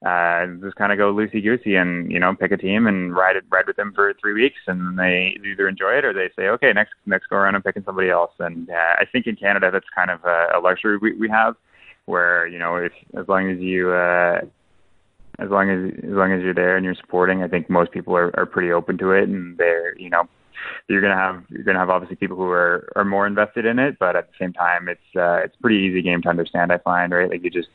uh, 0.05 0.45
just 0.61 0.75
kind 0.75 0.91
of 0.91 0.97
go 0.97 1.13
loosey 1.13 1.43
goosey 1.43 1.75
and 1.75 2.11
you 2.11 2.19
know 2.19 2.35
pick 2.35 2.51
a 2.51 2.57
team 2.57 2.87
and 2.87 3.15
ride 3.15 3.35
it 3.35 3.45
ride 3.49 3.67
with 3.67 3.77
them 3.77 3.93
for 3.93 4.13
three 4.19 4.33
weeks, 4.33 4.59
and 4.67 4.97
they 4.97 5.37
either 5.43 5.67
enjoy 5.67 5.93
it 5.97 6.05
or 6.05 6.13
they 6.13 6.29
say, 6.35 6.47
okay, 6.49 6.71
next 6.73 6.93
next 7.05 7.27
go 7.27 7.37
around 7.37 7.55
I'm 7.55 7.63
picking 7.63 7.83
somebody 7.83 8.09
else. 8.09 8.31
And 8.39 8.69
uh, 8.69 8.95
I 8.99 9.05
think 9.11 9.27
in 9.27 9.35
Canada 9.35 9.69
that's 9.71 9.89
kind 9.95 10.11
of 10.11 10.23
a, 10.25 10.57
a 10.57 10.59
luxury 10.59 10.97
we, 10.97 11.13
we 11.13 11.29
have, 11.29 11.55
where 12.05 12.47
you 12.47 12.59
know 12.59 12.75
if 12.75 12.93
as 13.17 13.27
long 13.27 13.49
as 13.49 13.59
you 13.59 13.91
uh, 13.91 14.41
as 15.39 15.49
long 15.49 15.69
as 15.69 15.93
as 16.03 16.09
long 16.09 16.31
as 16.31 16.41
you're 16.41 16.53
there 16.53 16.77
and 16.77 16.85
you're 16.85 16.95
supporting, 16.95 17.43
I 17.43 17.47
think 17.47 17.69
most 17.69 17.91
people 17.91 18.15
are, 18.15 18.31
are 18.37 18.45
pretty 18.45 18.71
open 18.71 18.97
to 18.99 19.11
it, 19.11 19.29
and 19.29 19.57
they're 19.57 19.97
you 19.97 20.09
know 20.09 20.27
you're 20.89 21.01
gonna 21.01 21.15
have 21.15 21.43
you're 21.49 21.63
gonna 21.63 21.79
have 21.79 21.89
obviously 21.89 22.15
people 22.15 22.37
who 22.37 22.49
are 22.49 22.91
are 22.95 23.05
more 23.05 23.27
invested 23.27 23.65
in 23.65 23.79
it, 23.79 23.97
but 23.99 24.15
at 24.15 24.27
the 24.27 24.33
same 24.39 24.53
time, 24.53 24.87
it's 24.87 25.15
uh, 25.15 25.41
it's 25.43 25.55
a 25.55 25.61
pretty 25.61 25.77
easy 25.77 26.01
game 26.01 26.21
to 26.23 26.29
understand. 26.29 26.71
I 26.71 26.77
find 26.79 27.11
right, 27.11 27.29
like 27.29 27.43
you 27.43 27.49
just 27.49 27.69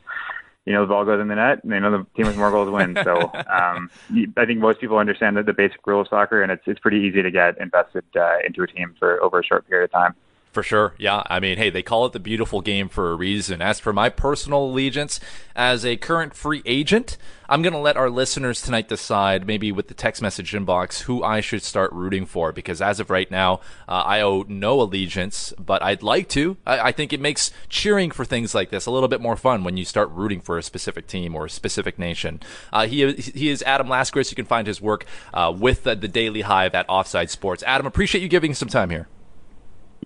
you 0.65 0.73
know 0.73 0.81
the 0.81 0.87
ball 0.87 1.05
goes 1.05 1.21
in 1.21 1.27
the 1.27 1.35
net, 1.35 1.63
and 1.63 1.71
they 1.71 1.79
know 1.79 1.91
the 1.91 2.05
team 2.15 2.27
with 2.27 2.37
more 2.37 2.51
goals 2.51 2.69
wins. 2.69 2.97
So 3.03 3.31
um, 3.49 3.89
I 4.37 4.45
think 4.45 4.59
most 4.59 4.79
people 4.79 4.97
understand 4.97 5.37
the, 5.37 5.43
the 5.43 5.53
basic 5.53 5.85
rule 5.85 6.01
of 6.01 6.07
soccer, 6.07 6.43
and 6.43 6.51
it's 6.51 6.63
it's 6.65 6.79
pretty 6.79 6.99
easy 6.99 7.21
to 7.21 7.31
get 7.31 7.57
invested 7.59 8.05
uh, 8.15 8.37
into 8.45 8.63
a 8.63 8.67
team 8.67 8.95
for 8.99 9.21
over 9.23 9.39
a 9.39 9.43
short 9.43 9.67
period 9.67 9.85
of 9.85 9.91
time. 9.91 10.15
For 10.53 10.61
sure. 10.61 10.93
Yeah. 10.99 11.23
I 11.25 11.39
mean, 11.39 11.57
hey, 11.57 11.71
they 11.71 11.81
call 11.81 12.05
it 12.05 12.13
the 12.13 12.19
beautiful 12.19 12.61
game 12.61 12.87
for 12.87 13.11
a 13.11 13.15
reason. 13.15 13.59
As 13.59 13.79
for 13.79 13.91
my 13.91 14.09
personal 14.09 14.65
allegiance, 14.65 15.19
as 15.55 15.83
a 15.83 15.97
current 15.97 16.35
free 16.35 16.61
agent, 16.63 17.17
I'm 17.49 17.63
going 17.63 17.73
to 17.73 17.79
let 17.79 17.97
our 17.97 18.09
listeners 18.11 18.61
tonight 18.61 18.87
decide, 18.87 19.47
maybe 19.47 19.71
with 19.71 19.87
the 19.87 19.95
text 19.95 20.21
message 20.21 20.51
inbox, 20.51 21.01
who 21.01 21.23
I 21.23 21.41
should 21.41 21.63
start 21.63 21.91
rooting 21.91 22.27
for. 22.27 22.51
Because 22.51 22.83
as 22.83 22.99
of 22.99 23.09
right 23.09 23.29
now, 23.31 23.61
uh, 23.89 24.03
I 24.05 24.21
owe 24.21 24.45
no 24.47 24.79
allegiance, 24.79 25.55
but 25.57 25.81
I'd 25.81 26.03
like 26.03 26.29
to. 26.29 26.55
I, 26.67 26.79
I, 26.79 26.91
think 26.91 27.13
it 27.13 27.19
makes 27.19 27.49
cheering 27.67 28.11
for 28.11 28.23
things 28.23 28.53
like 28.53 28.69
this 28.69 28.85
a 28.85 28.91
little 28.91 29.09
bit 29.09 29.21
more 29.21 29.35
fun 29.35 29.63
when 29.63 29.75
you 29.75 29.85
start 29.85 30.11
rooting 30.11 30.39
for 30.39 30.59
a 30.59 30.63
specific 30.63 31.07
team 31.07 31.35
or 31.35 31.45
a 31.45 31.49
specific 31.49 31.97
nation. 31.97 32.41
Uh, 32.71 32.85
he, 32.85 33.11
he 33.13 33.49
is 33.49 33.63
Adam 33.63 33.87
Laskaris. 33.87 34.29
You 34.29 34.35
can 34.35 34.45
find 34.45 34.67
his 34.67 34.79
work 34.79 35.05
uh, 35.33 35.51
with 35.55 35.83
the 35.83 35.95
Daily 35.95 36.41
Hive 36.41 36.75
at 36.75 36.85
Offside 36.87 37.31
Sports. 37.31 37.63
Adam, 37.65 37.87
appreciate 37.87 38.21
you 38.21 38.27
giving 38.27 38.53
some 38.53 38.69
time 38.69 38.91
here. 38.91 39.07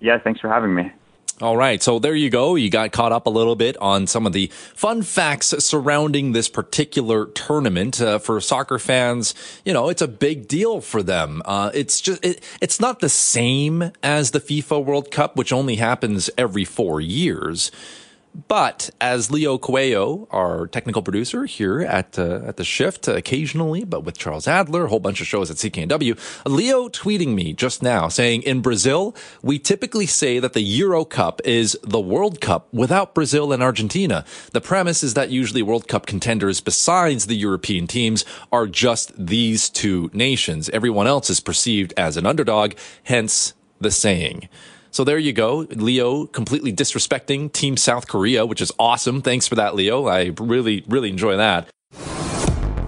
Yeah, 0.01 0.19
thanks 0.19 0.39
for 0.39 0.49
having 0.49 0.73
me. 0.73 0.91
All 1.39 1.55
right. 1.55 1.83
So 1.83 1.99
there 1.99 2.15
you 2.15 2.31
go. 2.31 2.55
You 2.55 2.71
got 2.71 2.91
caught 2.91 3.11
up 3.11 3.27
a 3.27 3.29
little 3.29 3.55
bit 3.55 3.77
on 3.77 4.07
some 4.07 4.25
of 4.25 4.33
the 4.33 4.47
fun 4.73 5.03
facts 5.03 5.53
surrounding 5.59 6.31
this 6.31 6.49
particular 6.49 7.27
tournament. 7.27 8.01
Uh, 8.01 8.17
for 8.17 8.41
soccer 8.41 8.79
fans, 8.79 9.35
you 9.63 9.71
know, 9.71 9.89
it's 9.89 10.01
a 10.01 10.07
big 10.07 10.47
deal 10.47 10.81
for 10.81 11.03
them. 11.03 11.43
Uh, 11.45 11.69
it's 11.75 12.01
just, 12.01 12.25
it, 12.25 12.43
it's 12.59 12.79
not 12.79 13.01
the 13.01 13.09
same 13.09 13.91
as 14.01 14.31
the 14.31 14.39
FIFA 14.39 14.83
World 14.83 15.11
Cup, 15.11 15.35
which 15.35 15.53
only 15.53 15.75
happens 15.75 16.31
every 16.39 16.65
four 16.65 16.99
years. 16.99 17.71
But 18.47 18.91
as 19.01 19.31
Leo 19.31 19.57
Coelho, 19.57 20.27
our 20.29 20.67
technical 20.67 21.01
producer 21.01 21.45
here 21.45 21.81
at 21.81 22.19
uh, 22.19 22.41
at 22.45 22.57
the 22.57 22.63
Shift, 22.63 23.07
occasionally, 23.07 23.83
but 23.83 24.03
with 24.03 24.15
Charles 24.15 24.47
Adler, 24.47 24.85
a 24.85 24.89
whole 24.89 24.99
bunch 24.99 25.21
of 25.21 25.27
shows 25.27 25.49
at 25.49 25.57
CKNW, 25.57 26.45
Leo 26.45 26.87
tweeting 26.87 27.33
me 27.33 27.53
just 27.53 27.81
now 27.81 28.07
saying, 28.07 28.43
in 28.43 28.61
Brazil, 28.61 29.15
we 29.41 29.57
typically 29.57 30.05
say 30.05 30.37
that 30.37 30.53
the 30.53 30.61
Euro 30.61 31.03
Cup 31.03 31.41
is 31.45 31.75
the 31.81 31.99
World 31.99 32.39
Cup 32.39 32.71
without 32.71 33.15
Brazil 33.15 33.51
and 33.51 33.63
Argentina. 33.63 34.23
The 34.51 34.61
premise 34.61 35.01
is 35.01 35.15
that 35.15 35.31
usually 35.31 35.63
World 35.63 35.87
Cup 35.87 36.05
contenders 36.05 36.61
besides 36.61 37.25
the 37.25 37.35
European 37.35 37.87
teams 37.87 38.23
are 38.51 38.67
just 38.67 39.13
these 39.17 39.67
two 39.67 40.11
nations. 40.13 40.69
Everyone 40.69 41.07
else 41.07 41.31
is 41.31 41.39
perceived 41.39 41.91
as 41.97 42.17
an 42.17 42.27
underdog, 42.27 42.73
hence 43.03 43.55
the 43.81 43.89
saying. 43.89 44.47
So 44.97 45.03
there 45.03 45.19
you 45.19 45.31
go. 45.31 45.57
Leo 45.69 46.25
completely 46.25 46.73
disrespecting 46.73 47.53
Team 47.53 47.77
South 47.77 48.07
Korea, 48.07 48.47
which 48.47 48.61
is 48.61 48.71
awesome. 48.79 49.21
Thanks 49.21 49.47
for 49.47 49.53
that, 49.53 49.75
Leo. 49.75 50.07
I 50.07 50.31
really, 50.39 50.83
really 50.87 51.11
enjoy 51.11 51.37
that. 51.37 51.69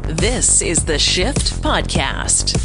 This 0.08 0.64
is 0.64 0.86
the 0.86 0.98
Shift 0.98 1.62
Podcast. 1.62 2.58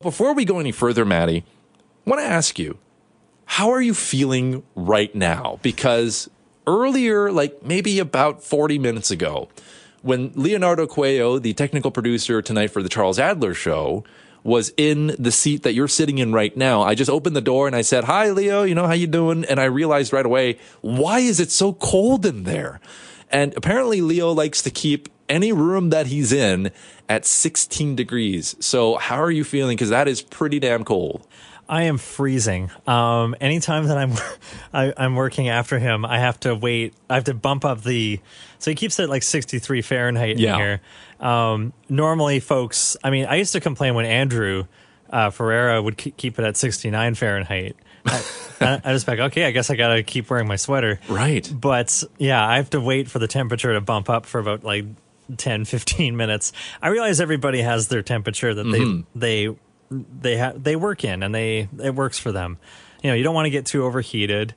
Before 0.00 0.34
we 0.34 0.44
go 0.44 0.60
any 0.60 0.70
further, 0.70 1.04
Maddie, 1.04 1.42
I 2.06 2.10
want 2.10 2.22
to 2.22 2.28
ask 2.28 2.60
you, 2.60 2.78
how 3.44 3.72
are 3.72 3.82
you 3.82 3.92
feeling 3.92 4.62
right 4.76 5.12
now? 5.12 5.58
Because 5.62 6.30
earlier, 6.68 7.32
like 7.32 7.64
maybe 7.64 7.98
about 7.98 8.44
40 8.44 8.78
minutes 8.78 9.10
ago, 9.10 9.48
when 10.02 10.30
Leonardo 10.36 10.86
Coelho, 10.86 11.40
the 11.40 11.54
technical 11.54 11.90
producer 11.90 12.40
tonight 12.40 12.68
for 12.68 12.84
the 12.84 12.88
Charles 12.88 13.18
Adler 13.18 13.52
show, 13.52 14.04
was 14.42 14.72
in 14.76 15.14
the 15.18 15.30
seat 15.30 15.62
that 15.62 15.74
you're 15.74 15.88
sitting 15.88 16.18
in 16.18 16.32
right 16.32 16.56
now. 16.56 16.82
I 16.82 16.94
just 16.94 17.10
opened 17.10 17.36
the 17.36 17.40
door 17.40 17.66
and 17.66 17.76
I 17.76 17.82
said, 17.82 18.04
"Hi, 18.04 18.30
Leo. 18.30 18.62
You 18.62 18.74
know 18.74 18.86
how 18.86 18.92
you 18.94 19.06
doing?" 19.06 19.44
And 19.44 19.60
I 19.60 19.64
realized 19.64 20.12
right 20.12 20.26
away, 20.26 20.58
why 20.80 21.20
is 21.20 21.40
it 21.40 21.50
so 21.50 21.72
cold 21.74 22.24
in 22.24 22.44
there? 22.44 22.80
And 23.30 23.54
apparently, 23.56 24.00
Leo 24.00 24.32
likes 24.32 24.62
to 24.62 24.70
keep 24.70 25.08
any 25.28 25.52
room 25.52 25.90
that 25.90 26.08
he's 26.08 26.32
in 26.32 26.70
at 27.08 27.24
16 27.24 27.94
degrees. 27.94 28.56
So, 28.60 28.96
how 28.96 29.20
are 29.22 29.30
you 29.30 29.44
feeling? 29.44 29.76
Because 29.76 29.90
that 29.90 30.08
is 30.08 30.22
pretty 30.22 30.58
damn 30.58 30.84
cold. 30.84 31.26
I 31.68 31.82
am 31.82 31.98
freezing. 31.98 32.70
Um, 32.88 33.36
anytime 33.40 33.86
that 33.86 33.96
I'm 33.96 34.12
I, 34.72 34.86
am 34.86 34.94
i 34.96 35.04
am 35.04 35.14
working 35.14 35.48
after 35.48 35.78
him, 35.78 36.04
I 36.04 36.18
have 36.18 36.40
to 36.40 36.54
wait. 36.56 36.94
I 37.08 37.14
have 37.14 37.24
to 37.24 37.34
bump 37.34 37.64
up 37.64 37.82
the. 37.84 38.18
So 38.58 38.72
he 38.72 38.74
keeps 38.74 38.98
it 38.98 39.08
like 39.08 39.22
63 39.22 39.80
Fahrenheit 39.82 40.38
Yeah. 40.38 40.54
in 40.54 40.60
here. 40.60 40.80
Um, 41.20 41.72
normally, 41.88 42.40
folks. 42.40 42.96
I 43.04 43.10
mean, 43.10 43.26
I 43.26 43.36
used 43.36 43.52
to 43.52 43.60
complain 43.60 43.94
when 43.94 44.06
Andrew 44.06 44.64
uh, 45.10 45.30
Ferreira 45.30 45.82
would 45.82 45.96
k- 45.96 46.12
keep 46.16 46.38
it 46.38 46.44
at 46.44 46.56
69 46.56 47.14
Fahrenheit. 47.14 47.76
I, 48.06 48.80
I, 48.84 48.92
just 48.92 49.06
like, 49.06 49.18
okay, 49.18 49.44
I 49.44 49.50
guess 49.50 49.70
I 49.70 49.76
gotta 49.76 50.02
keep 50.02 50.30
wearing 50.30 50.48
my 50.48 50.56
sweater. 50.56 50.98
Right. 51.08 51.50
But 51.54 52.02
yeah, 52.18 52.46
I 52.46 52.56
have 52.56 52.70
to 52.70 52.80
wait 52.80 53.10
for 53.10 53.18
the 53.18 53.28
temperature 53.28 53.72
to 53.74 53.80
bump 53.80 54.08
up 54.08 54.26
for 54.26 54.38
about 54.38 54.64
like 54.64 54.86
10, 55.36 55.64
15 55.64 56.16
minutes. 56.16 56.52
I 56.80 56.88
realize 56.88 57.20
everybody 57.20 57.60
has 57.62 57.88
their 57.88 58.02
temperature 58.02 58.54
that 58.54 58.64
they 58.64 59.04
they 59.14 59.56
they 59.90 60.38
ha- 60.38 60.52
they 60.56 60.76
work 60.76 61.04
in 61.04 61.22
and 61.22 61.34
they 61.34 61.68
it 61.82 61.94
works 61.94 62.18
for 62.18 62.32
them. 62.32 62.58
You 63.02 63.10
know, 63.10 63.16
you 63.16 63.22
don't 63.22 63.34
want 63.34 63.46
to 63.46 63.50
get 63.50 63.66
too 63.66 63.84
overheated. 63.84 64.54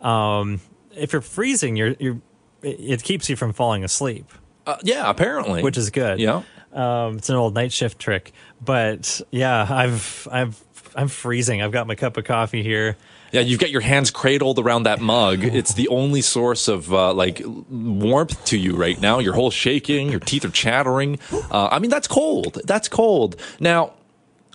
Um, 0.00 0.60
if 0.92 1.12
you're 1.12 1.22
freezing, 1.22 1.76
you're 1.76 1.94
you're 1.98 2.20
it 2.62 3.02
keeps 3.02 3.28
you 3.30 3.36
from 3.36 3.52
falling 3.52 3.84
asleep, 3.84 4.26
Uh, 4.66 4.76
yeah, 4.82 5.08
apparently. 5.08 5.62
which 5.62 5.76
is 5.76 5.90
good. 5.90 6.18
yeah. 6.20 6.42
Um, 6.72 7.16
it's 7.16 7.28
an 7.28 7.34
old 7.36 7.54
night 7.54 7.72
shift 7.72 7.98
trick, 7.98 8.32
but 8.64 9.20
yeah, 9.32 9.66
I've 9.68 10.28
I've 10.30 10.62
I'm 10.94 11.08
freezing. 11.08 11.62
I've 11.62 11.72
got 11.72 11.86
my 11.86 11.94
cup 11.96 12.16
of 12.16 12.24
coffee 12.24 12.62
here. 12.62 12.96
Yeah, 13.32 13.40
you've 13.42 13.60
got 13.60 13.70
your 13.70 13.80
hands 13.80 14.10
cradled 14.10 14.58
around 14.58 14.84
that 14.84 15.00
mug. 15.00 15.44
It's 15.44 15.74
the 15.74 15.86
only 15.88 16.20
source 16.20 16.66
of 16.68 16.92
uh, 16.92 17.12
like 17.12 17.40
warmth 17.44 18.44
to 18.46 18.58
you 18.58 18.74
right 18.76 19.00
now. 19.00 19.18
Your 19.20 19.34
whole 19.34 19.50
shaking, 19.52 20.10
your 20.10 20.18
teeth 20.20 20.44
are 20.44 20.50
chattering. 20.50 21.18
Uh, 21.32 21.68
I 21.70 21.78
mean, 21.78 21.90
that's 21.90 22.08
cold. 22.08 22.58
That's 22.64 22.88
cold. 22.88 23.36
Now, 23.60 23.92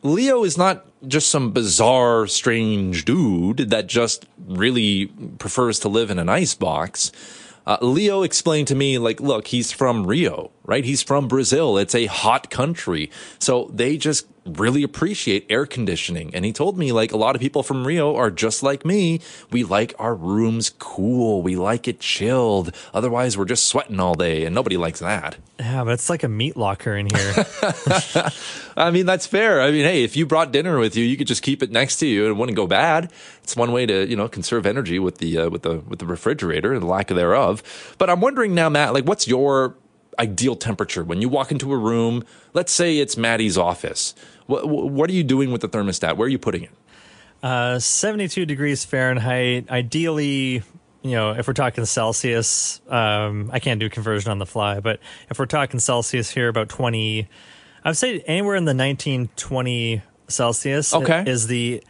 Leo 0.04 0.44
is 0.44 0.58
not 0.58 0.86
just 1.08 1.30
some 1.30 1.52
bizarre, 1.52 2.28
strange 2.28 3.06
dude 3.06 3.58
that 3.70 3.88
just 3.88 4.26
really 4.46 5.06
prefers 5.38 5.80
to 5.80 5.90
live 5.90 6.10
in 6.12 6.20
an 6.20 6.28
ice 6.28 6.54
box. 6.54 7.12
Uh, 7.68 7.78
Leo 7.82 8.22
explained 8.22 8.68
to 8.68 8.76
me, 8.76 8.98
like, 8.98 9.20
look, 9.20 9.48
he's 9.48 9.72
from 9.72 10.06
Rio, 10.06 10.52
right? 10.66 10.84
He's 10.84 11.02
from 11.02 11.28
Brazil. 11.28 11.78
It's 11.78 11.96
a 11.96 12.06
hot 12.06 12.50
country. 12.50 13.12
So 13.40 13.70
they 13.74 13.98
just 13.98 14.28
really 14.46 14.84
appreciate 14.84 15.46
air 15.50 15.66
conditioning. 15.66 16.34
And 16.36 16.46
he 16.46 16.54
told 16.54 16.78
me, 16.78 16.92
like, 16.92 17.12
a 17.12 17.18
lot 17.18 17.36
of 17.36 17.42
people 17.42 17.64
from 17.64 17.86
Rio 17.86 18.16
are 18.16 18.30
just 18.30 18.62
like 18.62 18.86
me. 18.86 19.20
We 19.52 19.64
like 19.64 19.96
our 19.98 20.14
rooms 20.14 20.70
cool. 20.78 21.42
We 21.42 21.56
like 21.56 21.88
it 21.88 22.00
chilled. 22.00 22.76
Otherwise, 22.94 23.38
we're 23.38 23.46
just 23.46 23.68
sweating 23.68 24.00
all 24.00 24.14
day, 24.14 24.46
and 24.46 24.54
nobody 24.54 24.78
likes 24.78 25.00
that. 25.00 25.38
Yeah, 25.60 25.84
but 25.84 25.94
it's 25.94 26.10
like 26.10 26.24
a 26.24 26.28
meat 26.28 26.56
locker 26.56 26.96
in 26.96 27.08
here. 27.08 27.34
I 28.78 28.92
mean, 28.92 29.06
that's 29.06 29.26
fair. 29.26 29.62
I 29.62 29.72
mean, 29.72 29.86
hey, 29.86 30.04
if 30.04 30.16
you 30.16 30.26
brought 30.26 30.52
dinner 30.52 30.78
with 30.78 30.96
you, 30.96 31.04
you 31.06 31.18
could 31.18 31.28
just 31.28 31.42
keep 31.42 31.64
it 31.64 31.72
next 31.72 31.98
to 31.98 32.08
you 32.08 32.26
and 32.26 32.32
it 32.32 32.38
wouldn't 32.38 32.56
go 32.56 32.68
bad. 32.68 33.12
It's 33.42 33.56
one 33.56 33.72
way 33.72 33.86
to, 33.86 34.08
you 34.08 34.16
know, 34.16 34.28
conserve 34.28 34.66
energy 34.66 35.00
with 35.00 35.20
the 35.20 35.38
uh, 35.38 35.50
with 35.50 35.62
the 35.62 35.80
with 35.80 36.00
the 36.00 36.06
refrigerator 36.06 36.74
and 36.74 36.82
the 36.82 36.88
lack 36.88 37.08
thereof. 37.08 37.64
But 37.98 38.10
I'm 38.10 38.20
wondering 38.20 38.54
now, 38.54 38.70
Matt, 38.70 38.94
like, 38.94 39.06
what's 39.06 39.28
your 39.28 39.78
ideal 40.20 40.56
temperature 40.56 41.04
when 41.04 41.22
you 41.22 41.30
walk 41.30 41.52
into 41.52 41.72
a 41.74 41.78
room? 41.78 42.24
Let's 42.54 42.72
say 42.72 42.98
it's 42.98 43.18
Maddie's 43.18 43.58
office. 43.58 44.14
What 44.48 44.68
what 44.68 45.10
are 45.10 45.14
you 45.14 45.24
doing 45.24 45.52
with 45.52 45.62
the 45.62 45.70
thermostat? 45.70 46.18
Where 46.18 46.26
are 46.26 46.30
you 46.30 46.38
putting 46.40 46.64
it? 46.64 46.72
Uh, 47.44 47.78
72 47.80 48.46
degrees 48.46 48.86
Fahrenheit. 48.86 49.70
Ideally, 49.70 50.64
you 51.04 51.12
know, 51.12 51.32
if 51.32 51.48
we're 51.48 51.54
talking 51.54 51.86
Celsius, 51.86 52.82
um, 52.88 53.50
I 53.54 53.60
can't 53.60 53.80
do 53.80 53.90
conversion 53.90 54.32
on 54.32 54.40
the 54.40 54.46
fly, 54.48 54.80
but 54.80 55.00
if 55.30 55.38
we're 55.38 55.46
talking 55.46 55.80
Celsius 55.80 56.32
here, 56.32 56.48
about 56.48 56.70
20, 56.70 57.28
I 57.84 57.90
would 57.90 57.98
say 57.98 58.20
anywhere 58.22 58.56
in 58.56 58.66
the 58.66 58.74
19, 58.74 59.30
20 59.36 60.02
Celsius 60.28 60.92
Okay. 60.96 61.24
is 61.28 61.46
the, 61.46 61.84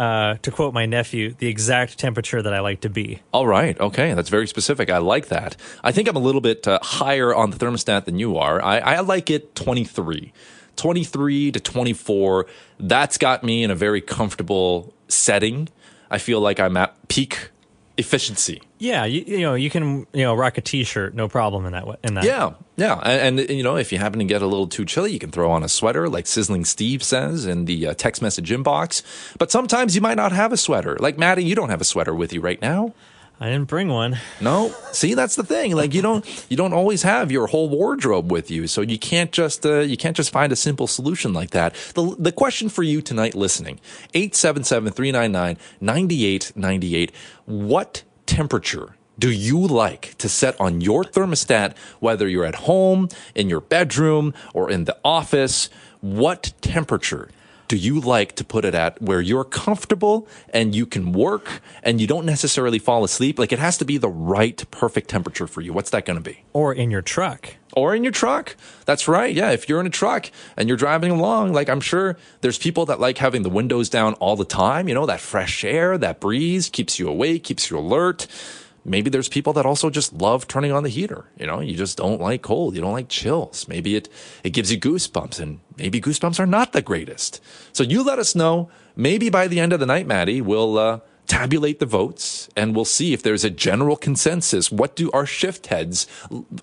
uh, 0.00 0.36
to 0.40 0.50
quote 0.50 0.72
my 0.72 0.86
nephew, 0.86 1.34
the 1.38 1.46
exact 1.46 1.98
temperature 1.98 2.40
that 2.40 2.54
I 2.54 2.60
like 2.60 2.80
to 2.80 2.88
be. 2.88 3.20
All 3.32 3.46
right. 3.46 3.78
Okay. 3.78 4.14
That's 4.14 4.30
very 4.30 4.46
specific. 4.46 4.88
I 4.88 4.96
like 4.96 5.28
that. 5.28 5.56
I 5.84 5.92
think 5.92 6.08
I'm 6.08 6.16
a 6.16 6.20
little 6.20 6.40
bit 6.40 6.66
uh, 6.66 6.78
higher 6.82 7.34
on 7.34 7.50
the 7.50 7.58
thermostat 7.58 8.06
than 8.06 8.18
you 8.18 8.38
are. 8.38 8.62
I, 8.64 8.78
I 8.78 9.00
like 9.00 9.28
it 9.28 9.54
23. 9.54 10.32
23 10.76 11.52
to 11.52 11.60
24. 11.60 12.46
That's 12.78 13.18
got 13.18 13.44
me 13.44 13.62
in 13.62 13.70
a 13.70 13.74
very 13.74 14.00
comfortable 14.00 14.94
setting. 15.08 15.68
I 16.10 16.16
feel 16.16 16.40
like 16.40 16.58
I'm 16.58 16.78
at 16.78 16.96
peak 17.08 17.50
efficiency. 17.98 18.62
Yeah, 18.78 19.04
you, 19.04 19.22
you 19.26 19.40
know, 19.40 19.52
you 19.52 19.68
can, 19.68 20.06
you 20.14 20.24
know, 20.24 20.34
rock 20.34 20.56
a 20.56 20.62
t-shirt, 20.62 21.14
no 21.14 21.28
problem 21.28 21.66
in 21.66 21.72
that, 21.72 21.86
way. 21.86 21.96
in 22.02 22.14
that. 22.14 22.24
Yeah, 22.24 22.54
yeah, 22.80 22.94
and, 23.04 23.38
and 23.38 23.50
you 23.50 23.62
know, 23.62 23.76
if 23.76 23.92
you 23.92 23.98
happen 23.98 24.20
to 24.20 24.24
get 24.24 24.40
a 24.40 24.46
little 24.46 24.66
too 24.66 24.86
chilly, 24.86 25.12
you 25.12 25.18
can 25.18 25.30
throw 25.30 25.50
on 25.50 25.62
a 25.62 25.68
sweater, 25.68 26.08
like 26.08 26.26
Sizzling 26.26 26.64
Steve 26.64 27.02
says 27.02 27.44
in 27.44 27.66
the 27.66 27.88
uh, 27.88 27.94
text 27.94 28.22
message 28.22 28.48
inbox. 28.50 29.02
But 29.38 29.50
sometimes 29.50 29.94
you 29.94 30.00
might 30.00 30.16
not 30.16 30.32
have 30.32 30.50
a 30.50 30.56
sweater. 30.56 30.96
Like 30.98 31.18
Maddie, 31.18 31.44
you 31.44 31.54
don't 31.54 31.68
have 31.68 31.82
a 31.82 31.84
sweater 31.84 32.14
with 32.14 32.32
you 32.32 32.40
right 32.40 32.58
now. 32.62 32.94
I 33.38 33.50
didn't 33.50 33.68
bring 33.68 33.88
one. 33.88 34.16
No, 34.40 34.74
see, 34.92 35.12
that's 35.12 35.36
the 35.36 35.44
thing. 35.44 35.74
Like 35.74 35.92
you 35.92 36.00
don't, 36.00 36.24
you 36.48 36.56
don't 36.56 36.72
always 36.72 37.02
have 37.02 37.30
your 37.30 37.48
whole 37.48 37.68
wardrobe 37.68 38.32
with 38.32 38.50
you, 38.50 38.66
so 38.66 38.80
you 38.80 38.98
can't 38.98 39.30
just, 39.30 39.66
uh, 39.66 39.80
you 39.80 39.98
can't 39.98 40.16
just 40.16 40.30
find 40.30 40.50
a 40.50 40.56
simple 40.56 40.86
solution 40.86 41.34
like 41.34 41.50
that. 41.50 41.74
The 41.94 42.16
the 42.18 42.32
question 42.32 42.70
for 42.70 42.82
you 42.82 43.02
tonight, 43.02 43.34
listening, 43.34 43.78
877-399-9898. 44.14 47.10
What 47.44 48.04
temperature 48.26 48.94
do 49.20 49.30
you 49.30 49.66
like 49.66 50.16
to 50.16 50.30
set 50.30 50.58
on 50.58 50.80
your 50.80 51.04
thermostat, 51.04 51.76
whether 52.00 52.26
you're 52.26 52.46
at 52.46 52.54
home, 52.54 53.08
in 53.34 53.50
your 53.50 53.60
bedroom, 53.60 54.32
or 54.54 54.70
in 54.70 54.84
the 54.84 54.96
office? 55.04 55.68
What 56.00 56.54
temperature 56.62 57.28
do 57.68 57.76
you 57.76 58.00
like 58.00 58.34
to 58.34 58.44
put 58.44 58.64
it 58.64 58.74
at 58.74 59.00
where 59.00 59.20
you're 59.20 59.44
comfortable 59.44 60.26
and 60.54 60.74
you 60.74 60.86
can 60.86 61.12
work 61.12 61.60
and 61.82 62.00
you 62.00 62.06
don't 62.06 62.24
necessarily 62.24 62.78
fall 62.78 63.04
asleep? 63.04 63.38
Like 63.38 63.52
it 63.52 63.58
has 63.58 63.76
to 63.78 63.84
be 63.84 63.98
the 63.98 64.08
right, 64.08 64.64
perfect 64.70 65.10
temperature 65.10 65.46
for 65.46 65.60
you. 65.60 65.74
What's 65.74 65.90
that 65.90 66.06
going 66.06 66.16
to 66.16 66.22
be? 66.22 66.42
Or 66.54 66.72
in 66.72 66.90
your 66.90 67.02
truck. 67.02 67.56
Or 67.76 67.94
in 67.94 68.02
your 68.02 68.12
truck. 68.12 68.56
That's 68.86 69.06
right. 69.06 69.32
Yeah. 69.32 69.50
If 69.50 69.68
you're 69.68 69.80
in 69.80 69.86
a 69.86 69.90
truck 69.90 70.30
and 70.56 70.66
you're 70.66 70.78
driving 70.78 71.12
along, 71.12 71.52
like 71.52 71.68
I'm 71.68 71.82
sure 71.82 72.16
there's 72.40 72.58
people 72.58 72.86
that 72.86 72.98
like 72.98 73.18
having 73.18 73.42
the 73.42 73.50
windows 73.50 73.90
down 73.90 74.14
all 74.14 74.34
the 74.34 74.46
time. 74.46 74.88
You 74.88 74.94
know, 74.94 75.04
that 75.04 75.20
fresh 75.20 75.62
air, 75.62 75.98
that 75.98 76.20
breeze 76.20 76.70
keeps 76.70 76.98
you 76.98 77.06
awake, 77.06 77.44
keeps 77.44 77.70
you 77.70 77.78
alert. 77.78 78.26
Maybe 78.84 79.10
there's 79.10 79.28
people 79.28 79.52
that 79.54 79.66
also 79.66 79.90
just 79.90 80.12
love 80.12 80.48
turning 80.48 80.72
on 80.72 80.82
the 80.82 80.88
heater. 80.88 81.26
You 81.38 81.46
know, 81.46 81.60
you 81.60 81.76
just 81.76 81.98
don't 81.98 82.20
like 82.20 82.42
cold. 82.42 82.74
You 82.74 82.80
don't 82.80 82.92
like 82.92 83.08
chills. 83.08 83.68
Maybe 83.68 83.96
it, 83.96 84.08
it 84.42 84.50
gives 84.50 84.72
you 84.72 84.78
goosebumps 84.78 85.38
and 85.38 85.60
maybe 85.76 86.00
goosebumps 86.00 86.40
are 86.40 86.46
not 86.46 86.72
the 86.72 86.82
greatest. 86.82 87.42
So 87.72 87.82
you 87.82 88.02
let 88.02 88.18
us 88.18 88.34
know. 88.34 88.70
Maybe 88.96 89.30
by 89.30 89.46
the 89.48 89.60
end 89.60 89.72
of 89.72 89.80
the 89.80 89.86
night, 89.86 90.06
Maddie, 90.06 90.40
we'll, 90.40 90.78
uh, 90.78 91.00
tabulate 91.30 91.78
the 91.78 91.86
votes 91.86 92.48
and 92.56 92.74
we'll 92.74 92.84
see 92.84 93.12
if 93.12 93.22
there's 93.22 93.44
a 93.44 93.50
general 93.50 93.94
consensus. 93.94 94.72
What 94.72 94.96
do 94.96 95.12
our 95.12 95.26
shift 95.26 95.68
heads 95.68 96.08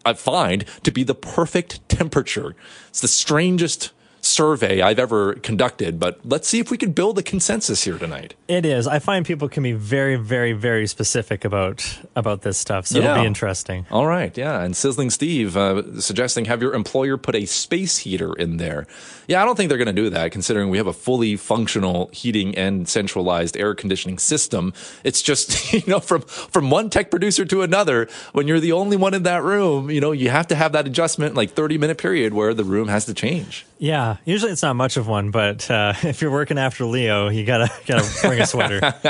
uh, 0.03 0.13
find 0.13 0.65
to 0.84 0.91
be 0.91 1.03
the 1.03 1.15
perfect 1.15 1.88
temperature? 1.88 2.53
It's 2.89 2.99
the 2.99 3.07
strangest 3.07 3.93
survey 4.38 4.81
I've 4.81 4.99
ever 4.99 5.33
conducted, 5.33 5.99
but 5.99 6.19
let's 6.23 6.47
see 6.47 6.59
if 6.59 6.69
we 6.69 6.77
can 6.77 6.91
build 6.91 7.17
a 7.17 7.23
consensus 7.23 7.83
here 7.85 7.97
tonight. 7.97 8.35
It 8.47 8.67
is. 8.67 8.85
I 8.85 8.99
find 8.99 9.25
people 9.25 9.49
can 9.49 9.63
be 9.63 9.71
very, 9.71 10.15
very, 10.15 10.53
very 10.53 10.85
specific 10.85 11.43
about 11.43 11.99
about 12.15 12.43
this 12.43 12.55
stuff. 12.59 12.85
So 12.85 12.99
it'll 12.99 13.15
be 13.15 13.25
interesting. 13.25 13.88
All 13.89 14.05
right, 14.05 14.38
yeah. 14.38 14.61
And 14.61 14.77
Sizzling 14.77 15.09
Steve 15.09 15.57
uh, 15.57 15.99
suggesting 15.99 16.45
have 16.45 16.61
your 16.61 16.75
employer 16.75 17.17
put 17.17 17.35
a 17.35 17.45
space 17.47 17.97
heater 17.97 18.31
in 18.33 18.57
there. 18.57 18.85
Yeah, 19.27 19.41
I 19.41 19.45
don't 19.45 19.55
think 19.55 19.69
they're 19.69 19.77
going 19.79 19.95
to 19.95 20.01
do 20.03 20.11
that 20.11 20.31
considering 20.31 20.69
we 20.69 20.77
have 20.77 20.88
a 20.88 20.93
fully 20.93 21.35
functional 21.35 22.09
heating 22.13 22.55
and 22.55 22.88
centralized 22.88 23.57
air 23.57 23.73
conditioning 23.73 24.19
system. 24.19 24.71
It's 25.03 25.23
just, 25.23 25.73
you 25.77 25.83
know, 25.88 25.99
from 25.99 26.21
from 26.21 26.69
one 26.69 26.91
tech 26.91 27.09
producer 27.09 27.43
to 27.45 27.63
another, 27.63 28.07
when 28.33 28.47
you're 28.47 28.59
the 28.59 28.73
only 28.73 28.97
one 28.97 29.15
in 29.15 29.23
that 29.23 29.41
room, 29.41 29.89
you 29.89 29.99
know, 29.99 30.11
you 30.11 30.29
have 30.29 30.45
to 30.47 30.55
have 30.55 30.73
that 30.73 30.85
adjustment 30.85 31.33
like 31.33 31.49
30 31.51 31.79
minute 31.79 31.97
period 31.97 32.35
where 32.35 32.53
the 32.53 32.63
room 32.63 32.88
has 32.88 33.05
to 33.05 33.15
change. 33.15 33.65
Yeah. 33.80 34.17
Usually 34.25 34.51
it's 34.51 34.63
not 34.63 34.75
much 34.75 34.97
of 34.97 35.07
one, 35.07 35.32
but 35.32 35.69
uh, 35.69 35.93
if 36.03 36.21
you're 36.21 36.32
working 36.32 36.57
after 36.57 36.86
Leo, 36.86 37.30
you 37.30 37.45
gotta 37.45 37.71
gotta 37.86 38.09
bring 38.28 38.39
a 38.41 38.45
sweater. 38.45 38.82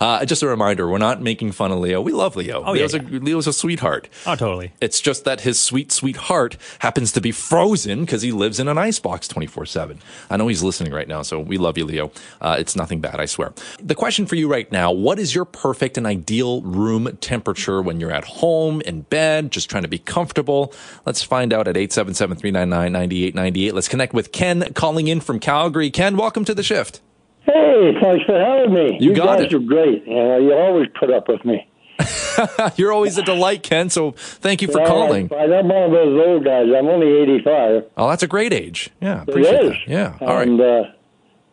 Uh, 0.00 0.24
just 0.24 0.42
a 0.42 0.46
reminder, 0.46 0.88
we're 0.88 0.98
not 0.98 1.20
making 1.20 1.50
fun 1.52 1.72
of 1.72 1.78
Leo. 1.78 2.00
We 2.00 2.12
love 2.12 2.36
Leo. 2.36 2.62
Oh, 2.64 2.72
yeah, 2.72 2.82
Leo's, 2.82 2.94
A, 2.94 2.98
Leo's 2.98 3.46
a 3.46 3.52
sweetheart. 3.52 4.08
oh, 4.26 4.36
totally. 4.36 4.72
It's 4.80 5.00
just 5.00 5.24
that 5.24 5.40
his 5.40 5.60
sweet, 5.60 5.90
sweet 5.90 6.16
heart 6.16 6.56
happens 6.78 7.10
to 7.12 7.20
be 7.20 7.32
frozen 7.32 8.02
because 8.02 8.22
he 8.22 8.30
lives 8.30 8.60
in 8.60 8.68
an 8.68 8.78
ice 8.78 8.98
box 8.98 9.26
24 9.28 9.66
7. 9.66 9.98
I 10.30 10.36
know 10.36 10.46
he's 10.48 10.62
listening 10.62 10.92
right 10.92 11.08
now, 11.08 11.22
so 11.22 11.40
we 11.40 11.58
love 11.58 11.76
you, 11.76 11.84
Leo. 11.84 12.12
Uh, 12.40 12.56
it's 12.58 12.76
nothing 12.76 13.00
bad, 13.00 13.18
I 13.20 13.26
swear. 13.26 13.52
The 13.82 13.94
question 13.94 14.26
for 14.26 14.36
you 14.36 14.48
right 14.48 14.70
now 14.70 14.92
what 14.92 15.18
is 15.18 15.34
your 15.34 15.44
perfect 15.44 15.98
and 15.98 16.06
ideal 16.06 16.62
room 16.62 17.16
temperature 17.20 17.82
when 17.82 17.98
you're 18.00 18.12
at 18.12 18.24
home, 18.24 18.80
in 18.82 19.02
bed, 19.02 19.50
just 19.50 19.68
trying 19.68 19.82
to 19.82 19.88
be 19.88 19.98
comfortable? 19.98 20.72
Let's 21.06 21.22
find 21.22 21.52
out 21.52 21.66
at 21.66 21.76
877 21.76 22.36
399 22.36 22.92
9898. 22.92 23.74
Let's 23.74 23.87
let's 23.88 23.94
connect 23.94 24.12
with 24.12 24.32
Ken 24.32 24.70
calling 24.74 25.08
in 25.08 25.18
from 25.18 25.40
Calgary. 25.40 25.90
Ken, 25.90 26.18
welcome 26.18 26.44
to 26.44 26.52
the 26.54 26.62
shift. 26.62 27.00
Hey, 27.46 27.94
thanks 28.02 28.22
for 28.26 28.38
having 28.38 28.74
me. 28.74 28.98
You 29.00 29.14
got 29.14 29.38
guys 29.38 29.46
it. 29.46 29.54
are 29.54 29.58
great. 29.60 30.06
You, 30.06 30.14
know, 30.14 30.38
you 30.38 30.52
always 30.52 30.88
put 31.00 31.10
up 31.10 31.26
with 31.26 31.42
me. 31.46 31.66
You're 32.76 32.92
always 32.92 33.16
a 33.16 33.22
delight, 33.22 33.62
Ken. 33.62 33.88
So 33.88 34.10
thank 34.10 34.60
you 34.60 34.68
for 34.68 34.80
Yeah, 34.80 34.86
calling. 34.86 35.32
I, 35.32 35.44
I'm 35.44 35.68
one 35.68 35.84
of 35.84 35.90
those 35.92 36.20
old 36.26 36.44
guys. 36.44 36.66
I'm 36.76 36.86
only 36.86 37.06
85. 37.22 37.84
Oh, 37.96 38.08
that's 38.10 38.22
a 38.22 38.26
great 38.26 38.52
age. 38.52 38.90
Yeah, 39.00 39.22
It 39.22 39.28
appreciate 39.30 39.62
is. 39.64 39.70
that. 39.70 39.88
Yeah, 39.88 40.18
all 40.20 40.34
right. 40.34 40.46
And, 40.46 40.60
uh, 40.60 40.82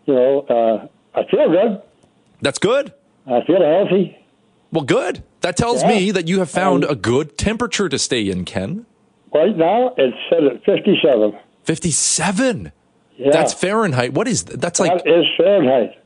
you 0.05 0.13
know, 0.13 0.39
uh, 0.41 0.87
I 1.17 1.23
feel 1.31 1.49
good. 1.49 1.81
That's 2.41 2.59
good. 2.59 2.91
I 3.27 3.45
feel 3.45 3.61
healthy. 3.63 4.17
Well, 4.73 4.83
good. 4.83 5.23
That 5.39 5.55
tells 5.55 5.83
Yeah. 5.83 5.87
me 5.89 6.11
that 6.11 6.27
you 6.27 6.39
have 6.39 6.49
found 6.49 6.83
a 6.83 6.95
good 6.95 7.37
temperature 7.37 7.87
to 7.87 7.97
stay 7.97 8.29
in, 8.29 8.43
Ken. 8.43 8.85
Right 9.33 9.55
now, 9.55 9.93
it's 9.97 10.17
set 10.29 10.43
at 10.43 10.63
57. 10.65 11.33
57. 11.65 12.71
Yeah. 13.17 13.31
That's 13.31 13.53
Fahrenheit. 13.53 14.13
What 14.13 14.27
is 14.27 14.43
th- 14.43 14.59
that's 14.59 14.79
like? 14.79 15.03
That 15.03 15.07
is 15.07 15.25
Fahrenheit. 15.37 16.01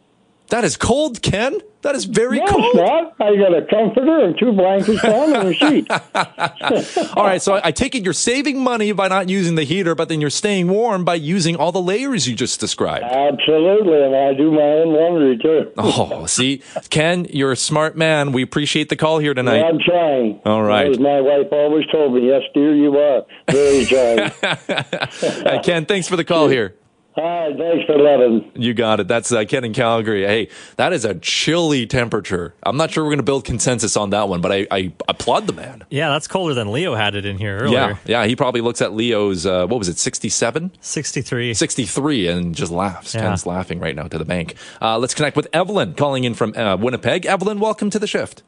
That 0.49 0.63
is 0.63 0.77
cold, 0.77 1.21
Ken. 1.21 1.59
That 1.81 1.95
is 1.95 2.03
very 2.05 2.39
No, 2.39 2.43
it's 2.43 2.51
cold. 2.51 2.75
not. 2.75 3.13
I 3.21 3.35
got 3.37 3.55
a 3.55 3.61
comforter 3.69 4.25
and 4.25 4.37
two 4.37 4.51
blankets 4.51 5.01
on 5.05 5.33
and 5.33 5.47
a 5.49 5.53
sheet. 5.53 5.89
All 7.15 7.23
right, 7.23 7.41
so 7.41 7.61
I 7.63 7.71
take 7.71 7.95
it 7.95 8.03
you're 8.03 8.11
saving 8.13 8.61
money 8.61 8.91
by 8.91 9.07
not 9.07 9.29
using 9.29 9.55
the 9.55 9.63
heater, 9.63 9.95
but 9.95 10.09
then 10.09 10.19
you're 10.19 10.29
staying 10.29 10.67
warm 10.67 11.05
by 11.05 11.15
using 11.15 11.55
all 11.55 11.71
the 11.71 11.81
layers 11.81 12.27
you 12.27 12.35
just 12.35 12.59
described. 12.59 13.05
Absolutely, 13.05 14.01
and 14.03 14.13
I 14.15 14.33
do 14.33 14.51
my 14.51 14.61
own 14.61 14.93
laundry 14.93 15.37
too. 15.37 15.71
Oh, 15.77 16.25
see, 16.25 16.61
Ken, 16.89 17.25
you're 17.29 17.51
a 17.53 17.55
smart 17.55 17.95
man. 17.95 18.31
We 18.33 18.41
appreciate 18.41 18.89
the 18.89 18.95
call 18.97 19.19
here 19.19 19.33
tonight. 19.33 19.63
I'm 19.63 19.79
trying. 19.79 20.41
All 20.45 20.63
right. 20.63 20.89
As 20.89 20.99
my 20.99 21.21
wife 21.21 21.47
always 21.51 21.85
told 21.91 22.13
me, 22.13 22.27
yes, 22.27 22.41
dear, 22.53 22.75
you 22.75 22.97
are. 22.97 23.25
Very 23.49 23.85
trying. 25.45 25.61
Ken, 25.63 25.85
thanks 25.85 26.07
for 26.09 26.15
the 26.17 26.25
call 26.25 26.47
here. 26.49 26.75
Hi, 27.16 27.51
thanks 27.57 27.86
for 27.86 27.97
letting. 27.97 28.51
You 28.55 28.74
got 28.74 28.99
it. 28.99 29.07
That's 29.07 29.32
uh, 29.32 29.43
Ken 29.43 29.66
in 29.66 29.74
Calgary. 29.74 30.26
Hey, 30.26 30.47
that 30.78 30.93
is 30.93 31.03
a 31.03 31.16
chilly 31.16 31.86
temperature. 31.88 32.53
I'm 32.64 32.78
not 32.78 32.91
sure 32.91 33.03
we're 33.03 33.10
going 33.10 33.18
to 33.18 33.24
build 33.24 33.43
consensus 33.45 33.97
on 33.97 34.12
that 34.12 34.30
one, 34.30 34.41
but 34.41 34.51
I, 34.51 34.68
I 34.72 34.93
applaud 35.07 35.47
the 35.47 35.53
man. 35.53 35.84
Yeah, 35.89 36.10
that's 36.10 36.28
colder 36.28 36.53
than 36.53 36.72
Leo 36.72 36.95
had 36.95 37.16
it 37.16 37.26
in 37.26 37.38
here 37.38 37.57
earlier. 37.57 37.78
Yeah, 37.80 37.97
yeah. 38.05 38.26
He 38.26 38.36
probably 38.36 38.62
looks 38.62 38.82
at 38.82 38.93
Leo's, 38.93 39.45
uh, 39.45 39.66
what 39.68 39.80
was 39.80 39.89
it, 39.89 39.97
67? 39.97 40.72
63. 40.80 41.53
63 41.55 42.28
and 42.28 42.55
just 42.55 42.72
laughs. 42.72 43.16
Yeah. 43.16 43.22
Ken's 43.22 43.45
laughing 43.45 43.80
right 43.80 43.95
now 43.95 44.07
to 44.07 44.18
the 44.18 44.26
bank. 44.26 44.55
Uh, 44.82 44.97
let's 44.97 45.16
connect 45.16 45.36
with 45.36 45.47
Evelyn 45.51 45.95
calling 45.95 46.24
in 46.24 46.36
from 46.36 46.55
uh, 46.55 46.78
Winnipeg. 46.78 47.26
Evelyn, 47.26 47.60
welcome 47.60 47.89
to 47.89 47.99
the 47.99 48.07
shift. 48.07 48.43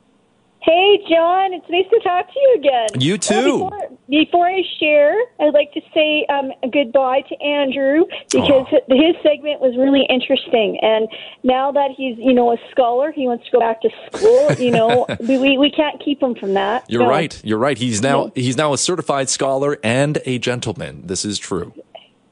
Hey, 0.63 0.99
Jawn, 1.09 1.53
it's 1.53 1.65
nice 1.69 1.89
to 1.89 1.99
talk 2.01 2.27
to 2.27 2.39
you 2.39 2.55
again. 2.59 3.01
You 3.01 3.17
too. 3.17 3.33
Oh, 3.35 3.69
before, 3.69 3.97
before 4.09 4.47
I 4.47 4.61
share, 4.79 5.15
I'd 5.39 5.55
like 5.55 5.73
to 5.73 5.81
say 5.91 6.23
um, 6.29 6.51
goodbye 6.71 7.21
to 7.29 7.41
Andrew 7.41 8.05
because 8.31 8.67
his 8.69 9.15
segment 9.23 9.59
was 9.59 9.75
really 9.75 10.05
interesting. 10.07 10.77
And 10.83 11.07
now 11.43 11.71
that 11.71 11.89
he's, 11.97 12.15
you 12.19 12.33
know, 12.33 12.51
a 12.53 12.57
scholar, 12.69 13.11
he 13.11 13.25
wants 13.25 13.45
to 13.45 13.51
go 13.51 13.59
back 13.59 13.81
to 13.81 13.89
school. 14.13 14.53
You 14.53 14.69
know, 14.69 15.07
we, 15.19 15.57
we, 15.57 15.71
can't 15.71 15.99
keep 16.03 16.21
him 16.21 16.35
from 16.35 16.53
that. 16.53 16.85
You're 16.87 17.03
No. 17.03 17.09
right. 17.09 17.41
You're 17.43 17.57
right. 17.57 17.77
He's 17.77 18.03
now 18.03 18.31
he's 18.35 18.55
now 18.55 18.71
a 18.73 18.77
certified 18.77 19.29
scholar 19.29 19.79
and 19.83 20.19
a 20.27 20.37
gentleman. 20.37 21.07
This 21.07 21.25
is 21.25 21.39
true. 21.39 21.73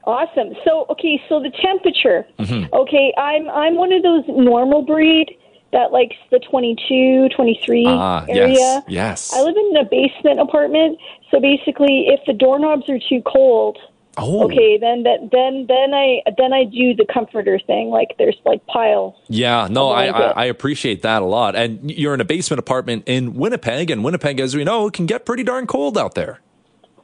Awesome. 0.04 0.54
So, 0.64 0.86
okay, 0.90 1.20
so 1.28 1.40
the 1.40 1.50
temperature. 1.50 2.26
Mhm. 2.38 2.72
Okay, 2.72 3.12
I'm 3.18 3.50
I'm 3.50 3.74
one 3.76 3.92
of 3.92 4.02
those 4.02 4.22
normal 4.28 4.82
breed 4.82 5.36
that 5.72 5.92
likes 5.92 6.16
the 6.30 6.38
22, 6.40 7.28
23 7.34 7.84
Ah, 7.88 8.24
area. 8.28 8.48
yes, 8.54 8.82
yes. 8.88 9.32
I 9.34 9.42
live 9.42 9.56
in 9.56 9.76
a 9.76 9.84
basement 9.84 10.40
apartment, 10.40 10.98
so 11.30 11.40
basically, 11.40 12.06
if 12.08 12.20
the 12.26 12.32
doorknobs 12.32 12.88
are 12.88 12.98
too 13.08 13.22
cold, 13.26 13.78
Oh. 14.18 14.44
okay, 14.46 14.76
then 14.76 15.04
that 15.04 15.30
then 15.30 15.66
then 15.68 15.94
I 15.94 16.20
then 16.36 16.52
I 16.52 16.64
do 16.64 16.94
the 16.94 17.06
comforter 17.10 17.60
thing. 17.60 17.90
Like 17.90 18.16
there's 18.18 18.36
like 18.44 18.66
piles. 18.66 19.14
Yeah, 19.28 19.68
no, 19.70 19.90
I, 19.90 20.06
I. 20.06 20.30
I 20.32 20.44
appreciate 20.46 21.02
that 21.02 21.22
a 21.22 21.24
lot. 21.24 21.54
And 21.54 21.88
you're 21.90 22.12
in 22.12 22.20
a 22.20 22.24
basement 22.24 22.58
apartment 22.58 23.04
in 23.06 23.34
Winnipeg, 23.34 23.88
and 23.88 24.02
Winnipeg, 24.02 24.40
as 24.40 24.56
we 24.56 24.64
know, 24.64 24.90
can 24.90 25.06
get 25.06 25.24
pretty 25.24 25.44
darn 25.44 25.66
cold 25.68 25.96
out 25.96 26.16
there. 26.16 26.40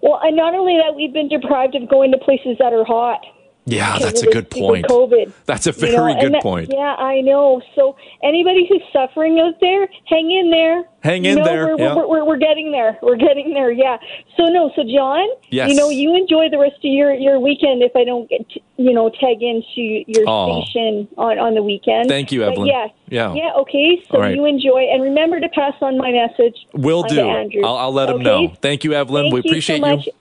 Well, 0.03 0.19
and 0.23 0.37
not 0.37 0.55
only 0.55 0.77
that, 0.85 0.97
we've 0.97 1.13
been 1.13 1.29
deprived 1.29 1.77
of 1.77 1.89
going 1.89 2.11
to 2.11 2.19
places 2.19 2.57
that 2.59 2.73
are 2.73 2.85
hot. 2.85 3.25
Yeah, 3.69 3.99
that's 3.99 4.23
a 4.23 4.31
good 4.31 4.49
point. 4.49 4.87
COVID. 4.87 5.33
That's 5.45 5.67
a 5.67 5.73
You 5.73 5.93
know, 5.93 6.05
very 6.05 6.21
good 6.21 6.35
that- 6.35 6.43
point. 6.43 6.71
Yeah, 6.73 6.95
I 6.95 7.21
know. 7.21 7.61
So 7.75 7.97
anybody 8.23 8.65
who's 8.69 8.83
suffering 8.93 9.41
out 9.41 9.55
there, 9.61 9.89
hang 10.07 10.31
in 10.31 10.51
there. 10.51 10.85
Hang 11.01 11.25
You 11.25 11.33
in 11.33 11.39
know, 11.39 11.45
there, 11.45 11.67
We're, 11.67 11.79
yeah. 11.79 11.95
we're, 11.97 12.09
we're, 12.09 12.25
we're 12.25 12.37
getting 12.37 12.71
there. 12.73 12.97
We're 13.03 13.17
getting 13.17 13.55
there. 13.55 13.71
Yeah. 13.73 13.97
So 14.37 14.45
no. 14.45 14.71
So 14.77 14.83
Jawn, 14.85 15.29
Yes. 15.51 15.69
you 15.69 15.75
know, 15.77 15.89
you 15.91 16.15
enjoy 16.17 16.49
the 16.49 16.59
rest 16.59 16.77
of 16.77 16.85
your 16.85 17.13
your 17.15 17.39
weekend. 17.41 17.83
If 17.83 17.95
I 17.97 18.05
don't 18.05 18.29
get 18.31 18.49
to, 18.51 18.61
you 18.77 18.93
know 18.93 19.09
tag 19.11 19.43
into 19.43 20.05
your 20.07 20.25
station 20.65 21.09
on 21.19 21.39
on 21.39 21.55
the 21.55 21.63
weekend. 21.63 22.09
Thank 22.09 22.31
you, 22.33 22.45
Evelyn. 22.45 22.69
yes. 22.69 22.91
Yeah. 23.09 23.35
Yeah. 23.35 23.53
Okay. 23.63 24.03
So 24.11 24.19
right. 24.21 24.35
you 24.35 24.45
enjoy 24.47 24.87
and 24.93 25.03
remember 25.03 25.39
to 25.41 25.49
pass 25.49 25.75
on 25.81 25.97
my 25.99 26.11
message. 26.13 26.57
Will 26.73 27.03
do. 27.05 27.21
Andrew. 27.21 27.63
I'll, 27.65 27.77
I'll 27.77 27.93
let 27.93 28.09
him 28.11 28.23
know. 28.23 28.49
Thank 28.61 28.85
you, 28.85 28.93
Evelyn. 28.95 29.25
Thank 29.25 29.35
we 29.35 29.39
you 29.39 29.43
so 29.43 29.49
appreciate 29.51 29.81
much. 29.81 30.07
you. 30.07 30.13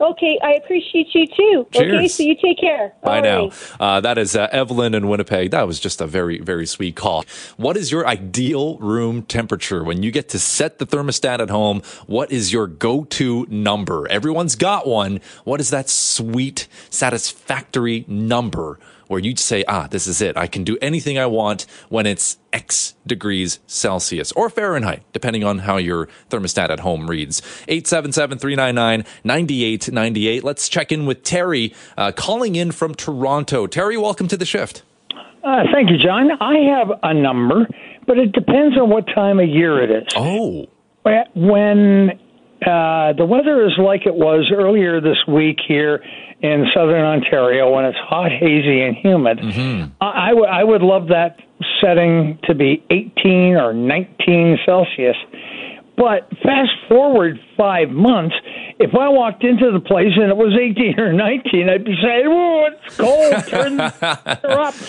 Okay, 0.00 0.38
I 0.42 0.52
appreciate 0.52 1.08
you 1.12 1.26
too. 1.26 1.66
Okay, 1.74 1.80
Cheers. 1.80 2.14
so 2.14 2.22
you 2.22 2.36
take 2.36 2.60
care. 2.60 2.94
Bye 3.02 3.16
All 3.16 3.22
now. 3.22 3.42
right. 3.48 3.72
Uh, 3.80 4.00
that 4.00 4.16
is 4.16 4.36
uh, 4.36 4.48
Evelyn 4.52 4.94
in 4.94 5.08
Winnipeg. 5.08 5.50
That 5.50 5.66
was 5.66 5.80
just 5.80 6.00
a 6.00 6.06
very, 6.06 6.38
very 6.38 6.66
sweet 6.66 6.94
call. 6.94 7.24
What 7.56 7.76
is 7.76 7.90
your 7.90 8.06
ideal 8.06 8.78
room 8.78 9.22
temperature 9.22 9.82
when 9.82 10.04
you 10.04 10.12
get 10.12 10.28
to 10.30 10.38
set 10.38 10.78
the 10.78 10.86
thermostat 10.86 11.40
at 11.40 11.50
home? 11.50 11.82
What 12.06 12.30
is 12.30 12.52
your 12.52 12.68
go-to 12.68 13.46
number? 13.50 14.06
Everyone's 14.08 14.54
got 14.54 14.86
one. 14.86 15.20
What 15.44 15.58
is 15.60 15.70
that 15.70 15.88
sweet, 15.88 16.68
satisfactory 16.90 18.04
number 18.06 18.78
where 19.08 19.20
you'd 19.20 19.38
say, 19.38 19.62
ah, 19.66 19.88
this 19.90 20.06
is 20.06 20.20
it. 20.22 20.36
I 20.36 20.46
can 20.46 20.62
do 20.64 20.78
anything 20.80 21.18
I 21.18 21.26
want 21.26 21.66
when 21.88 22.06
it's 22.06 22.38
X 22.52 22.94
degrees 23.06 23.58
Celsius 23.66 24.30
or 24.32 24.48
Fahrenheit, 24.48 25.02
depending 25.12 25.42
on 25.44 25.58
how 25.60 25.76
your 25.76 26.08
thermostat 26.30 26.70
at 26.70 26.80
home 26.80 27.08
reads. 27.08 27.40
877-399-9898. 27.68 30.42
Let's 30.44 30.68
check 30.68 30.92
in 30.92 31.06
with 31.06 31.22
Terry, 31.24 31.74
uh, 31.96 32.12
calling 32.12 32.54
in 32.54 32.70
from 32.70 32.94
Toronto. 32.94 33.66
Terry, 33.66 33.96
welcome 33.96 34.28
to 34.28 34.36
the 34.36 34.46
shift. 34.46 34.82
Uh, 35.42 35.64
thank 35.72 35.90
you, 35.90 35.98
Jawn. 35.98 36.30
I 36.40 36.58
have 36.76 36.92
a 37.02 37.12
number, 37.14 37.66
but 38.06 38.18
it 38.18 38.30
depends 38.32 38.78
on 38.78 38.90
what 38.90 39.06
time 39.06 39.40
of 39.40 39.48
year 39.48 39.82
it 39.82 39.90
is. 39.90 40.06
Oh. 40.16 40.66
When 41.34 42.18
uh, 42.66 43.12
the 43.14 43.24
weather 43.24 43.64
is 43.66 43.72
like 43.78 44.06
it 44.06 44.14
was 44.14 44.50
earlier 44.54 45.00
this 45.00 45.18
week 45.28 45.58
here 45.66 46.02
in 46.40 46.66
southern 46.74 47.04
Ontario, 47.04 47.70
when 47.74 47.84
it's 47.84 47.98
hot, 47.98 48.30
hazy, 48.30 48.82
and 48.82 48.96
humid, 48.96 49.38
I, 50.00 50.30
I 50.30 50.32
would- 50.32 50.48
I 50.48 50.64
would 50.64 50.82
love 50.82 51.08
that 51.08 51.36
setting 51.80 52.38
to 52.44 52.54
be 52.54 52.82
18 52.90 53.56
or 53.56 53.72
19 53.72 54.58
Celsius. 54.64 55.16
But 55.96 56.28
fast 56.44 56.70
forward 56.88 57.40
five 57.56 57.90
months, 57.90 58.36
if 58.78 58.94
I 58.94 59.08
walked 59.08 59.42
into 59.42 59.72
the 59.72 59.80
place 59.80 60.12
and 60.14 60.30
it 60.30 60.36
was 60.36 60.54
18 60.56 61.00
or 61.00 61.12
19, 61.12 61.68
I'd 61.68 61.84
be 61.84 61.96
saying, 62.00 62.24
"Oh, 62.28 62.68
it's 62.70 62.96
cold. 62.96 63.46
Turn 63.48 63.78
her 63.78 64.60
up." 64.60 64.74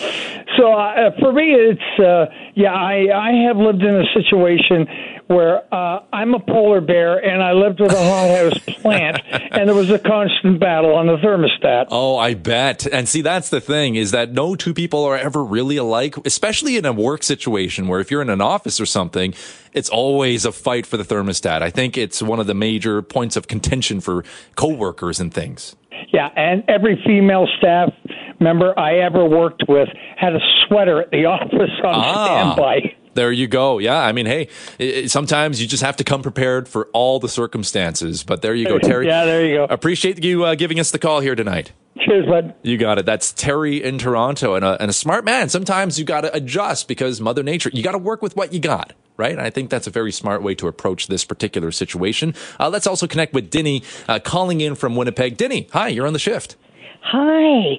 So 0.56 0.72
uh, 0.72 1.10
for 1.20 1.32
me, 1.32 1.52
it's 1.54 2.00
uh, 2.00 2.26
yeah. 2.54 2.72
I 2.74 3.06
I 3.14 3.32
have 3.46 3.56
lived 3.56 3.82
in 3.82 3.94
a 3.94 4.04
situation 4.12 4.86
where 5.30 5.62
uh, 5.72 6.00
I'm 6.12 6.34
a 6.34 6.40
polar 6.40 6.80
bear 6.80 7.18
and 7.24 7.40
I 7.40 7.52
lived 7.52 7.78
with 7.78 7.92
a 7.92 7.96
hothouse 7.96 8.58
plant, 8.82 9.20
and 9.30 9.68
there 9.68 9.76
was 9.76 9.88
a 9.88 9.98
constant 10.00 10.58
battle 10.58 10.92
on 10.92 11.06
the 11.06 11.18
thermostat. 11.18 11.86
Oh, 11.90 12.16
I 12.18 12.34
bet. 12.34 12.84
And 12.92 13.08
see, 13.08 13.22
that's 13.22 13.48
the 13.48 13.60
thing 13.60 13.94
is 13.94 14.10
that 14.10 14.32
no 14.32 14.56
two 14.56 14.74
people 14.74 15.04
are 15.04 15.16
ever 15.16 15.44
really 15.44 15.76
alike, 15.76 16.16
especially 16.26 16.76
in 16.76 16.84
a 16.84 16.92
work 16.92 17.22
situation 17.22 17.86
where 17.86 18.00
if 18.00 18.10
you're 18.10 18.22
in 18.22 18.28
an 18.30 18.40
office 18.40 18.80
or 18.80 18.86
something, 18.86 19.32
it's 19.72 19.88
always 19.88 20.44
a 20.44 20.50
fight 20.50 20.84
for 20.84 20.96
the 20.96 21.04
thermostat. 21.04 21.62
I 21.62 21.70
think 21.70 21.96
it's 21.96 22.20
one 22.20 22.40
of 22.40 22.48
the 22.48 22.54
major 22.54 23.00
points 23.00 23.36
of 23.36 23.46
contention 23.46 24.00
for 24.00 24.24
coworkers 24.56 25.20
and 25.20 25.32
things. 25.32 25.76
Yeah, 26.12 26.28
and 26.34 26.64
every 26.66 27.00
female 27.06 27.46
staff 27.58 27.92
member 28.40 28.76
I 28.76 28.96
ever 28.98 29.24
worked 29.28 29.62
with 29.68 29.88
had 30.16 30.34
a 30.34 30.40
sweater 30.66 31.02
at 31.02 31.10
the 31.12 31.24
office 31.26 31.70
on 31.84 31.94
Ah. 31.94 32.24
standby. 32.54 32.96
There 33.14 33.32
you 33.32 33.48
go. 33.48 33.78
Yeah, 33.78 33.98
I 33.98 34.12
mean, 34.12 34.26
hey, 34.26 34.48
i- 34.78 35.02
i- 35.02 35.06
sometimes 35.06 35.60
you 35.60 35.66
just 35.66 35.82
have 35.82 35.96
to 35.96 36.04
come 36.04 36.22
prepared 36.22 36.68
for 36.68 36.86
all 36.92 37.18
the 37.18 37.28
circumstances. 37.28 38.22
But 38.22 38.42
there 38.42 38.54
you 38.54 38.66
go, 38.66 38.78
Terry. 38.90 39.06
Yeah, 39.06 39.24
there 39.24 39.44
you 39.46 39.56
go. 39.56 39.64
Appreciate 39.64 40.22
you 40.24 40.44
uh, 40.44 40.54
giving 40.54 40.78
us 40.80 40.90
the 40.90 40.98
call 40.98 41.20
here 41.20 41.34
tonight. 41.34 41.72
Cheers, 41.98 42.26
bud. 42.26 42.54
You 42.62 42.78
got 42.78 42.98
it. 42.98 43.06
That's 43.06 43.32
Terry 43.32 43.82
in 43.82 43.98
Toronto, 43.98 44.54
and 44.54 44.64
a, 44.64 44.80
and 44.80 44.88
a 44.88 44.92
smart 44.92 45.24
man. 45.24 45.48
Sometimes 45.48 45.98
you 45.98 46.04
got 46.04 46.20
to 46.22 46.32
adjust 46.34 46.86
because 46.88 47.20
Mother 47.20 47.42
Nature. 47.42 47.70
You 47.74 47.82
got 47.82 47.92
to 47.92 47.98
work 47.98 48.22
with 48.22 48.36
what 48.36 48.52
you 48.54 48.60
got, 48.60 48.92
right? 49.16 49.32
And 49.32 49.40
I 49.40 49.50
think 49.50 49.70
that's 49.70 49.86
a 49.86 49.90
very 49.90 50.12
smart 50.12 50.42
way 50.42 50.54
to 50.54 50.68
approach 50.68 51.08
this 51.08 51.24
particular 51.24 51.72
situation. 51.72 52.32
Uh, 52.60 52.68
let's 52.70 52.86
also 52.86 53.06
connect 53.08 53.34
with 53.34 53.50
Dinny, 53.50 53.82
uh, 54.08 54.18
calling 54.20 54.60
in 54.60 54.76
from 54.76 54.94
Winnipeg. 54.96 55.36
Dinny, 55.36 55.68
hi, 55.72 55.88
you're 55.88 56.06
on 56.06 56.12
the 56.12 56.18
shift. 56.20 56.56
Hi. 57.02 57.78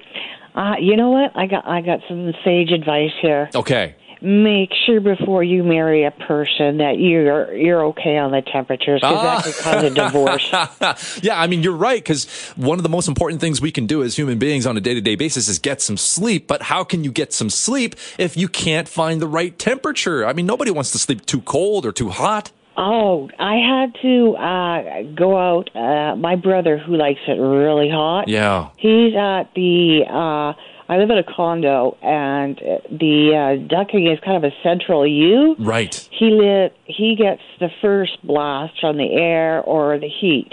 Uh, 0.54 0.74
you 0.78 0.96
know 0.96 1.10
what? 1.10 1.32
I 1.34 1.46
got 1.46 1.66
I 1.66 1.80
got 1.80 2.00
some 2.06 2.32
sage 2.44 2.70
advice 2.70 3.12
here. 3.22 3.48
Okay. 3.54 3.94
Make 4.22 4.70
sure 4.86 5.00
before 5.00 5.42
you 5.42 5.64
marry 5.64 6.04
a 6.04 6.10
person 6.12 6.78
that 6.78 6.98
you're 6.98 7.52
you're 7.54 7.84
okay 7.86 8.16
on 8.18 8.30
the 8.30 8.40
temperatures 8.42 9.00
because 9.00 9.16
Ah. 9.18 9.40
that 9.40 9.44
could 9.44 9.64
cause 9.64 9.82
a 9.82 9.90
divorce. 9.90 11.20
yeah, 11.22 11.40
I 11.40 11.46
mean, 11.48 11.62
you're 11.62 11.76
right, 11.76 12.02
because 12.02 12.26
one 12.56 12.78
of 12.78 12.82
the 12.84 12.88
most 12.88 13.08
important 13.08 13.40
things 13.40 13.60
we 13.60 13.72
can 13.72 13.86
do 13.86 14.02
as 14.02 14.16
human 14.16 14.38
beings 14.38 14.66
on 14.66 14.76
a 14.76 14.80
day 14.80 14.94
to 14.94 15.00
day 15.00 15.16
basis 15.16 15.48
is 15.48 15.58
get 15.58 15.80
some 15.82 15.96
sleep. 15.96 16.46
But 16.46 16.62
how 16.62 16.84
can 16.84 17.02
you 17.04 17.10
get 17.12 17.32
some 17.32 17.50
sleep 17.50 17.96
if 18.18 18.36
you 18.36 18.48
can't 18.48 18.88
find 18.88 19.20
the 19.20 19.26
right 19.28 19.58
temperature? 19.58 20.24
I 20.26 20.32
mean, 20.32 20.46
nobody 20.46 20.70
wants 20.70 20.92
to 20.92 20.98
sleep 20.98 21.26
too 21.26 21.40
cold 21.42 21.84
or 21.84 21.92
too 21.92 22.10
hot. 22.10 22.52
Oh, 22.74 23.28
I 23.38 23.56
had 23.56 23.94
to 24.00 24.34
uh 24.36 25.02
go 25.14 25.36
out. 25.36 25.68
Uh 25.76 26.16
my 26.16 26.36
brother, 26.36 26.78
who 26.78 26.96
likes 26.96 27.20
it 27.28 27.32
really 27.38 27.90
hot, 27.90 28.28
Yeah. 28.28 28.68
he's 28.78 29.14
at 29.14 29.52
the. 29.54 30.04
uh 30.08 30.52
I 30.88 30.96
live 30.96 31.10
in 31.10 31.18
a 31.18 31.24
condo, 31.24 31.96
and 32.02 32.58
uh, 32.58 32.78
the 32.90 33.58
uh, 33.62 33.68
ducking 33.68 34.10
is 34.10 34.18
kind 34.24 34.36
of 34.36 34.44
a 34.44 34.54
central 34.62 35.06
U. 35.06 35.56
Right. 35.58 35.94
He 36.10 36.26
lit. 36.30 36.76
He 36.84 37.16
gets 37.16 37.42
the 37.60 37.68
first 37.80 38.18
blast 38.24 38.74
from 38.80 38.96
the 38.96 39.10
air 39.12 39.60
or 39.62 39.98
the 39.98 40.08
heat. 40.08 40.50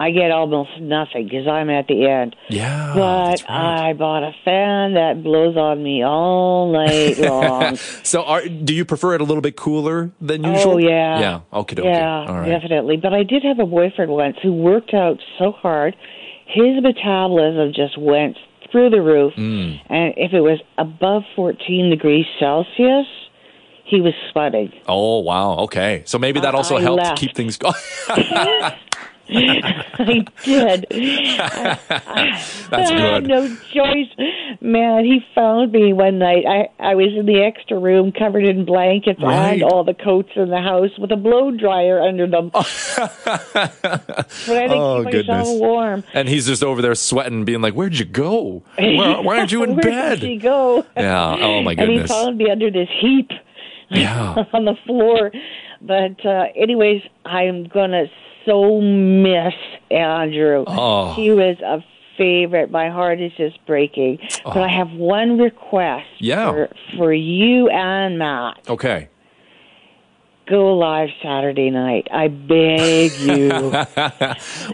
I 0.00 0.12
get 0.12 0.30
almost 0.30 0.70
nothing 0.80 1.24
because 1.24 1.48
I'm 1.48 1.70
at 1.70 1.88
the 1.88 2.06
end. 2.06 2.36
Yeah. 2.50 2.92
But 2.94 3.50
I 3.50 3.94
bought 3.94 4.22
a 4.22 4.30
fan 4.44 4.94
that 4.94 5.22
blows 5.24 5.56
on 5.56 5.82
me 5.82 6.04
all 6.04 6.72
night 6.72 7.18
long. 7.18 7.74
so, 8.04 8.22
are, 8.22 8.46
do 8.46 8.72
you 8.74 8.84
prefer 8.84 9.14
it 9.14 9.20
a 9.20 9.24
little 9.24 9.40
bit 9.40 9.56
cooler 9.56 10.12
than 10.20 10.44
usual? 10.44 10.74
Oh 10.74 10.78
yeah. 10.78 11.18
Yeah. 11.18 11.40
Okay. 11.52 11.80
Okay. 11.80 11.90
Yeah, 11.90 12.26
All 12.28 12.34
right. 12.34 12.48
definitely. 12.48 12.96
But 12.96 13.12
I 13.12 13.24
did 13.24 13.42
have 13.42 13.58
a 13.58 13.66
boyfriend 13.66 14.12
once 14.12 14.36
who 14.40 14.52
worked 14.52 14.94
out 14.94 15.18
so 15.36 15.50
hard, 15.50 15.96
his 16.46 16.80
metabolism 16.80 17.72
just 17.74 17.98
went 17.98 18.36
through 18.70 18.90
the 18.90 19.00
roof. 19.00 19.32
Mm. 19.34 19.80
And 19.88 20.14
if 20.16 20.32
it 20.32 20.40
was 20.40 20.60
above 20.76 21.22
14 21.36 21.90
degrees 21.90 22.26
Celsius, 22.38 23.06
he 23.84 24.00
was 24.00 24.12
sweating. 24.32 24.72
Oh 24.86 25.20
wow. 25.20 25.58
Okay. 25.60 26.02
So 26.04 26.18
maybe 26.18 26.40
that 26.40 26.54
also 26.54 26.76
I 26.76 26.82
helped 26.82 27.02
left. 27.02 27.18
keep 27.18 27.34
things 27.34 27.56
going. 27.56 27.74
I 30.00 30.24
did. 30.44 30.86
I, 30.90 31.78
I, 31.90 32.44
That's 32.70 32.90
I 32.90 32.98
had 32.98 33.24
good. 33.24 33.28
no 33.28 33.48
choice. 33.72 34.28
Man, 34.60 35.04
he 35.04 35.20
found 35.34 35.72
me 35.72 35.92
one 35.92 36.18
night. 36.18 36.44
I, 36.48 36.68
I 36.78 36.94
was 36.94 37.08
in 37.16 37.26
the 37.26 37.42
extra 37.42 37.78
room 37.78 38.12
covered 38.12 38.44
in 38.44 38.64
blankets 38.64 39.20
Right. 39.22 39.54
and 39.54 39.62
all 39.64 39.84
the 39.84 39.94
coats 39.94 40.30
in 40.36 40.48
the 40.48 40.60
house 40.60 40.90
with 40.98 41.12
a 41.12 41.16
blow 41.16 41.50
dryer 41.50 42.00
under 42.00 42.26
them. 42.26 42.50
but 42.54 42.60
I 43.36 44.68
think 44.68 44.72
Oh, 44.72 45.02
keep 45.04 45.12
goodness. 45.12 45.48
warm. 45.48 46.04
and 46.14 46.28
he's 46.28 46.46
just 46.46 46.62
over 46.62 46.80
there 46.82 46.94
sweating, 46.94 47.44
being 47.44 47.60
like, 47.60 47.74
"Where'd 47.74 47.98
you 47.98 48.04
go? 48.04 48.62
Why, 48.78 49.20
why 49.20 49.38
aren't 49.38 49.52
you 49.52 49.62
in 49.64 49.70
Where 49.74 49.82
bed?" 49.82 50.20
did 50.20 50.26
she 50.26 50.36
go? 50.36 50.84
Yeah. 50.96 51.36
Oh 51.40 51.62
my 51.62 51.72
And 51.72 51.80
he 51.80 51.86
goodness. 51.86 52.10
found 52.10 52.38
me 52.38 52.50
under 52.50 52.70
this 52.70 52.88
heap 53.00 53.30
Yeah. 53.90 54.44
on 54.52 54.64
the 54.64 54.74
floor. 54.86 55.30
But 55.80 56.24
uh 56.24 56.46
anyways, 56.56 57.02
I'm 57.24 57.64
gonna 57.64 58.06
so 58.48 58.80
miss 58.80 59.54
Andrew. 59.90 60.64
Oh. 60.66 61.12
He 61.14 61.30
was 61.30 61.58
a 61.60 61.84
favorite. 62.16 62.70
My 62.70 62.88
heart 62.90 63.20
is 63.20 63.30
just 63.36 63.64
breaking. 63.66 64.18
Oh. 64.44 64.52
But 64.54 64.62
I 64.62 64.68
have 64.68 64.90
one 64.92 65.38
request 65.38 66.06
Oh. 66.14 66.16
Yeah. 66.18 66.50
for, 66.50 66.68
for 66.96 67.12
you 67.12 67.68
and 67.68 68.18
Matt. 68.18 68.58
Okay. 68.68 69.08
Go 70.48 70.76
live 70.78 71.10
Saturday 71.22 71.70
night. 71.70 72.08
I 72.10 72.28
beg 72.28 73.12
you. 73.20 73.50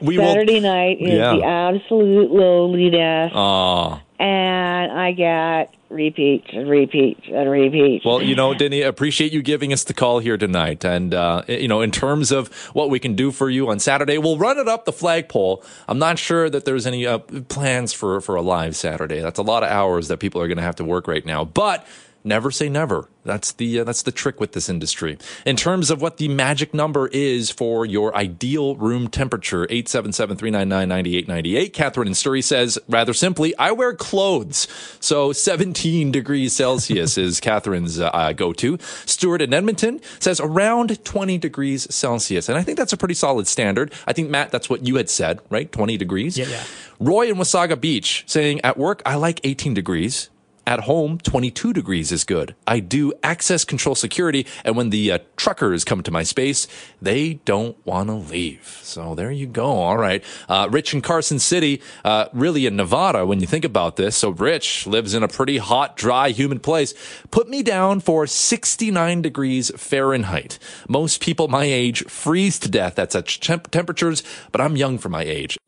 we 0.00 0.16
will. 0.18 0.24
Saturday 0.24 0.60
night 0.60 0.98
is 1.00 1.10
Yeah. 1.14 1.34
the 1.34 1.42
absolute 1.44 2.30
loneliness. 2.30 3.32
Aw. 3.34 4.00
and 4.20 4.92
I 4.92 5.10
get 5.12 5.74
repeats 5.95 6.49
and 6.53 6.68
repeats 6.68 7.22
and 7.32 7.51
repeats. 7.51 8.05
Well, 8.05 8.20
you 8.20 8.34
know, 8.34 8.53
Denny, 8.53 8.82
appreciate 8.82 9.32
you 9.32 9.40
giving 9.40 9.72
us 9.72 9.84
the 9.84 9.95
call 9.95 10.18
here 10.18 10.36
tonight. 10.36 10.84
And, 10.84 11.14
uh, 11.14 11.42
you 11.49 11.68
know, 11.68 11.80
in 11.80 11.90
terms 11.90 12.32
of 12.32 12.49
what 12.74 12.90
we 12.90 12.99
can 12.99 13.14
do 13.14 13.30
for 13.30 13.49
you 13.49 13.70
on 13.70 13.78
Saturday, 13.78 14.18
we'll 14.18 14.38
run 14.38 14.59
it 14.59 14.68
up 14.68 14.84
the 14.84 14.92
flagpole. 14.92 15.62
I'm 15.88 15.99
not 15.99 16.18
sure 16.18 16.51
that 16.51 16.64
there's 16.64 16.86
any 16.86 17.07
uh, 17.07 17.18
plans 17.49 17.92
for, 17.92 18.20
for 18.20 18.34
a 18.34 18.42
live 18.42 18.76
Saturday. 18.76 19.20
That's 19.20 19.38
a 19.38 19.42
lot 19.42 19.62
of 19.62 19.70
hours 19.70 20.09
that 20.09 20.18
people 20.18 20.42
are 20.42 20.49
going 20.49 20.59
to 20.59 20.64
have 20.64 20.76
to 20.76 20.84
work 20.84 21.09
right 21.09 21.24
now. 21.24 21.45
But 21.45 21.86
never 22.24 22.50
say 22.50 22.68
never. 22.68 23.08
That's 23.24 23.52
the 23.52 23.80
uh, 23.80 23.84
that's 23.84 24.02
the 24.02 24.12
trick 24.12 24.40
with 24.40 24.52
this 24.52 24.68
industry. 24.68 25.16
In 25.46 25.56
terms 25.56 25.90
of 25.90 26.02
what 26.02 26.18
the 26.18 26.28
magic 26.28 26.74
number 26.74 27.08
is 27.08 27.50
for 27.50 27.86
your 27.86 28.14
ideal 28.16 28.76
room 28.76 29.08
temperature, 29.08 29.66
877-399-9898. 29.66 31.72
Catherine 31.72 32.08
in 32.08 32.14
Surrey 32.14 32.42
says 32.42 32.78
rather 32.88 33.14
simply, 33.14 33.56
I 33.56 33.72
wear 33.72 33.94
clothes. 33.94 34.68
So 35.00 35.32
17 35.32 36.12
degrees 36.12 36.54
Celsius 36.54 37.16
is 37.16 37.40
Catherine's 37.44 37.98
uh, 37.98 38.08
uh, 38.08 38.32
go-to. 38.32 38.78
Stuart 39.06 39.42
in 39.42 39.54
Edmonton 39.54 40.00
says 40.18 40.40
around 40.40 41.04
20 41.04 41.38
degrees 41.38 41.92
Celsius. 41.94 42.48
And 42.48 42.58
I 42.58 42.62
think 42.62 42.78
that's 42.78 42.92
a 42.92 42.96
pretty 42.96 43.14
solid 43.14 43.46
standard. 43.46 43.92
I 44.06 44.12
think 44.12 44.30
Matt 44.30 44.50
that's 44.50 44.68
what 44.68 44.86
you 44.86 44.96
had 44.96 45.08
said, 45.08 45.40
right? 45.50 45.70
20 45.70 45.96
degrees. 45.96 46.36
Yeah, 46.36 46.48
yeah. 46.48 46.64
Roy 47.00 47.28
in 47.28 47.36
Wasaga 47.36 47.80
Beach 47.80 48.24
saying 48.26 48.60
at 48.62 48.76
work 48.76 49.02
I 49.04 49.16
like 49.16 49.40
18 49.44 49.74
degrees. 49.74 50.30
At 50.66 50.80
home, 50.80 51.18
22 51.18 51.74
degrees 51.74 52.10
is 52.10 52.24
good. 52.24 52.54
I 52.66 52.80
do 52.80 53.12
access 53.22 53.64
control 53.64 53.94
security, 53.94 54.46
and 54.64 54.76
when 54.76 54.90
the 54.90 55.12
uh, 55.12 55.18
truckers 55.36 55.84
come 55.84 56.02
to 56.02 56.10
my 56.10 56.22
space, 56.22 56.66
they 57.02 57.34
don't 57.44 57.76
want 57.86 58.08
to 58.08 58.14
leave. 58.14 58.80
So 58.82 59.14
there 59.14 59.30
you 59.30 59.46
go. 59.46 59.66
All 59.66 59.98
right. 59.98 60.24
Uh, 60.48 60.68
Rich 60.70 60.94
in 60.94 61.02
Carson 61.02 61.38
City, 61.38 61.82
uh, 62.04 62.26
really 62.32 62.64
in 62.64 62.76
Nevada, 62.76 63.26
when 63.26 63.40
you 63.40 63.46
think 63.46 63.64
about 63.64 63.96
this. 63.96 64.16
So 64.16 64.30
Rich 64.30 64.86
lives 64.86 65.12
in 65.12 65.22
a 65.22 65.28
pretty 65.28 65.58
hot, 65.58 65.96
dry, 65.96 66.30
humid 66.30 66.62
place. 66.62 66.94
Put 67.30 67.48
me 67.48 67.62
down 67.62 68.00
for 68.00 68.26
69 68.26 69.20
degrees 69.20 69.70
Fahrenheit. 69.76 70.58
Most 70.88 71.20
people 71.20 71.48
my 71.48 71.64
age 71.64 72.04
freeze 72.04 72.58
to 72.60 72.70
death 72.70 72.98
at 72.98 73.12
such 73.12 73.40
temp- 73.40 73.70
temperatures, 73.70 74.22
but 74.50 74.60
I'm 74.62 74.76
young 74.76 74.96
for 74.96 75.10
my 75.10 75.22
age. 75.22 75.58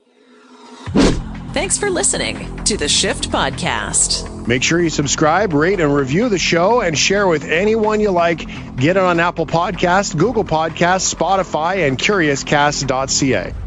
Thanks 1.53 1.79
for 1.79 1.91
listening 1.91 2.65
to 2.65 2.77
the 2.77 2.89
Shift 2.89 3.31
Podcast. 3.31 4.36
Make 4.47 4.63
sure 4.63 4.81
you 4.81 4.91
subscribe, 4.91 5.53
rate, 5.53 5.81
and 5.81 5.95
review 5.95 6.29
the 6.29 6.39
show 6.39 6.81
and 6.81 6.97
share 6.97 7.27
with 7.27 7.45
anyone 7.45 8.01
you 8.01 8.11
like. 8.11 8.47
Get 8.77 8.97
it 8.97 9.03
on 9.03 9.19
Apple 9.19 9.47
Podcasts, 9.47 10.17
Google 10.17 10.45
Podcasts, 10.45 11.13
Spotify, 11.13 11.87
and 11.87 11.99
CuriousCast.ca. 11.99 13.66